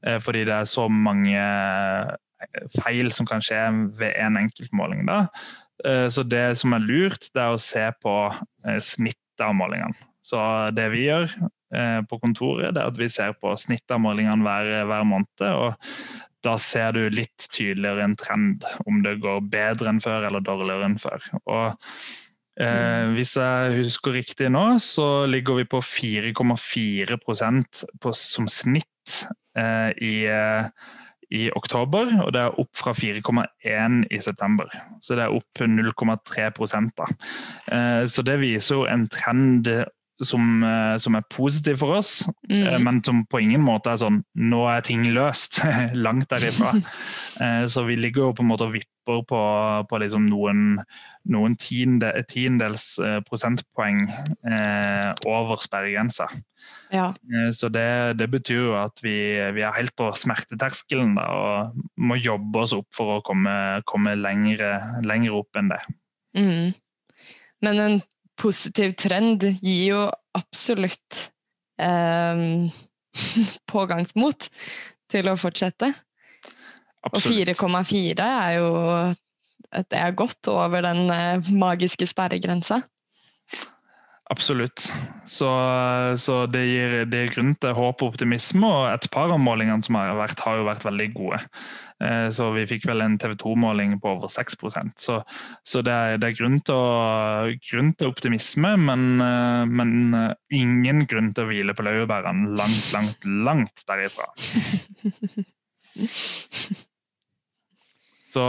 eh, 0.07 0.19
fordi 0.23 0.47
det 0.49 0.55
er 0.55 0.71
så 0.71 0.89
mange 0.89 1.43
feil 2.81 3.13
som 3.15 3.29
kan 3.29 3.45
skje 3.45 3.61
ved 3.99 4.17
en 4.21 4.39
enkeltmåling. 4.41 5.05
Da. 5.09 5.27
Eh, 5.85 6.07
så 6.13 6.25
det 6.27 6.59
som 6.61 6.75
er 6.77 6.85
lurt, 6.85 7.31
det 7.35 7.43
er 7.43 7.55
å 7.55 7.63
se 7.63 7.85
på 8.03 8.17
eh, 8.33 8.81
snittet 8.85 9.45
av 9.45 9.57
målingene. 9.57 9.97
Så 10.25 10.39
det 10.75 10.89
vi 10.95 11.07
gjør 11.07 11.29
eh, 11.31 12.01
på 12.09 12.21
kontoret, 12.23 12.75
det 12.75 12.83
er 12.83 12.91
at 12.91 13.01
vi 13.01 13.09
ser 13.13 13.37
på 13.39 13.53
snittet 13.61 13.95
av 13.95 14.03
målingene 14.03 14.47
hver, 14.47 14.73
hver 14.91 15.09
måned. 15.09 15.51
og 15.51 15.69
da 16.47 16.55
ser 16.63 16.93
du 16.95 17.09
litt 17.11 17.49
tydeligere 17.55 18.05
en 18.07 18.15
trend, 18.19 18.65
om 18.87 19.03
det 19.05 19.21
går 19.25 19.41
bedre 19.51 19.89
enn 19.91 20.01
før 20.03 20.27
eller 20.29 20.43
dårligere 20.45 20.85
enn 20.87 20.99
før. 21.01 21.21
Og 21.43 21.67
eh, 22.61 22.67
mm. 22.67 23.15
hvis 23.17 23.33
jeg 23.41 23.77
husker 23.81 24.11
riktig 24.17 24.49
nå, 24.55 24.67
så 24.83 25.27
ligger 25.31 25.55
vi 25.61 25.65
på 25.73 25.79
4,4% 25.83 27.85
som 28.15 28.47
snitt 28.53 29.11
eh, 29.59 29.91
i, 29.97 30.15
eh, 30.31 30.65
i 31.35 31.49
oktober, 31.59 32.11
og 32.23 32.33
det 32.35 32.43
er 32.45 32.59
opp 32.63 32.71
fra 32.79 32.93
4,1 32.95 34.05
i 34.15 34.21
september. 34.23 34.71
Så 35.03 35.17
det 35.19 35.27
er 35.27 35.35
opp 35.35 35.63
0,3 35.63 36.51
da. 36.97 37.09
Eh, 37.75 38.05
så 38.07 38.23
det 38.27 38.39
viser 38.43 38.81
jo 38.81 38.87
en 38.91 39.09
trend 39.11 39.67
som, 40.25 40.63
eh, 40.65 40.97
som, 40.99 41.17
er 41.17 41.25
positiv 41.33 41.81
for 41.83 41.99
oss, 41.99 42.29
mm. 42.49 42.67
Eh, 42.67 42.79
men 42.81 43.03
som 43.05 43.25
på 43.29 43.41
ingen 43.43 43.65
måte 43.65 43.93
er 43.93 44.01
sånn 44.01 44.23
Nå 44.37 44.63
er 44.71 44.85
ting 44.87 45.05
løst. 45.13 45.61
Langt 46.07 46.31
derifra. 46.33 46.77
Eh, 47.37 47.67
så 47.69 47.83
vi 47.85 47.99
ligger 48.01 48.31
jo 48.31 48.33
på 48.33 48.41
en 48.41 48.49
måte 48.49 48.65
og 48.65 48.71
vipper 48.73 49.19
på, 49.29 49.39
på 49.91 49.99
liksom 50.01 50.25
noen, 50.25 50.79
noen 51.29 51.57
tiende, 51.61 52.09
tiendels 52.31 52.95
prosentpoeng 53.29 54.07
eh, 54.09 55.11
over 55.29 55.61
sperregrensa. 55.61 56.31
Ja. 56.89 57.11
Så 57.53 57.69
det, 57.69 58.17
det, 58.17 58.31
betyr 58.33 58.63
jo 58.71 58.73
at 58.81 59.05
vi, 59.05 59.19
vi, 59.53 59.67
er 59.69 59.77
helt 59.77 59.93
på 60.01 60.09
smerteterskelen 60.17 61.13
da, 61.21 61.29
og 61.29 61.85
må 62.01 62.17
jobbe 62.17 62.65
oss 62.65 62.73
opp 62.79 62.89
for 62.97 63.19
å 63.19 63.23
komme, 63.27 63.53
komme 63.85 64.17
lenger 64.17 65.37
opp 65.37 65.61
enn 65.61 65.75
det. 65.77 65.83
Mm. 66.41 66.73
Men 67.69 67.85
en 67.85 68.01
positiv 68.41 68.97
trend 69.01 69.47
gir 69.61 69.85
jo 69.91 70.03
absolutt 70.37 71.29
um, 71.81 72.69
pågangsmot 73.73 74.49
til 75.13 75.31
å 75.31 75.37
fortsette. 75.41 75.93
Absolutt. 77.07 77.55
Og 77.55 77.79
4,4 77.87 78.27
er 78.27 78.59
jo 78.59 78.73
det 79.77 79.99
er 79.99 80.15
godt 80.17 80.49
over 80.49 80.85
den 80.85 81.11
eh, 81.11 81.49
magiske 81.51 82.07
sperregrensa. 82.07 82.81
Absolutt. 84.29 84.93
Så, 85.25 85.49
så 86.19 86.47
det, 86.51 86.65
gir, 86.67 87.05
det, 87.07 87.19
gir, 87.21 87.29
grunn 87.37 87.53
til 87.63 87.77
håp 87.79 88.03
og 88.03 88.09
optimisme. 88.15 88.67
Og 88.67 88.89
et 88.91 89.07
par 89.15 89.31
av 89.31 89.39
målingene 89.39 89.83
som 89.87 89.95
har 90.01 90.17
vært, 90.19 90.41
har 90.43 90.57
jo 90.59 90.65
vært 90.67 90.87
veldig 90.87 91.13
gode. 91.15 91.39
Eh, 92.03 92.27
så 92.35 92.51
vi 92.57 92.67
fikk 92.69 92.89
vel 92.91 93.01
en 93.05 93.15
TV 93.23 93.37
2-måling 93.41 94.01
på 94.03 94.11
over 94.19 94.29
6% 94.29 95.01
Så, 95.01 95.15
så 95.65 95.81
det, 95.87 95.95
er, 95.95 96.19
det 96.21 96.27
er 96.29 96.39
grunn, 96.41 96.59
til 96.67 96.75
å, 96.75 97.47
grunn, 97.71 97.95
til 97.97 98.11
optimisme, 98.11 98.71
men, 98.89 99.03
eh, 99.23 99.65
men, 99.71 100.15
eh, 100.19 100.35
ingen 100.59 100.99
grunn 101.09 101.31
til 101.33 101.43
å 101.47 101.49
hvile 101.53 101.73
på 101.79 101.87
laurbærene. 101.87 102.51
Langt, 102.59 102.87
langt, 102.97 103.21
langt 103.47 103.77
derifra. 103.87 104.27
Så, 108.37 108.45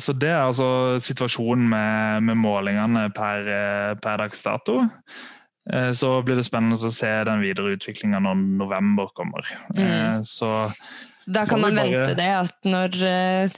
så, 0.00 0.16
det 0.16 0.32
er 0.32 0.42
altså 0.46 0.98
situasjonen 1.04 1.68
med, 1.68 2.26
med 2.30 2.40
målingene 2.40 3.08
per, 3.14 3.48
per 4.00 4.20
dags 4.22 4.44
dato. 4.46 4.80
Så 5.96 6.08
blir 6.24 6.36
det 6.36 6.44
spennende 6.44 6.76
å 6.76 6.92
se 6.92 7.08
den 7.24 7.40
videre 7.40 7.72
utviklinga 7.76 8.18
når 8.20 8.40
november 8.60 9.08
kommer. 9.16 9.46
Mm. 9.72 10.20
Så 10.24 10.50
da 11.24 11.46
kan 11.48 11.62
man 11.62 11.76
vente 11.76 12.12
det 12.18 12.28
at 12.36 12.68
når 12.68 12.98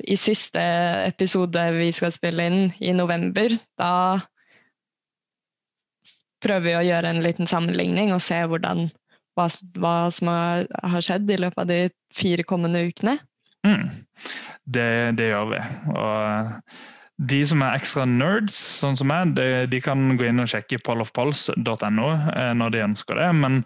i 0.07 0.15
siste 0.19 0.63
episode 1.03 1.65
vi 1.75 1.89
skal 1.95 2.15
spille 2.15 2.47
inn 2.47 2.61
i 2.79 2.95
november, 2.95 3.57
da 3.75 4.23
prøver 6.47 6.67
vi 6.67 6.77
å 6.79 6.87
gjøre 6.87 7.13
en 7.13 7.23
liten 7.25 7.51
sammenligning 7.51 8.13
og 8.15 8.23
se 8.25 8.39
hvordan, 8.49 8.89
hva, 9.39 9.49
hva 9.81 9.95
som 10.15 10.31
har, 10.33 10.67
har, 10.83 11.05
skjedd 11.05 11.31
i 11.33 11.41
løpet 11.43 11.63
av 11.63 11.71
de 11.71 11.81
fire 12.15 12.47
kommende 12.47 12.85
ukene. 12.87 13.19
Mm. 13.67 13.89
Det, 14.67 14.91
det, 15.19 15.31
gjør 15.31 15.51
vi. 15.53 15.61
Og 15.95 17.27
de 17.31 17.43
som 17.49 17.63
er 17.63 17.79
ekstra 17.79 18.05
nerds, 18.11 18.57
sånn 18.81 18.99
som 18.99 19.09
meg, 19.09 19.37
de, 19.39 19.67
de 19.71 19.81
kan 19.83 20.17
gå 20.19 20.27
inn 20.29 20.43
og 20.43 20.51
sjekke 20.51 20.83
pollofpulse.no 20.85 22.09
eh, 22.35 22.51
når 22.59 22.75
de 22.75 22.85
ønsker 22.91 23.23
det. 23.23 23.31
men 23.45 23.63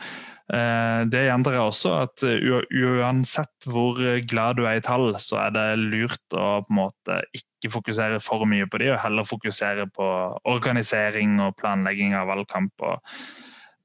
Eh, 0.51 1.01
det 1.07 1.27
gjentar 1.29 1.55
jeg 1.55 1.63
også, 1.63 1.91
at 2.09 2.25
uansett 2.27 3.69
hvor 3.71 4.01
glad 4.27 4.59
du 4.59 4.65
er 4.67 4.81
i 4.81 4.83
tall, 4.83 5.13
så 5.23 5.45
er 5.45 5.53
det 5.55 5.67
lurt 5.79 6.35
å 6.35 6.65
på 6.65 6.73
en 6.73 6.79
måte 6.81 7.21
ikke 7.37 7.71
fokusere 7.77 8.19
for 8.25 8.49
mye 8.51 8.67
på 8.71 8.81
de, 8.83 8.91
og 8.91 9.03
heller 9.05 9.29
fokusere 9.29 9.87
på 9.95 10.09
organisering 10.51 11.39
og 11.45 11.55
planlegging 11.61 12.17
av 12.19 12.33
valgkamp. 12.33 12.75
og 12.83 12.99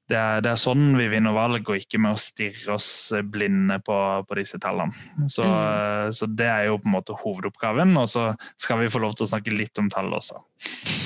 det 0.06 0.16
er, 0.16 0.42
det 0.44 0.52
er, 0.52 0.58
sånn 0.60 0.92
vi 0.94 1.08
vinner 1.10 1.34
valg, 1.34 1.66
og 1.66 1.80
ikke 1.80 1.98
med 1.98 2.14
å 2.14 2.20
stirre 2.20 2.76
oss 2.76 2.88
blinde 3.26 3.80
på, 3.82 3.96
på 4.28 4.38
disse 4.38 4.60
tallene. 4.62 4.94
Så, 5.26 5.42
mm. 5.42 6.12
så, 6.14 6.28
det 6.30 6.46
er 6.46 6.68
jo 6.68 6.76
på 6.78 6.86
en 6.86 6.94
måte 6.94 7.16
hovedoppgaven, 7.18 7.96
og 7.98 8.06
så 8.12 8.28
skal 8.60 8.84
vi 8.84 8.90
få 8.92 9.02
lov 9.02 9.16
til 9.16 9.26
å 9.26 9.32
snakke 9.32 9.54
litt 9.54 9.80
om 9.82 9.90
tall 9.90 10.14
også. 10.14 10.38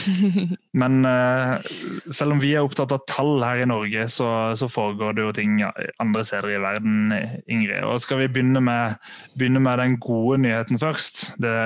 Men 0.80 1.00
uh, 1.08 1.64
selv 2.12 2.36
om 2.36 2.42
vi 2.42 2.52
er 2.52 2.66
opptatt 2.66 2.92
av 2.92 3.06
tall 3.08 3.40
her 3.46 3.62
i 3.64 3.70
Norge, 3.70 4.04
så, 4.12 4.28
så, 4.60 4.68
foregår 4.70 5.16
det 5.16 5.24
jo 5.24 5.32
ting 5.40 5.56
andre 5.64 6.26
steder 6.26 6.58
i 6.58 6.60
verden, 6.60 7.16
Ingrid. 7.48 7.80
Og 7.88 8.04
skal 8.04 8.20
vi 8.20 8.28
begynne 8.28 8.60
med, 8.64 9.00
begynne 9.40 9.64
med 9.64 9.80
den 9.80 9.96
gode 10.02 10.42
nyheten 10.44 10.80
først? 10.82 11.30
Det, 11.40 11.56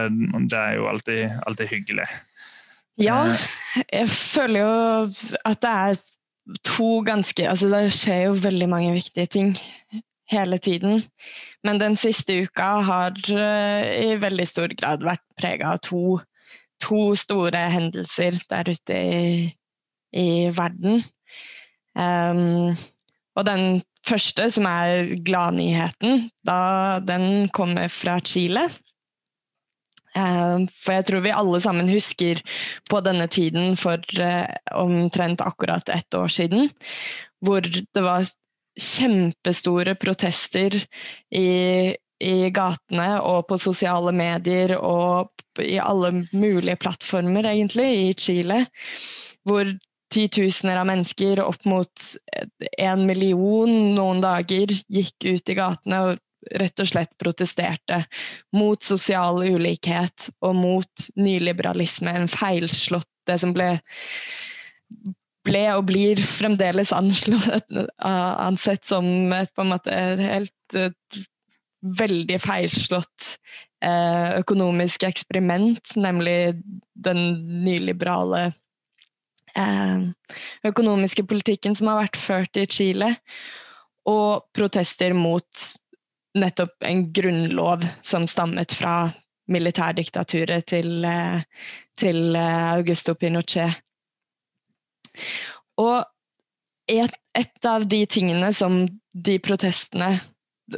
det 0.47 0.61
er 0.61 0.79
jo 0.79 0.87
alltid, 0.93 1.35
alltid 1.49 1.75
hyggelig. 1.75 2.09
Ja, 3.01 3.25
eh. 3.35 3.47
jeg 3.91 4.09
føler 4.09 4.61
jo 4.61 4.75
at 5.43 5.63
det 5.65 5.71
er 5.71 6.03
to 6.65 7.01
ganske 7.07 7.49
Altså, 7.49 7.71
det 7.73 7.95
skjer 7.97 8.27
jo 8.29 8.43
veldig 8.45 8.69
mange 8.69 8.93
viktige 8.97 9.27
ting 9.27 9.55
hele 10.33 10.59
tiden. 10.59 11.05
Men 11.65 11.81
den 11.81 11.97
siste 11.97 12.37
uka 12.45 12.69
har 12.85 13.17
uh, 13.31 13.85
i 14.05 14.15
veldig 14.21 14.47
stor 14.49 14.73
grad 14.77 15.05
vært 15.05 15.25
prega 15.41 15.75
av 15.75 15.83
to, 15.85 16.19
to, 16.83 17.15
store 17.19 17.67
hendelser 17.73 18.39
der 18.51 18.71
ute 18.71 19.01
i, 19.01 19.51
i 20.17 20.29
verden. 20.57 21.05
Um, 21.95 22.75
og 23.35 23.47
den 23.47 23.83
første, 24.07 24.49
som 24.51 24.67
er 24.69 25.15
gladnyheten, 25.27 26.29
den 27.09 27.49
kommer 27.55 27.89
fra 27.89 28.19
Chile. 28.21 28.69
Eh, 30.15 30.65
for 30.85 30.99
jeg 30.99 31.07
tror 31.09 31.25
vi 31.25 31.35
alle 31.35 31.61
sammen 31.63 31.91
husker 31.91 32.41
på 32.91 33.03
denne 33.05 33.27
tiden 33.31 33.75
for 33.81 34.03
eh, 34.21 34.47
omtrent 34.79 35.43
akkurat 35.43 35.89
ett 35.89 36.15
år 36.15 36.31
siden, 36.31 36.71
hvor 37.45 37.65
det 37.67 38.03
var 38.03 38.27
kjempestore 38.81 39.95
protester 39.99 40.75
i, 41.35 41.49
i 42.23 42.37
gatene 42.55 43.09
og 43.23 43.47
på 43.51 43.59
sosiale 43.63 44.15
medier 44.15 44.77
og 44.79 45.31
i 45.63 45.77
alle 45.79 46.27
mulige 46.33 46.79
plattformer, 46.83 47.47
egentlig, 47.47 47.91
i 48.09 48.15
Chile. 48.19 48.65
Hvor 49.47 49.71
titusener 50.15 50.79
av 50.81 50.89
mennesker, 50.89 51.43
opp 51.43 51.65
mot 51.67 52.07
en 52.79 53.07
million 53.07 53.71
noen 53.97 54.23
dager, 54.23 54.75
gikk 54.91 55.27
ut 55.27 55.51
i 55.51 55.59
gatene 55.59 56.03
og 56.09 56.23
rett 56.61 56.81
og 56.83 56.89
slett 56.91 57.13
protesterte 57.21 58.03
mot 58.57 58.83
sosial 58.83 59.43
ulikhet 59.45 60.31
og 60.45 60.57
mot 60.59 61.11
nyliberalisme, 61.17 62.13
en 62.13 62.31
feilslått 62.31 63.11
Det 63.25 63.39
som 63.41 63.55
ble, 63.57 63.79
ble 65.49 65.63
og 65.73 65.87
blir 65.89 66.21
fremdeles 66.21 66.91
anslått, 66.93 67.71
ansett 68.05 68.85
som 68.85 69.33
et 69.33 69.49
på 69.57 69.65
en 69.65 69.71
måte 69.73 69.95
helt 70.21 70.77
et 70.77 71.23
veldig 71.85 72.37
feilslått 72.41 73.35
eh, 73.85 74.37
økonomisk 74.41 75.05
eksperiment, 75.09 75.97
nemlig 76.01 76.55
den 76.93 77.21
nyliberale 77.65 78.47
eh, 79.57 80.07
økonomiske 80.69 81.27
politikken 81.29 81.77
som 81.77 81.93
har 81.93 82.05
vært 82.05 82.21
ført 82.21 82.61
i 82.61 82.67
Chile, 82.71 83.15
og 84.09 84.49
protester 84.57 85.15
mot 85.17 85.67
nettopp 86.35 86.83
en 86.87 87.07
grunnlov 87.13 87.85
som 88.03 88.27
stammet 88.31 88.75
fra 88.75 89.13
militærdiktaturet 89.51 90.67
til, 90.67 91.05
eh, 91.05 91.43
til 91.97 92.37
eh, 92.37 92.73
Augusto 92.75 93.15
Pinochet. 93.15 93.83
Og 95.79 96.05
et, 96.89 97.13
et, 97.35 97.67
av 97.67 97.87
de 97.89 98.05
tingene 98.07 98.53
som 98.53 98.85
de 99.13 99.39
protestene 99.39 100.17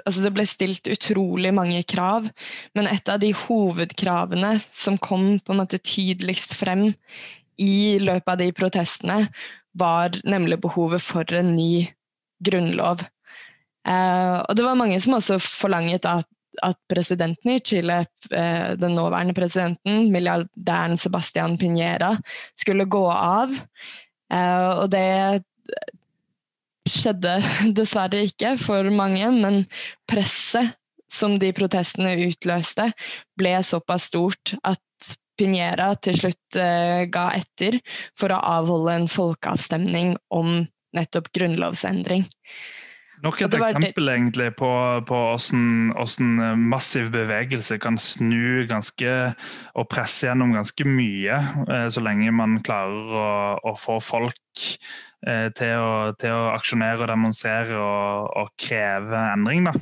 altså 0.03 0.25
Det 0.25 0.33
ble 0.35 0.43
stilt 0.51 0.89
utrolig 0.91 1.53
mange 1.55 1.79
krav, 1.87 2.25
men 2.75 2.89
et 2.91 3.07
av 3.09 3.21
de 3.23 3.29
hovedkravene 3.31 4.57
som 4.75 4.97
kom 4.99 5.37
på 5.39 5.55
en 5.55 5.61
måte 5.61 5.79
tydeligst 5.79 6.57
frem 6.59 6.89
i 7.63 7.99
løpet 8.03 8.33
av 8.33 8.41
de 8.41 8.49
protestene, 8.51 9.29
var 9.79 10.19
nemlig 10.27 10.59
behovet 10.65 11.05
for 11.07 11.31
en 11.39 11.55
ny 11.55 11.87
grunnlov. 12.43 13.05
Uh, 13.87 14.43
og 14.43 14.57
det 14.59 14.65
var 14.67 14.79
mange 14.79 14.99
som 15.03 15.15
også 15.15 15.39
forlanget 15.39 16.07
at, 16.11 16.27
at 16.67 16.79
presidenten 16.91 17.53
i 17.53 17.61
Chile, 17.63 18.01
uh, 18.33 18.73
den 18.75 18.97
nåværende 18.99 19.35
presidenten, 19.37 20.09
milliardæren 20.13 20.97
Sebastian 20.99 21.55
Piñera, 21.61 22.17
skulle 22.59 22.89
gå 22.91 23.05
av. 23.11 23.53
Uh, 24.33 24.73
og 24.83 24.91
det 24.91 25.07
skjedde 26.91 27.37
dessverre 27.79 28.25
ikke 28.27 28.57
for 28.59 28.91
mange, 28.91 29.31
men 29.31 29.63
presset 30.11 30.75
som 31.13 31.37
de 31.39 31.53
protestene 31.55 32.17
utløste, 32.27 32.89
ble 33.39 33.55
såpass 33.63 34.09
stort 34.11 34.57
at 34.67 34.83
Piñera 35.37 35.91
til 36.01 36.17
slutt 36.17 36.57
ga 37.13 37.25
etter 37.37 37.77
for 38.17 38.33
å 38.33 38.39
avholde 38.57 38.95
en 38.97 39.05
folkeavstemning 39.13 40.15
om 40.33 40.65
nettopp 40.97 41.29
grunnlovsendring. 41.37 42.25
Nok 43.25 43.41
et 43.47 43.55
eksempel 43.57 44.11
egentlig 44.13 44.51
på, 44.59 44.69
på 45.09 45.21
hvordan, 45.39 46.59
massiv 46.69 47.09
bevegelse 47.15 47.79
kan 47.81 47.97
snu 48.01 48.67
ganske 48.69 49.15
og 49.77 49.89
presse 49.93 50.29
gjennom 50.29 50.53
ganske 50.57 50.89
mye, 50.89 51.39
eh, 51.65 51.87
så 51.93 52.03
lenge 52.05 52.35
man 52.37 52.59
klarer 52.67 53.17
å, 53.17 53.31
å 53.73 53.75
få 53.81 53.99
folk 54.05 54.67
eh, 55.27 55.49
til, 55.57 55.73
å, 55.81 56.13
til, 56.21 56.35
å, 56.35 56.51
aksjonere 56.57 57.07
og 57.07 57.11
demonstrere 57.13 57.81
og, 57.81 58.29
og 58.43 58.53
kreve 58.61 59.25
endring. 59.33 59.71
Da. 59.71 59.77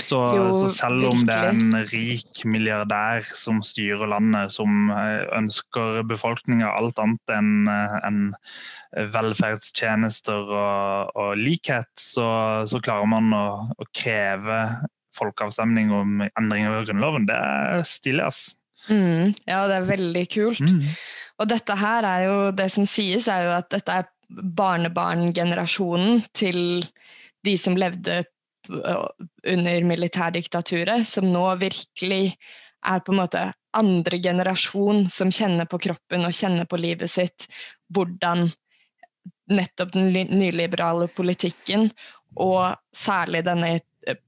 Så, 0.00 0.18
jo, 0.34 0.46
så, 0.52 0.68
selv 0.74 1.06
om 1.12 1.20
det 1.26 1.34
er 1.34 1.52
en 1.52 1.76
rik 1.92 2.40
milliardær 2.50 3.22
som 3.38 3.60
styrer 3.64 4.10
landet, 4.10 4.50
som 4.52 4.90
eh, 4.90 5.22
ønsker 5.36 6.02
befolkninga 6.10 6.72
alt 6.74 6.98
annet 7.02 7.34
enn 7.34 7.68
en 7.70 8.18
velferdstjenester 9.14 10.50
og, 10.50 11.14
og 11.14 11.30
likhet, 11.38 11.90
så, 12.00 12.26
så, 12.68 12.82
klarer 12.82 13.08
man 13.10 13.30
å, 13.36 13.46
å, 13.70 13.88
kreve 13.94 14.60
folkeavstemning 15.14 15.92
om 15.94 16.24
endringer 16.26 16.80
i 16.80 16.84
Grunnloven. 16.88 17.28
Det 17.30 17.38
er 17.38 17.86
stilig, 17.86 18.26
ass. 18.26 18.42
Mm, 18.90 19.32
ja, 19.46 19.62
det 19.70 19.78
er 19.78 19.88
veldig 19.88 20.24
kult. 20.34 20.64
Mm. 20.64 20.90
Og 21.40 21.50
dette 21.50 21.74
her 21.78 22.06
er 22.06 22.26
jo 22.26 22.34
Det 22.54 22.66
som 22.70 22.84
sies, 22.86 23.26
er 23.30 23.46
jo 23.46 23.54
at 23.56 23.70
dette 23.72 24.02
er 24.02 24.10
barnebarngenerasjonen 24.58 26.24
til 26.34 26.84
de 27.44 27.54
som 27.60 27.76
levde 27.78 28.22
under 28.68 29.84
militærdiktaturet, 29.88 31.08
som 31.08 31.26
nå 31.32 31.46
virkelig 31.60 32.36
er 32.84 33.00
på 33.00 33.12
en 33.12 33.20
måte 33.22 33.44
andre 33.74 34.18
generasjon 34.22 35.06
som 35.10 35.32
kjenner 35.32 35.68
på 35.70 35.80
kroppen 35.86 36.26
og 36.26 36.36
kjenner 36.36 36.68
på 36.68 36.78
livet 36.80 37.10
sitt 37.10 37.48
hvordan 37.94 38.48
nettopp 39.52 39.92
den 39.92 40.12
nyliberale 40.32 41.08
politikken, 41.12 41.90
og 42.40 42.76
særlig 42.96 43.44
denne 43.46 43.74
eh, 44.08 44.20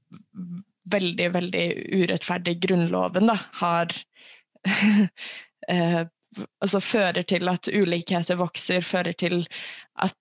veldig, 0.92 1.30
veldig 1.34 1.64
urettferdige 2.02 2.60
grunnloven, 2.68 3.32
da, 3.32 3.38
har 3.62 3.96
eh, 5.72 6.04
Altså 6.60 6.82
fører 6.84 7.24
til 7.24 7.48
at 7.48 7.64
ulikheter 7.72 8.36
vokser, 8.36 8.82
fører 8.84 9.14
til 9.16 9.38
at 10.04 10.12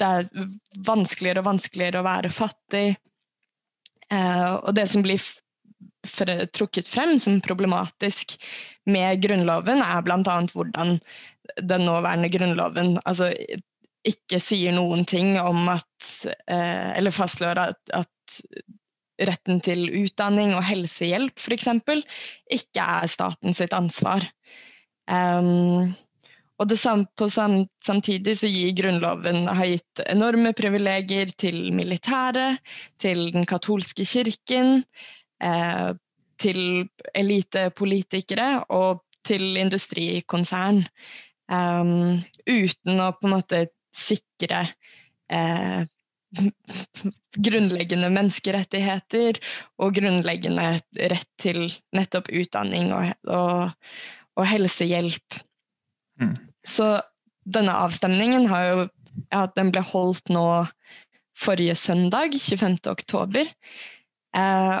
det 0.00 0.10
er 0.10 0.48
vanskeligere 0.86 1.42
og 1.42 1.50
vanskeligere 1.52 2.02
å 2.02 2.06
være 2.06 2.32
fattig. 2.34 2.86
Eh, 4.12 4.50
og 4.56 4.74
det 4.76 4.86
som 4.90 5.04
blir 5.04 5.22
trukket 6.52 6.88
frem 6.88 7.14
som 7.18 7.40
problematisk 7.40 8.36
med 8.90 9.22
Grunnloven, 9.24 9.80
er 9.80 10.02
bl.a. 10.04 10.40
hvordan 10.52 10.98
den 11.60 11.86
nåværende 11.86 12.28
Grunnloven 12.32 12.98
altså, 13.04 13.30
ikke 14.04 14.40
sier 14.42 14.74
noen 14.76 15.06
ting 15.08 15.38
om 15.40 15.68
at 15.72 16.08
eh, 16.50 16.90
Eller 16.98 17.14
fastslår 17.14 17.60
at, 17.70 17.80
at, 17.92 18.10
retten 19.24 19.60
til 19.62 19.86
utdanning 19.94 20.56
og 20.56 20.64
helsehjelp 20.66 21.38
f.eks. 21.38 21.68
ikke 22.50 22.82
er 22.82 23.06
staten 23.06 23.54
sitt 23.54 23.76
ansvar. 23.76 24.26
Um, 25.06 25.94
og 26.62 26.70
samme, 26.78 27.08
på 27.18 27.26
samt, 27.28 27.70
samtidig 27.82 28.36
så 28.38 28.48
gir 28.50 28.74
Grunnloven 28.78 29.48
har 29.48 29.66
gitt 29.66 30.02
enorme 30.06 30.52
privilegier 30.54 31.32
til 31.38 31.72
militæret, 31.74 32.60
til 32.98 33.32
den 33.34 33.46
katolske 33.46 34.06
kirken, 34.06 34.84
eh, 35.42 35.90
til 36.38 36.88
elitepolitikere 37.14 38.64
og 38.70 39.02
til 39.26 39.56
industrikonsern. 39.56 40.84
Um, 41.44 42.22
uten 42.48 43.00
å 43.04 43.10
på 43.18 43.28
en 43.28 43.34
måte 43.34 43.58
sikre 43.94 44.62
eh, 45.28 45.84
grunnleggende 47.48 48.08
menneskerettigheter 48.14 49.38
og 49.82 49.98
grunnleggende 49.98 50.70
rett 51.12 51.28
til 51.42 51.66
nettopp 51.94 52.30
utdanning 52.32 52.94
og, 52.96 53.12
og, 53.28 53.74
og 54.38 54.48
helsehjelp. 54.48 55.42
Mm. 56.20 56.34
Så 56.66 57.00
denne 57.44 57.74
avstemningen 57.76 58.46
har 58.48 58.68
jo 58.68 58.88
ja, 59.30 59.46
den 59.56 59.70
ble 59.74 59.82
holdt 59.84 60.28
nå 60.32 60.66
forrige 61.38 61.74
søndag, 61.78 62.34
25. 62.38 62.78
oktober. 62.90 63.46
Eh, 64.36 64.80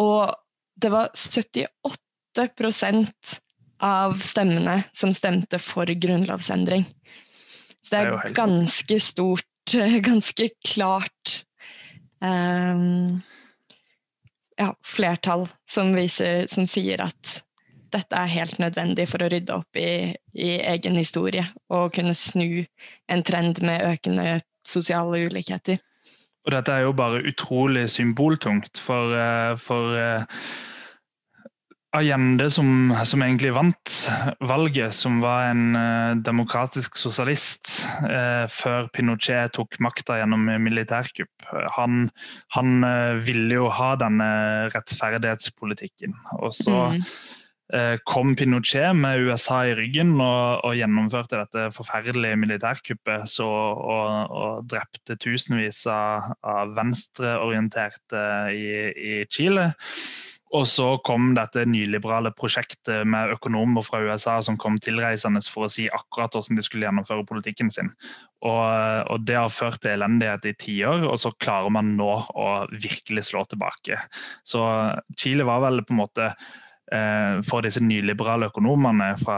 og 0.00 0.34
det 0.80 0.90
var 0.92 1.08
78% 1.16 3.40
av 3.80 4.20
stemmene 4.24 4.82
som 4.92 5.14
stemte 5.16 5.58
for 5.62 5.86
grunnlovsendring. 5.86 6.84
Så 7.80 7.88
det 7.94 8.00
er, 8.00 8.32
ganske 8.36 9.00
stort, 9.00 9.46
ganske 10.04 10.48
klart 10.66 11.44
eh, 12.24 12.78
ja, 14.60 14.74
flertall 14.84 15.48
som, 15.68 15.94
viser, 15.96 16.46
som 16.52 16.66
sier 16.68 17.00
at 17.04 17.42
dette 17.92 18.16
er 18.16 18.32
helt 18.32 18.58
nødvendig 18.62 19.06
for 19.10 19.22
å 19.22 19.28
rydde 19.32 19.54
opp 19.54 19.78
i, 19.78 20.14
i, 20.34 20.50
egen 20.72 20.98
historie 20.98 21.44
og 21.68 21.94
kunne 21.96 22.16
snu 22.18 22.64
en 23.10 23.22
trend 23.26 23.62
med 23.66 23.84
økende 23.86 24.40
sosiale 24.66 25.24
ulikheter. 25.26 25.80
Og 26.46 26.54
dette 26.54 26.72
er 26.72 26.86
jo 26.86 26.96
bare 26.96 27.22
utrolig 27.28 27.84
symboltungt 27.92 28.80
for, 28.80 29.12
eh, 29.16 29.56
for 29.60 29.96
Agende 31.90 32.44
Allende, 32.44 32.50
som, 32.54 32.92
som, 33.02 33.22
egentlig 33.24 33.50
vant 33.50 33.94
valget, 34.46 34.94
som 34.94 35.16
var 35.24 35.48
en 35.50 35.74
uh, 35.74 36.12
demokratisk 36.22 36.94
sosialist 36.94 37.80
uh, 38.04 38.46
før 38.46 38.86
Pinochet 38.94 39.56
tok 39.56 39.74
makta 39.82 40.20
gjennom 40.20 40.46
militærkupp. 40.62 41.48
Han, 41.74 42.04
han 42.54 42.86
uh, 42.86 43.18
ville 43.18 43.58
jo 43.58 43.66
ha 43.74 43.96
denne 43.98 44.30
rettferdighetspolitikken. 44.70 46.14
Og 46.38 46.54
så 46.54 46.76
mm. 46.94 47.02
Eh, 47.72 47.96
kom 48.04 48.32
Pinochet 48.36 48.96
med 48.98 49.20
USA 49.28 49.60
i 49.68 49.74
ryggen 49.78 50.16
og, 50.18 50.64
og 50.66 50.74
gjennomførte 50.74 51.38
dette 51.38 51.68
forferdelige 51.76 52.38
militærkuppet 52.42 53.28
så, 53.30 53.46
og, 53.46 54.32
og, 54.34 54.64
drepte 54.70 55.14
tusenvis 55.20 55.84
av, 55.90 56.32
av 56.42 56.72
venstreorienterte 56.74 58.24
i, 58.56 58.72
i, 58.90 59.12
Chile. 59.30 59.68
Og 60.58 60.64
så 60.66 60.88
kom 61.06 61.28
dette 61.36 61.62
nyliberale 61.70 62.32
prosjektet 62.34 63.04
med 63.06 63.36
økonomer 63.36 63.86
fra 63.86 64.00
USA 64.02 64.40
som 64.42 64.56
kom 64.58 64.80
tilreisende 64.82 65.38
for 65.46 65.68
å 65.68 65.70
si 65.70 65.84
akkurat 65.86 66.34
hvordan 66.34 66.58
de 66.58 66.64
skulle 66.66 66.88
gjennomføre 66.88 67.28
politikken 67.28 67.70
sin. 67.70 67.92
Og, 68.42 68.64
og 69.14 69.28
det 69.28 69.36
har 69.38 69.52
ført 69.54 69.78
til 69.84 69.94
elendighet 69.94 70.48
i 70.50 70.56
tiår, 70.58 71.06
og 71.06 71.20
så 71.22 71.30
klarer 71.38 71.70
man 71.70 71.94
nå 72.00 72.10
å 72.34 72.48
virkelig 72.72 73.28
slå 73.28 73.44
tilbake. 73.46 74.00
Så 74.42 74.64
Chile 75.14 75.46
var 75.46 75.62
vel 75.68 75.84
på 75.86 75.94
en 75.94 76.02
måte 76.02 76.32
for 77.46 77.62
disse 77.62 77.78
nyliberale 77.84 78.48
økonomene 78.50 79.12
fra 79.20 79.36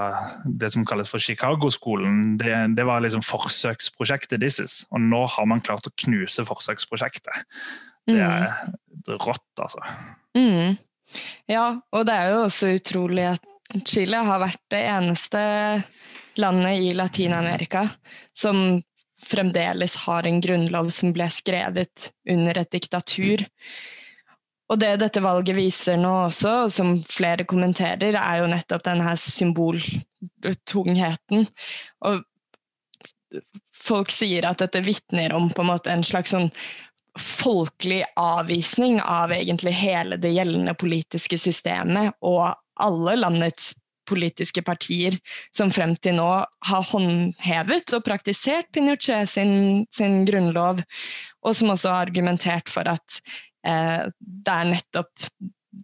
det 0.48 0.70
som 0.72 0.86
kalles 0.88 1.10
for 1.12 1.20
Chicago-skolen, 1.20 2.38
det, 2.40 2.52
det, 2.78 2.86
var 2.88 3.04
liksom 3.04 3.20
forsøksprosjektet 3.26 4.40
deres. 4.40 4.78
Og 4.88 5.02
nå 5.04 5.20
har 5.34 5.48
man 5.50 5.60
klart 5.60 5.88
å 5.90 5.92
knuse 6.04 6.46
forsøksprosjektet. 6.48 7.44
Det 8.08 8.16
er 8.18 8.48
mm. 8.48 9.18
rått, 9.20 9.44
altså. 9.60 9.84
Mm. 10.38 10.78
Ja, 11.50 11.66
og 11.92 12.06
det 12.08 12.16
er 12.16 12.32
jo 12.32 12.44
også 12.46 12.72
utrolig 12.78 13.28
at 13.34 13.44
Chile 13.88 14.22
har 14.26 14.40
vært 14.42 14.62
det 14.72 14.80
eneste 14.88 15.42
landet 16.40 16.80
i 16.80 16.92
Latin-Amerika 16.96 17.86
som 18.36 18.80
fremdeles 19.28 19.94
har 20.06 20.26
en 20.26 20.40
grunnlov 20.42 20.90
som 20.94 21.12
ble 21.14 21.28
skrevet 21.30 22.10
under 22.30 22.58
et 22.58 22.72
diktatur. 22.72 23.44
Og 24.72 24.78
det 24.80 24.94
dette 25.02 25.20
valget 25.20 25.52
viser 25.56 25.96
nå 26.00 26.10
også, 26.30 26.52
som 26.72 27.04
flere 27.04 27.44
kommenterer, 27.48 28.14
er 28.16 28.38
jo 28.40 28.46
nettopp 28.48 28.84
denne 28.86 29.16
symboltungheten. 29.20 31.46
Og 32.08 32.22
folk 33.76 34.10
sier 34.14 34.46
at 34.48 34.58
dette 34.64 34.80
vitner 34.86 35.32
om 35.36 35.52
en 35.52 35.68
måte 35.68 35.92
en 35.92 36.04
slags 36.06 36.30
sånn 36.32 36.48
folkelig 37.20 38.00
avvisning 38.16 38.96
av 39.04 39.32
egentlig 39.36 39.74
hele 39.76 40.16
det 40.16 40.32
gjeldende 40.32 40.72
politiske 40.80 41.36
systemet 41.36 42.16
og 42.24 42.56
alle 42.80 43.16
landets 43.20 43.76
politiske 44.08 44.62
partier 44.66 45.16
som 45.54 45.70
frem 45.74 45.94
til 46.02 46.16
nå 46.18 46.30
har 46.68 46.88
håndhevet 46.88 47.92
og 47.94 48.04
praktisert 48.06 48.70
Pinochet 48.74 49.30
sin, 49.30 49.86
sin 49.94 50.24
grunnlov, 50.26 50.82
og 51.44 51.56
som 51.56 51.72
også 51.74 51.92
har 51.92 52.08
argumentert 52.08 52.72
for 52.72 52.88
at 52.90 53.20
det 53.62 54.54
er 54.54 54.70
nettopp 54.70 55.26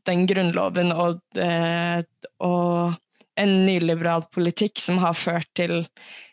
den 0.09 0.25
grunnloven 0.29 0.93
og, 0.95 1.21
eh, 1.39 2.01
og, 2.45 2.97
en 3.39 3.53
nyliberal 3.63 4.25
politikk 4.35 4.81
som 4.83 4.97
har 4.99 5.15
ført 5.15 5.47
til, 5.55 5.85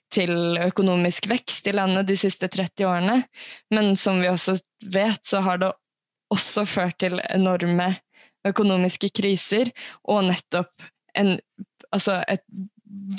til 0.10 0.58
økonomisk 0.58 1.28
vekst 1.30 1.68
i 1.70 1.76
landet 1.76 2.08
de 2.10 2.16
siste 2.18 2.50
30 2.50 2.88
årene. 2.90 3.20
Men 3.70 3.92
som 3.94 4.24
vi 4.24 4.32
også 4.32 4.56
vet, 4.82 5.22
så 5.22 5.44
har 5.46 5.62
det 5.62 5.70
også 6.34 6.66
ført 6.66 6.98
til 7.04 7.20
enorme 7.30 7.92
økonomiske 8.46 9.12
kriser, 9.22 9.70
og 10.10 10.26
nettopp 10.32 10.90
en, 11.14 11.36
altså 11.94 12.24
et 12.26 12.42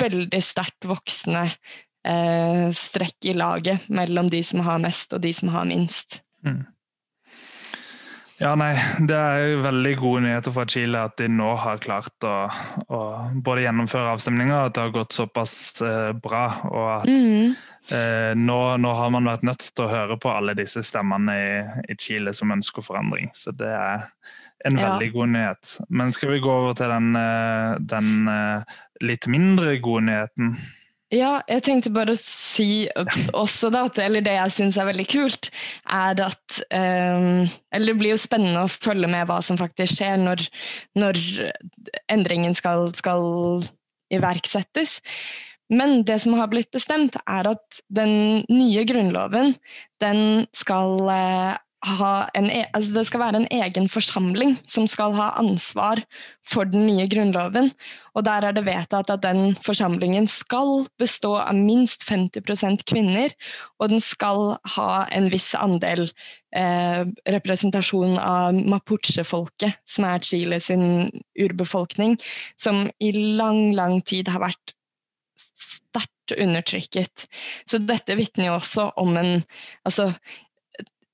veldig 0.02 0.42
sterkt 0.42 0.86
voksende 0.90 1.46
eh, 1.46 2.66
strekk 2.74 3.30
i 3.30 3.38
laget 3.38 3.86
mellom 3.86 4.34
de 4.34 4.42
som 4.46 4.66
har 4.66 4.82
mest 4.82 5.14
og 5.14 5.22
de 5.22 5.30
som 5.30 5.54
har 5.54 5.70
minst. 5.70 6.24
Mm. 6.42 6.64
Ja, 8.36 8.52
nei, 8.58 8.74
Det 9.08 9.16
er 9.16 9.62
veldig 9.64 9.92
gode 9.96 10.24
nyheter 10.26 10.52
fra 10.52 10.66
Chile 10.68 11.06
at 11.08 11.16
de 11.20 11.28
nå 11.32 11.54
har 11.56 11.80
klart 11.80 12.26
å, 12.26 12.34
å 12.92 13.00
både 13.32 13.64
gjennomføre 13.64 14.12
avstemninger, 14.12 14.56
at 14.68 14.76
det 14.76 14.84
har 14.84 14.92
gått 14.92 15.16
såpass 15.16 15.54
eh, 15.84 16.12
bra. 16.12 16.44
Og 16.68 16.88
at 16.98 17.08
mm. 17.08 17.54
eh, 17.96 18.32
nå, 18.36 18.58
nå, 18.82 18.92
har 19.00 19.14
man 19.14 19.30
vært 19.30 19.46
nødt 19.48 19.70
til 19.70 19.86
å 19.86 19.92
høre 19.92 20.18
på 20.20 20.32
alle 20.34 20.56
disse 20.58 20.84
stemmene 20.84 21.36
i, 21.40 21.52
i 21.88 21.96
Chile 21.96 22.36
som 22.36 22.52
ønsker 22.52 22.84
forandring. 22.84 23.32
Så 23.32 23.56
det 23.56 23.72
er 23.72 24.04
en 24.68 24.76
veldig 24.82 25.08
ja. 25.08 25.14
god 25.16 25.32
nyhet. 25.32 25.76
Men 25.88 26.12
skal 26.12 26.34
vi 26.34 26.42
gå 26.44 26.52
over 26.52 26.76
til 26.76 26.92
den, 26.92 27.12
eh, 27.16 27.76
den 27.80 28.32
eh, 28.32 28.80
litt 29.06 29.30
mindre 29.32 29.78
gode 29.80 30.10
nyheten? 30.10 30.58
Ja, 31.14 31.36
jeg 31.46 31.62
tenkte 31.62 31.92
bare 31.94 32.16
å 32.16 32.18
si 32.18 32.88
også 33.30 33.68
da, 33.70 33.84
at 33.86 33.98
eller 34.02 34.24
det 34.26 34.32
jeg 34.34 34.54
syns 34.56 34.78
er 34.80 34.88
veldig 34.88 35.04
kult, 35.06 35.50
er 35.86 36.18
at 36.24 36.56
um, 36.66 37.44
Eller 37.70 37.92
det 37.92 37.98
blir 38.00 38.14
jo 38.16 38.18
spennende 38.18 38.64
å 38.66 38.72
følge 38.72 39.10
med 39.12 39.28
hva 39.30 39.38
som 39.44 39.58
faktisk 39.60 40.00
skjer 40.00 40.18
når, 40.18 40.42
når 40.98 41.20
endringen 42.10 42.58
skal, 42.58 42.90
skal 42.98 43.62
iverksettes. 44.10 44.98
Men 45.70 46.02
det 46.06 46.18
som 46.22 46.34
har 46.38 46.50
blitt 46.50 46.72
bestemt, 46.74 47.18
er 47.22 47.52
at 47.54 47.80
den 47.86 48.42
nye 48.50 48.82
grunnloven 48.86 49.54
den 50.02 50.46
skal 50.58 50.98
uh, 51.06 51.54
en, 51.86 52.48
e, 52.50 52.64
altså 52.74 52.98
det 52.98 53.04
skal 53.08 53.22
være 53.22 53.40
en 53.40 53.48
egen 53.62 53.88
forsamling 53.88 54.56
som 54.66 54.86
skal 54.90 55.14
ha 55.14 55.30
ansvar 55.38 56.02
for 56.46 56.66
den 56.66 56.86
nye 56.88 57.06
grunnloven. 57.10 57.70
Og 58.16 58.24
der 58.26 58.46
er 58.46 58.56
det 58.56 58.64
vedtatt 58.66 59.10
at 59.12 59.22
den 59.22 59.54
forsamlingen 59.62 60.26
skal 60.28 60.86
bestå 60.98 61.36
av 61.38 61.54
minst 61.54 62.06
50% 62.08 62.86
kvinner, 62.88 63.34
og 63.78 63.92
den 63.92 64.00
skal 64.00 64.56
ha 64.76 65.06
en 65.14 65.30
viss 65.30 65.52
andel 65.54 66.08
eh, 66.56 67.04
representasjon 67.36 68.18
av 68.18 68.56
mapuche-folket, 68.56 69.78
som 69.86 70.08
er 70.08 70.24
Chile 70.24 70.60
sin 70.60 71.10
urbefolkning, 71.38 72.16
som 72.58 72.86
i 72.98 73.12
lang, 73.12 73.74
lang 73.76 74.00
tid 74.02 74.32
har 74.32 74.42
vært 74.48 74.76
sterkt 75.36 76.34
undertrykket. 76.36 77.26
Så 77.68 77.78
dette 77.84 78.16
vitner 78.18 78.50
jo 78.50 78.56
også 78.58 78.90
om 79.00 79.16
en 79.16 79.32
altså, 79.86 80.12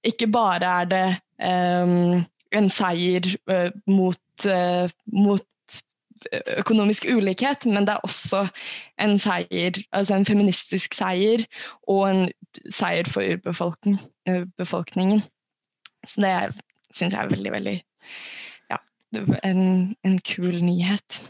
ikke 0.04 0.26
bare 0.32 0.64
er 0.80 0.84
det 0.90 1.08
um, 1.82 2.24
en 2.52 2.68
seier 2.72 3.26
uh, 3.50 3.70
mot, 3.86 4.46
uh, 4.46 4.90
mot, 5.12 5.46
økonomisk 6.58 7.06
ulikhet, 7.10 7.66
men 7.66 7.82
det 7.86 7.96
er 7.96 8.04
også 8.06 8.44
en 9.02 9.16
seier, 9.18 9.78
altså 9.92 10.14
en 10.14 10.26
feministisk 10.26 10.94
seier 10.94 11.42
og 11.90 12.10
en 12.10 12.20
seier 12.70 13.08
for 13.10 13.26
urbefolkningen. 13.26 15.22
Så 16.06 16.22
det 16.22 16.34
syns 16.94 17.14
jeg 17.16 17.24
er 17.24 17.32
veldig, 17.32 17.52
veldig 17.52 17.74
ja, 18.70 18.78
en, 19.42 19.96
en 20.04 20.18
kul 20.26 20.62
nyhet. 20.62 21.22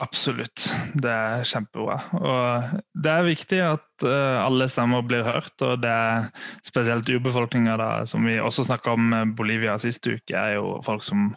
Absolutt. 0.00 0.70
Det 0.96 1.10
er 1.12 1.42
kjempebra. 1.44 1.96
Og 2.16 2.78
det 3.04 3.12
er 3.12 3.26
viktig 3.26 3.58
at 3.66 4.06
uh, 4.06 4.38
alle 4.40 4.68
stemmer 4.72 5.04
blir 5.04 5.26
hørt, 5.26 5.54
og 5.66 5.82
det 5.82 5.90
er 5.92 6.30
spesielt 6.66 7.10
urbefolkninga, 7.12 7.76
som 8.08 8.24
vi 8.24 8.38
også 8.40 8.64
snakka 8.70 8.96
om 8.96 9.12
Bolivia 9.36 9.76
sist 9.82 10.08
uke, 10.08 10.32
er 10.32 10.56
jo 10.56 10.78
folk 10.86 11.04
som 11.04 11.34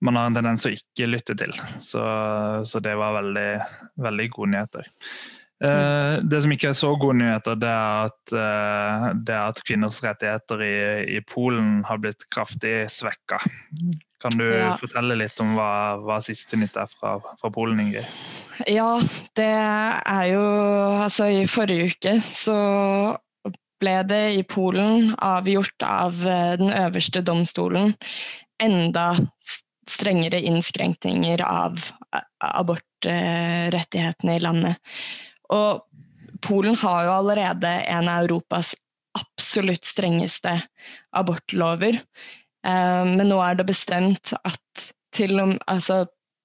man 0.00 0.16
har 0.16 0.30
en 0.30 0.38
tendens 0.38 0.64
til 0.64 0.72
å 0.72 0.80
ikke 0.80 1.10
lytte 1.10 1.36
til. 1.38 1.54
Så, 1.84 2.02
så 2.66 2.82
det 2.82 2.96
var 2.98 3.18
veldig, 3.20 3.50
veldig 4.00 4.28
gode 4.34 4.54
nyheter. 4.56 4.90
Uh, 5.60 6.16
det 6.24 6.38
som 6.40 6.52
ikke 6.54 6.70
er 6.70 6.76
så 6.78 6.94
gode 6.96 7.18
nyheter, 7.20 7.58
det 7.60 7.68
er 7.68 8.06
at, 8.08 8.20
uh, 8.32 9.10
det 9.12 9.34
er 9.36 9.42
at 9.52 9.60
kvinners 9.68 10.00
rettigheter 10.02 10.62
i, 10.64 10.76
i, 11.18 11.20
Polen 11.28 11.82
har 11.84 12.00
blitt 12.00 12.24
kraftig 12.32 12.88
svekka. 12.92 13.42
Kan 14.20 14.36
du 14.36 14.44
ja. 14.44 14.74
fortelle 14.76 15.16
litt 15.16 15.38
om 15.40 15.54
hva, 15.56 15.96
hva 16.04 16.18
siste 16.24 16.58
nytt 16.60 16.76
er 16.76 16.90
fra, 16.90 17.16
fra, 17.40 17.50
Polen, 17.52 17.80
Ingrid? 17.80 18.08
Ja, 18.68 18.98
det 19.38 19.48
er 19.48 20.26
jo 20.34 20.42
Altså, 21.00 21.30
i 21.32 21.46
forrige 21.48 21.88
uke 21.88 22.18
så 22.26 22.56
ble 23.80 23.94
det 24.04 24.24
i 24.36 24.42
Polen 24.44 25.14
avgjort 25.16 25.86
av 25.86 26.20
eh, 26.28 26.52
den 26.60 26.68
øverste 26.68 27.22
domstolen 27.24 27.94
enda 28.60 29.14
strengere 29.88 30.40
innskrenkninger 30.44 31.40
av 31.42 31.80
abortrettighetene 32.44 34.36
i 34.36 34.42
landet. 34.44 34.76
Og 35.54 35.86
Polen 36.44 36.76
har 36.80 37.04
jo 37.04 37.14
allerede 37.18 37.70
en 37.92 38.08
av 38.08 38.24
Europas 38.24 38.74
absolutt 39.18 39.84
strengeste 39.84 40.54
abortlover. 41.16 41.98
Eh, 42.66 43.04
men 43.08 43.28
nå 43.30 43.40
er 43.44 43.58
det 43.58 43.68
bestemt 43.70 44.32
at 44.40 44.90
til 45.14 45.38
og 45.40 45.54
med 45.54 45.62
altså, 45.70 46.04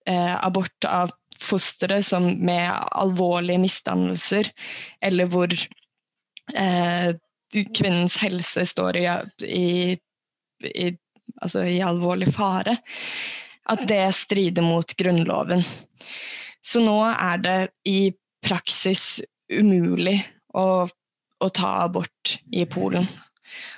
eh, 0.10 0.34
abort 0.36 0.88
av 0.90 1.14
fostre 1.42 2.00
som 2.04 2.28
med 2.46 2.70
alvorlige 2.96 3.62
misdannelser, 3.62 4.50
eller 5.04 5.30
hvor 5.32 5.52
eh, 6.56 7.10
kvinnens 7.76 8.18
helse 8.24 8.66
står 8.68 9.00
i, 9.00 9.06
i, 9.48 9.98
i, 10.72 10.88
altså 11.42 11.66
i 11.68 11.82
alvorlig 11.84 12.32
fare, 12.36 12.78
at 13.66 13.86
det 13.90 14.04
strider 14.16 14.66
mot 14.66 14.96
Grunnloven. 14.98 15.64
Så 16.66 16.82
nå 16.82 16.98
er 17.12 17.42
det 17.44 17.60
i 17.90 18.14
praksis 18.46 19.22
umulig 19.52 20.18
å, 20.58 20.86
å 20.86 21.50
ta 21.54 21.72
abort 21.86 22.38
i 22.54 22.66
Polen. 22.70 23.08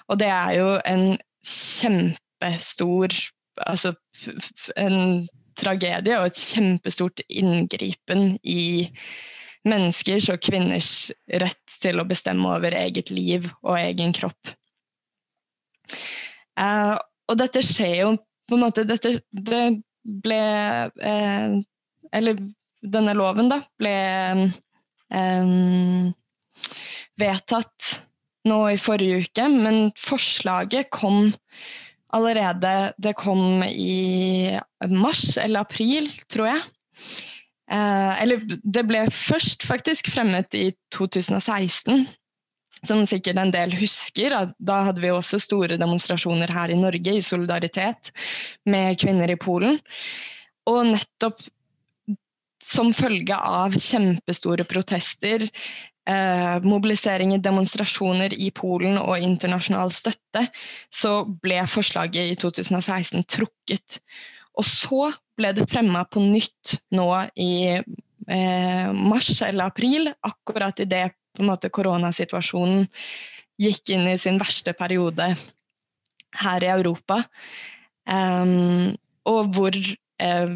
Og 0.08 0.20
det 0.20 0.30
er 0.32 0.54
jo 0.60 0.70
en 0.88 1.06
kjempe 1.48 2.27
kjempestor 2.38 3.14
altså, 3.66 3.94
en 4.78 5.28
tragedie 5.58 6.18
og 6.20 6.30
et 6.30 6.38
kjempestort 6.38 7.22
inngripen 7.30 8.38
i 8.44 8.88
menneskers 9.68 10.30
og 10.32 10.42
kvinners 10.44 11.12
rett 11.42 11.80
til 11.82 12.00
å 12.00 12.08
bestemme 12.08 12.48
over 12.56 12.76
eget 12.78 13.10
liv 13.12 13.50
og 13.64 13.80
egen 13.80 14.14
kropp. 14.14 14.54
Uh, 16.58 16.96
og 17.28 17.38
dette 17.40 17.62
skjer 17.66 17.96
jo 18.04 18.14
på 18.48 18.56
en 18.56 18.64
måte 18.64 18.84
dette, 18.88 19.20
Det 19.32 19.66
ble 20.04 20.40
uh, 20.90 21.54
Eller 22.16 22.40
denne 22.82 23.14
loven, 23.18 23.50
da, 23.52 23.62
ble 23.80 23.94
um, 25.12 26.14
vedtatt 27.20 27.90
nå 28.48 28.60
i 28.72 28.80
forrige 28.80 29.26
uke, 29.26 29.48
men 29.52 29.90
forslaget 30.00 30.90
kom 30.94 31.34
allerede 32.16 32.94
Det 32.98 33.16
kom 33.20 33.64
i 33.64 34.58
mars 34.90 35.38
eller 35.38 35.66
april, 35.66 36.10
tror 36.32 36.52
jeg. 36.54 36.62
Eh, 37.72 38.14
eller 38.24 38.46
det 38.48 38.86
ble 38.88 39.04
først 39.12 39.66
faktisk 39.68 40.12
fremmet 40.14 40.56
i 40.56 40.70
2016. 40.96 42.08
Som 42.86 43.04
sikkert 43.10 43.40
en 43.42 43.52
del 43.52 43.74
husker. 43.80 44.36
Da 44.60 44.82
hadde 44.88 45.02
vi 45.04 45.12
også 45.12 45.40
store 45.42 45.80
demonstrasjoner 45.82 46.52
her 46.54 46.72
i 46.72 46.80
Norge 46.80 47.18
i 47.18 47.26
solidaritet 47.26 48.12
med 48.70 49.00
kvinner 49.02 49.34
i 49.34 49.40
Polen. 49.40 49.80
Og 50.70 50.84
nettopp 50.94 51.42
som 52.64 52.94
følge 52.96 53.36
av 53.36 53.76
kjempestore 53.78 54.66
protester, 54.68 55.46
eh, 56.08 56.58
mobilisering 56.64 57.34
i 57.36 57.42
demonstrasjoner 57.44 58.34
i 58.34 58.50
Polen 58.56 58.98
og 59.02 59.20
internasjonal 59.20 59.92
støtte, 59.96 60.48
så 60.94 61.22
ble 61.28 61.62
forslaget 61.70 62.32
i 62.32 62.38
2016 62.40 63.26
trukket. 63.28 64.00
Og 64.58 64.66
så 64.66 65.12
ble 65.38 65.54
det 65.54 65.68
fremma 65.70 66.04
på 66.10 66.24
nytt 66.24 66.78
nå 66.98 67.10
i 67.36 67.54
eh, 67.78 68.88
mars 68.94 69.34
eller 69.46 69.70
april, 69.70 70.12
akkurat 70.26 70.80
idet 70.84 71.12
koronasituasjonen 71.38 72.88
gikk 73.62 73.92
inn 73.94 74.08
i 74.10 74.18
sin 74.22 74.40
verste 74.42 74.74
periode 74.78 75.32
her 76.42 76.66
i 76.66 76.72
Europa. 76.72 77.22
Um, 78.08 78.96
og 79.28 79.52
hvor 79.54 79.76
eh, 79.76 80.52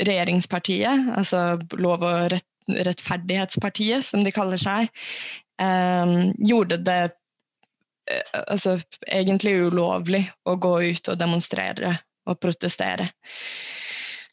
regjeringspartiet, 0.00 1.10
altså 1.18 1.58
Lov- 1.76 2.06
og 2.06 2.30
rett 2.32 2.48
Rettferdighetspartiet, 2.70 4.04
som 4.06 4.24
de 4.26 4.32
kaller 4.34 4.60
seg, 4.60 4.90
um, 5.62 6.32
gjorde 6.42 6.80
det 6.86 7.00
uh, 7.12 8.42
altså, 8.46 8.76
egentlig 9.06 9.56
ulovlig 9.68 10.24
å 10.46 10.56
gå 10.60 10.74
ut 10.90 11.12
og 11.12 11.20
demonstrere 11.20 11.96
og 12.26 12.40
protestere. 12.42 13.10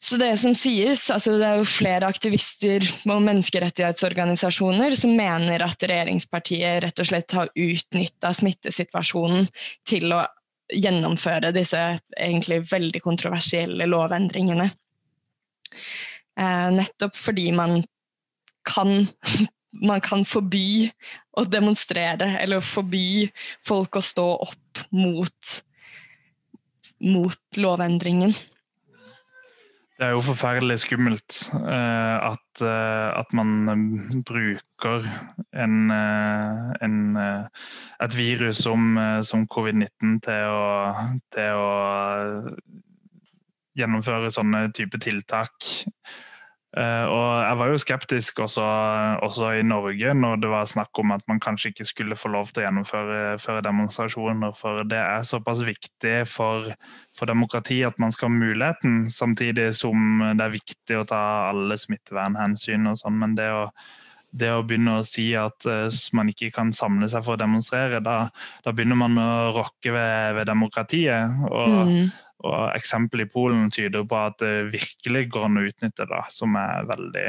Så 0.04 0.18
det 0.20 0.34
som 0.36 0.52
sies, 0.52 1.06
altså 1.08 1.38
det 1.40 1.46
er 1.48 1.60
jo 1.62 1.68
flere 1.68 2.08
aktivister 2.10 2.84
og 3.08 3.22
menneskerettighetsorganisasjoner 3.24 4.96
som 5.00 5.14
mener 5.16 5.64
at 5.64 5.80
regjeringspartiet 5.80 6.82
rett 6.84 7.00
og 7.00 7.08
slett 7.08 7.32
har 7.32 7.48
utnytta 7.48 8.34
smittesituasjonen 8.36 9.48
til 9.88 10.12
å 10.12 10.20
gjennomføre 10.72 11.54
disse 11.56 11.80
egentlig 12.18 12.60
veldig 12.68 13.00
kontroversielle 13.04 13.88
lovendringene. 13.88 14.68
Eh, 16.36 16.68
nettopp 16.76 17.16
fordi 17.16 17.48
man 17.56 17.80
kan, 18.66 19.06
man 19.88 20.02
kan 20.04 20.24
forby 20.28 20.90
å 21.36 21.44
demonstrere, 21.48 22.34
eller 22.40 22.64
forby 22.64 23.28
folk 23.66 23.98
å 23.98 24.04
stå 24.04 24.26
opp 24.48 24.84
mot, 24.94 25.54
mot 27.04 27.60
lovendringen. 27.60 28.34
Det 29.94 30.08
er 30.08 30.16
jo 30.16 30.24
forferdelig 30.26 30.80
skummelt 30.82 31.36
uh, 31.54 32.32
at, 32.32 32.62
uh, 32.66 33.14
at, 33.14 33.30
man 33.30 33.78
bruker 34.26 35.06
en, 35.54 35.76
en, 36.82 36.96
et 38.02 38.16
virus 38.18 38.64
som, 38.66 38.98
som 39.22 39.46
covid-19 39.46 40.18
til 40.26 40.58
til 41.36 41.62
å 41.62 41.70
gjennomføre 43.78 44.34
sånne 44.34 44.66
type 44.74 44.98
tiltak 45.02 45.70
og 46.74 47.26
jeg 47.44 47.58
var 47.60 47.70
jo 47.70 47.78
skeptisk 47.78 48.40
også, 48.42 48.64
også, 49.22 49.50
i 49.60 49.62
Norge 49.62 50.14
når 50.18 50.40
det 50.42 50.50
var 50.50 50.66
snakk 50.66 50.98
om 50.98 51.12
at 51.14 51.22
man 51.30 51.38
kanskje 51.42 51.70
ikke 51.70 51.86
skulle 51.86 52.18
få 52.18 52.32
lov 52.34 52.50
til 52.50 52.64
å 52.64 52.66
gjennomføre 52.66 53.62
demonstrasjoner, 53.62 54.54
for 54.58 54.82
det 54.90 54.98
er 54.98 55.26
såpass 55.26 55.62
viktig 55.66 56.16
for, 56.26 56.72
for 57.14 57.30
demokrati 57.30 57.82
at 57.86 58.00
man 58.02 58.14
skal 58.14 58.32
ha 58.32 58.38
muligheten, 58.38 59.04
samtidig 59.06 59.70
som 59.78 60.24
det 60.34 60.48
er 60.48 60.56
viktig 60.56 60.98
å 60.98 61.06
ta 61.06 61.22
alle 61.52 61.78
smittevernhensyn 61.78 62.90
og 62.90 62.98
sånn. 63.04 63.20
Men 63.22 63.38
det 63.38 63.50
å, 63.54 63.68
det 64.34 64.50
å 64.50 64.64
begynne 64.66 64.98
å 64.98 65.06
si 65.06 65.28
at 65.38 65.66
uh, 65.70 65.86
man 66.18 66.30
ikke 66.32 66.50
kan 66.54 66.72
samle 66.74 67.06
seg 67.10 67.22
for 67.26 67.36
å 67.36 67.40
demonstrere, 67.40 68.02
da, 68.02 68.28
da 68.66 68.74
begynner 68.74 68.98
man 68.98 69.18
å 69.20 69.32
rokke 69.54 69.94
ved, 69.94 70.34
ved 70.40 70.50
demokratiet. 70.50 71.42
og 71.50 71.80
mm 71.88 72.14
og 72.44 72.76
Eksempelet 72.76 73.28
i 73.28 73.32
Polen 73.32 73.72
tyder 73.72 74.04
på 74.08 74.20
at 74.20 74.38
det 74.42 74.68
virkelig 74.74 75.28
går 75.32 75.48
an 75.48 75.60
å 75.60 75.66
utnytte 75.70 76.06
det, 76.10 76.22
som 76.34 76.56
er 76.60 76.88
veldig 76.90 77.26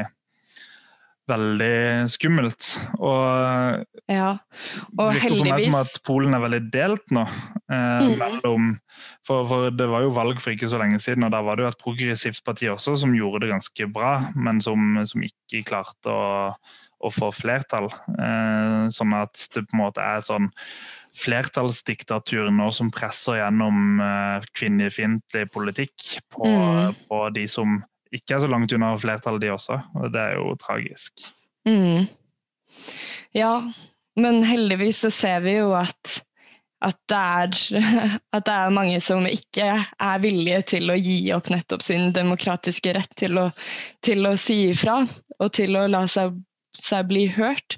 veldig 1.26 2.06
skummelt. 2.14 2.68
Og, 3.00 3.86
ja. 4.12 4.28
og 4.94 5.08
det 5.10 5.24
virker 5.24 5.40
på 5.40 5.48
meg 5.48 5.64
som 5.64 5.78
at 5.80 5.96
Polen 6.06 6.38
er 6.38 6.44
veldig 6.44 6.60
delt 6.74 7.16
nå. 7.16 7.24
Eh, 7.66 8.04
mm. 8.06 8.14
mellom, 8.22 8.68
for, 9.26 9.48
for, 9.50 9.72
Det 9.74 9.88
var 9.90 10.06
jo 10.06 10.14
valg 10.14 10.38
for 10.44 10.54
ikke 10.54 10.70
så 10.70 10.78
lenge 10.82 11.00
siden, 11.02 11.26
og 11.26 11.34
da 11.34 11.42
var 11.46 11.58
det 11.58 11.66
jo 11.66 11.72
et 11.72 11.82
progressivt 11.82 12.44
parti 12.46 12.70
også 12.70 12.94
som 13.02 13.16
gjorde 13.18 13.42
det 13.46 13.56
ganske 13.56 13.90
bra, 13.96 14.12
men 14.38 14.62
som, 14.62 15.00
som 15.10 15.26
ikke 15.26 15.66
klarte 15.66 16.14
å, 16.14 16.54
å 17.06 17.14
få 17.14 17.32
flertall. 17.36 17.90
Eh, 17.92 18.86
sånn 18.94 19.16
at 19.18 19.48
det 19.54 19.66
på 19.66 19.78
en 19.78 19.84
måte 19.86 20.04
er 20.04 20.26
sånn 20.26 20.52
flertallsdiktatur 21.16 22.50
nå 22.52 22.70
som 22.76 22.92
presser 22.94 23.40
gjennom 23.40 24.02
uh, 24.02 24.44
kvinnefiendtlig 24.58 25.48
politikk 25.54 26.18
på, 26.34 26.44
mm. 26.50 26.98
på, 27.10 27.22
de 27.36 27.46
som 27.48 27.80
ikke 28.16 28.38
er 28.38 28.44
så 28.44 28.52
langt 28.52 28.74
unna 28.76 28.94
flertallet, 29.00 29.44
de 29.44 29.54
også. 29.54 29.80
Og 29.96 30.12
det 30.14 30.22
er 30.22 30.38
jo 30.40 30.54
tragisk. 30.60 31.28
Mm. 31.68 32.08
Ja, 33.36 33.54
men 34.20 34.44
heldigvis 34.48 35.04
så 35.06 35.12
ser 35.12 35.44
vi 35.46 35.58
jo 35.58 35.74
at, 35.78 36.18
at, 36.86 37.00
det 37.12 37.22
er, 37.22 37.60
at, 38.36 38.46
det 38.48 38.56
er, 38.56 38.76
mange 38.76 39.00
som 39.04 39.26
ikke 39.28 39.70
er 39.84 40.24
villige 40.24 40.62
til 40.76 40.92
å 40.92 41.00
gi 41.00 41.20
opp 41.36 41.52
nettopp 41.52 41.84
sin 41.84 42.12
demokratiske 42.16 42.96
rett 42.96 43.16
til 43.20 43.40
å, 43.42 43.50
til 44.06 44.28
å 44.28 44.36
si 44.40 44.66
ifra, 44.74 45.02
og 45.40 45.56
til 45.56 45.80
å 45.80 45.88
la 45.92 46.06
seg 46.12 46.36
seg 46.80 47.08
bli 47.10 47.26
hørt. 47.36 47.78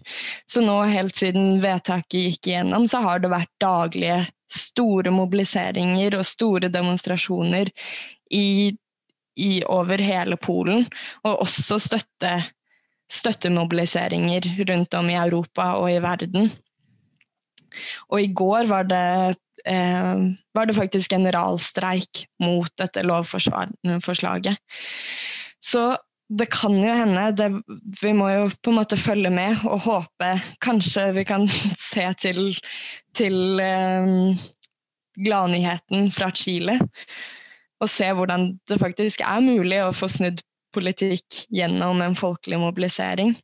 Så 0.50 0.64
nå, 0.66 0.80
helt 0.90 1.16
siden 1.18 1.62
vedtaket 1.64 2.18
gikk 2.18 2.50
igjennom, 2.52 2.88
så 2.90 3.02
har 3.06 3.24
det 3.24 3.32
vært 3.34 3.54
daglige 3.64 4.26
store 4.48 5.12
mobiliseringer 5.12 6.16
og 6.18 6.28
store 6.28 6.70
demonstrasjoner 6.72 7.72
i, 8.34 8.72
i 9.36 9.52
over 9.68 10.02
hele 10.04 10.38
Polen. 10.40 10.86
Og 11.26 11.44
også 11.48 11.80
støtte, 11.84 12.38
støttemobiliseringer 13.12 14.54
rundt 14.70 14.96
om 15.00 15.12
i 15.12 15.20
Europa 15.20 15.74
og 15.82 15.92
i 15.92 16.00
verden. 16.04 16.50
Og 18.12 18.24
i 18.24 18.32
går 18.32 18.68
var 18.70 18.88
det, 18.88 19.38
eh, 19.68 20.16
var 20.56 20.66
det 20.66 20.76
faktisk 20.76 21.12
generalstreik 21.12 22.26
mot 22.40 22.72
dette 22.80 23.04
lovforslaget. 23.04 24.58
Så 25.60 25.98
det 26.30 26.50
kan 26.52 26.76
jo 26.76 26.94
hende. 26.94 27.32
Det, 27.32 27.48
vi 28.02 28.12
må 28.16 28.30
jo 28.34 28.50
på 28.62 28.72
en 28.72 28.80
måte 28.82 29.00
følge 29.00 29.32
med 29.32 29.64
og 29.68 29.86
håpe 29.86 30.34
kanskje 30.64 31.10
vi 31.16 31.24
kan 31.28 31.48
se 31.90 32.08
til, 32.20 32.42
til 33.16 33.62
um, 33.62 34.36
gladnyheten 35.18 36.12
fra 36.12 36.30
Chile. 36.36 36.80
Og 37.80 37.90
se 37.94 38.10
hvordan 38.12 38.56
det 38.68 38.80
faktisk 38.82 39.22
er 39.24 39.44
mulig 39.46 39.80
å 39.86 39.96
få 39.96 40.10
snudd 40.12 40.42
politikk 40.76 41.46
gjennom 41.54 42.02
en 42.04 42.18
folkelig 42.18 42.60
mobilisering. 42.60 43.36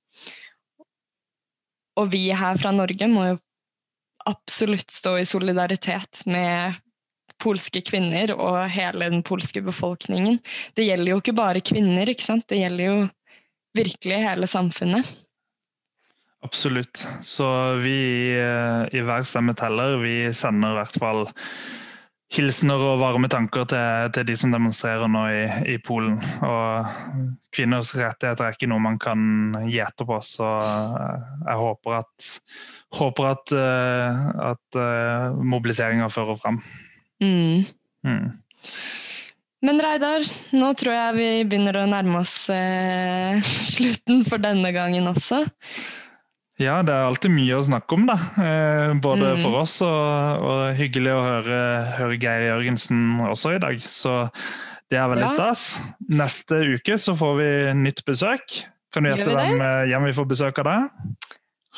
Og 2.01 2.09
vi 2.11 2.27
her 2.33 2.57
fra 2.59 2.73
Norge 2.73 3.07
må 3.09 3.27
jo 3.31 3.41
absolutt 4.29 4.91
stå 4.91 5.17
i 5.19 5.27
solidaritet 5.27 6.23
med 6.29 6.79
polske 7.43 7.83
kvinner 7.85 8.33
og 8.37 8.61
hele 8.71 9.09
den 9.11 9.25
polske 9.27 9.61
befolkningen. 9.65 10.39
Det 10.77 10.87
gjelder 10.87 11.13
jo 11.13 11.19
ikke 11.21 11.35
bare 11.37 11.65
kvinner, 11.65 12.09
ikke 12.09 12.25
sant? 12.25 12.47
det 12.49 12.63
gjelder 12.63 12.89
jo 12.89 12.97
virkelig 13.77 14.23
hele 14.23 14.49
samfunnet. 14.49 15.13
Absolutt. 16.43 17.05
Så 17.23 17.47
vi 17.83 17.99
i 18.35 19.03
Hver 19.07 19.23
stemme 19.27 19.55
teller, 19.55 19.95
vi 20.01 20.17
sender 20.35 20.73
i 20.73 20.79
hvert 20.81 20.99
fall 20.99 21.25
hilsener 22.33 22.81
og 22.81 23.01
varme 23.01 23.29
tanker 23.29 23.65
til, 23.69 24.11
til 24.15 24.25
de 24.27 24.35
som 24.39 24.53
demonstrerer 24.53 25.09
nå 25.11 25.23
i, 25.29 25.43
i, 25.75 25.77
Polen. 25.83 26.17
Og 26.45 27.35
kvinners 27.53 27.93
rettigheter 27.97 28.47
er 28.47 28.55
ikke 28.57 28.69
noe 28.71 28.81
man 28.83 28.97
kan 29.01 29.59
gjete 29.69 30.07
på, 30.09 30.17
så 30.25 30.49
jeg 31.43 31.59
håper 31.61 31.99
at, 31.99 32.31
håper 32.97 33.29
at, 33.33 33.53
eh, 33.57 34.23
at 34.49 34.79
eh, 34.81 35.43
mobiliseringa 35.53 36.09
fører 36.13 36.39
fram. 36.41 36.59
Mm. 37.23 37.63
Mm. 38.03 38.31
Men 39.63 39.79
Reidar, 39.79 40.25
nå 40.51 40.73
tror 40.75 40.95
jeg 40.97 41.15
vi 41.15 41.27
begynner 41.47 41.79
å 41.79 41.87
nærme 41.87 42.19
oss 42.19 42.35
eh, 42.51 43.39
slutten 43.73 44.25
for 44.27 44.43
denne 44.43 44.73
gangen 44.75 45.07
også. 45.13 45.45
Ja, 46.61 46.81
det 46.85 46.93
er 46.93 47.07
alltid 47.07 47.33
mye 47.33 47.55
å 47.57 47.63
snakke 47.65 47.95
om, 47.97 48.03
da. 48.05 48.17
Eh, 48.37 48.91
både 49.01 49.31
mm. 49.33 49.41
for 49.41 49.61
oss 49.63 49.79
og, 49.85 50.43
og, 50.43 50.59
hyggelig 50.77 51.15
å 51.15 51.23
høre, 51.23 51.61
høre, 51.97 52.19
Geir 52.21 52.45
Jørgensen 52.51 53.23
også 53.25 53.55
i 53.55 53.63
dag. 53.63 53.79
Så 53.81 54.19
det 54.91 54.99
er 54.99 55.09
veldig 55.09 55.25
ja. 55.25 55.33
stas. 55.33 55.65
Neste 56.11 56.61
uke 56.75 56.99
så 57.01 57.15
får 57.17 57.33
vi 57.39 57.49
nytt 57.79 58.03
besøk. 58.05 58.59
Kan 58.93 59.07
du 59.07 59.13
gjette 59.13 59.31
hvem, 59.31 59.63
eh, 59.63 59.87
hvem 59.89 60.05
vi 60.11 60.15
får 60.19 60.29
besøk 60.35 60.61
av 60.61 60.69
da? 60.69 60.77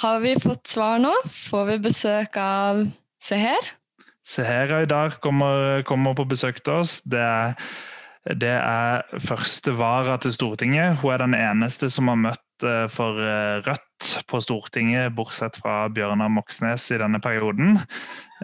Har 0.01 0.19
vi 0.25 0.35
fått 0.43 0.67
svar 0.73 0.99
nå? 0.99 1.13
Får 1.31 1.69
vi 1.69 1.81
besøk 1.85 2.35
av 2.41 2.83
Se 3.25 3.37
her? 3.39 3.71
Seher 4.25 4.73
Aydar 4.79 5.19
kommer, 5.21 5.83
kommer 5.85 6.15
på 6.17 6.25
besøk 6.29 6.63
til 6.63 6.81
oss. 6.81 6.97
Det 7.05 7.21
er, 7.21 7.53
det 8.33 8.55
er 8.57 9.19
første 9.21 9.75
vara 9.77 10.17
til 10.21 10.33
Stortinget. 10.33 10.97
Hun 11.03 11.13
er 11.13 11.21
den 11.21 11.37
eneste 11.37 11.91
som 11.93 12.09
har 12.09 12.17
møtt 12.17 12.65
eh, 12.65 12.87
for 12.89 13.21
eh, 13.21 13.61
Rødt 13.95 14.27
på 14.27 14.39
Stortinget, 14.41 15.13
bortsett 15.15 15.55
fra 15.61 15.87
Bjørnar 15.89 16.29
Moxnes 16.29 16.83
i 16.91 16.97
denne 16.99 17.19
perioden. 17.23 17.77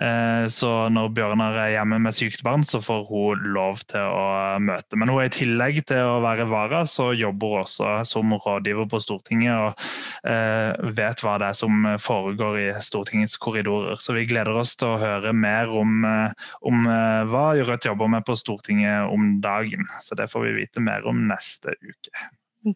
Eh, 0.02 0.47
så 0.47 0.88
når 0.89 1.12
Bjørnar 1.12 1.58
er 1.60 1.74
hjemme 1.74 1.99
med 1.99 2.16
sykt 2.16 2.43
barn, 2.43 2.64
så 2.64 2.80
får 2.80 3.04
hun 3.10 3.52
lov 3.54 3.82
til 3.91 3.99
å 3.99 4.60
møte. 4.64 4.95
Men 4.95 5.12
hun 5.12 5.20
er 5.20 5.28
i 5.28 5.34
tillegg 5.36 5.82
til 5.91 6.08
å 6.08 6.22
være 6.24 6.47
vara, 6.47 6.86
så 6.88 7.12
jobber 7.12 7.52
hun 7.52 7.66
også 7.66 7.91
som 8.08 8.32
rådgiver 8.32 8.88
på 8.88 9.02
Stortinget 9.04 9.54
og 9.58 9.86
eh, 10.24 10.72
vet 10.95 11.22
hva 11.22 11.38
det 11.41 11.52
er 11.52 11.60
som 11.60 11.88
foregår 11.99 12.60
i 12.64 12.68
Stortingets 12.80 13.38
korridorer. 13.41 13.99
Så 13.99 14.16
vi 14.16 14.28
gleder 14.32 14.56
oss 14.64 14.78
til 14.80 14.93
å 14.93 14.99
høre 15.04 15.36
mer 15.36 15.72
om, 15.76 16.04
eh, 16.08 16.52
om 16.64 16.86
hva 16.88 17.49
Rødt 17.60 17.91
jobber 17.91 18.08
med 18.08 18.24
på 18.26 18.39
Stortinget 18.39 19.12
om 19.12 19.36
dagen. 19.43 19.89
Så 19.99 20.16
det 20.16 20.32
får 20.32 20.47
vi 20.47 20.60
vite 20.64 20.84
mer 20.84 21.04
om 21.08 21.28
neste 21.28 21.76
uke. 21.84 22.30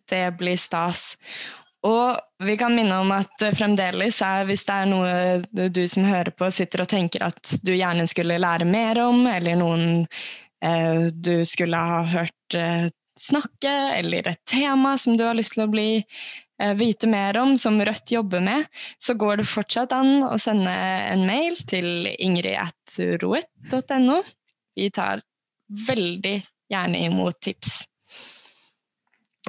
Det 0.09 0.25
blir 0.35 0.57
stas. 0.59 1.13
Og 1.85 2.45
vi 2.45 2.55
kan 2.57 2.73
minne 2.75 2.97
om 3.03 3.11
at 3.13 3.43
fremdeles 3.55 4.21
er, 4.25 4.45
hvis 4.49 4.65
det 4.65 4.75
er 4.75 4.85
noe 4.89 5.69
du 5.69 5.87
som 5.91 6.05
hører 6.07 6.31
på 6.33 6.49
sitter 6.53 6.81
og 6.83 6.89
tenker 6.89 7.23
at 7.27 7.53
du 7.65 7.73
gjerne 7.75 8.07
skulle 8.09 8.39
lære 8.41 8.65
mer 8.65 8.99
om, 9.03 9.27
eller 9.29 9.55
noen 9.59 10.07
eh, 10.65 11.05
du 11.13 11.45
skulle 11.45 11.77
ha 11.77 12.01
hørt 12.09 12.57
eh, 12.57 12.87
snakke, 13.19 13.97
eller 13.99 14.27
et 14.27 14.45
tema 14.49 14.97
som 14.97 15.17
du 15.17 15.23
har 15.27 15.35
lyst 15.37 15.53
til 15.55 15.63
å 15.67 15.71
bli 15.71 16.01
eh, 16.01 16.73
vite 16.79 17.07
mer 17.11 17.37
om, 17.41 17.57
som 17.57 17.77
Rødt 17.77 18.11
jobber 18.11 18.41
med, 18.43 18.65
så 18.97 19.13
går 19.13 19.37
det 19.41 19.53
fortsatt 19.53 19.91
an 19.95 20.23
å 20.25 20.37
sende 20.41 20.71
en 20.73 21.25
mail 21.29 21.55
til 21.69 22.07
ingrid.roet.no. 22.17 24.23
Vi 24.75 24.89
tar 24.91 25.21
veldig 25.87 26.37
gjerne 26.71 26.97
imot 27.05 27.41
tips. 27.45 27.83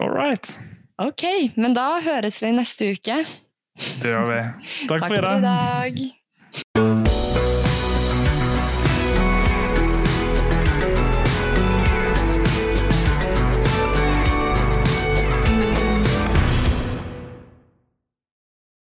All 0.01 0.13
right. 0.13 0.59
Ok, 0.97 1.23
men 1.61 1.75
da 1.77 1.99
høres 2.01 2.39
vi 2.41 2.53
neste 2.57 2.93
uke. 2.97 3.19
Det 4.01 4.09
gjør 4.09 4.31
vi. 4.31 4.39
Takk, 4.89 5.03
Takk 5.03 5.11
for 5.11 5.19
i 5.19 5.25
dag. 5.45 5.99
For 6.55 6.79
i 6.81 6.87
dag. 6.87 6.96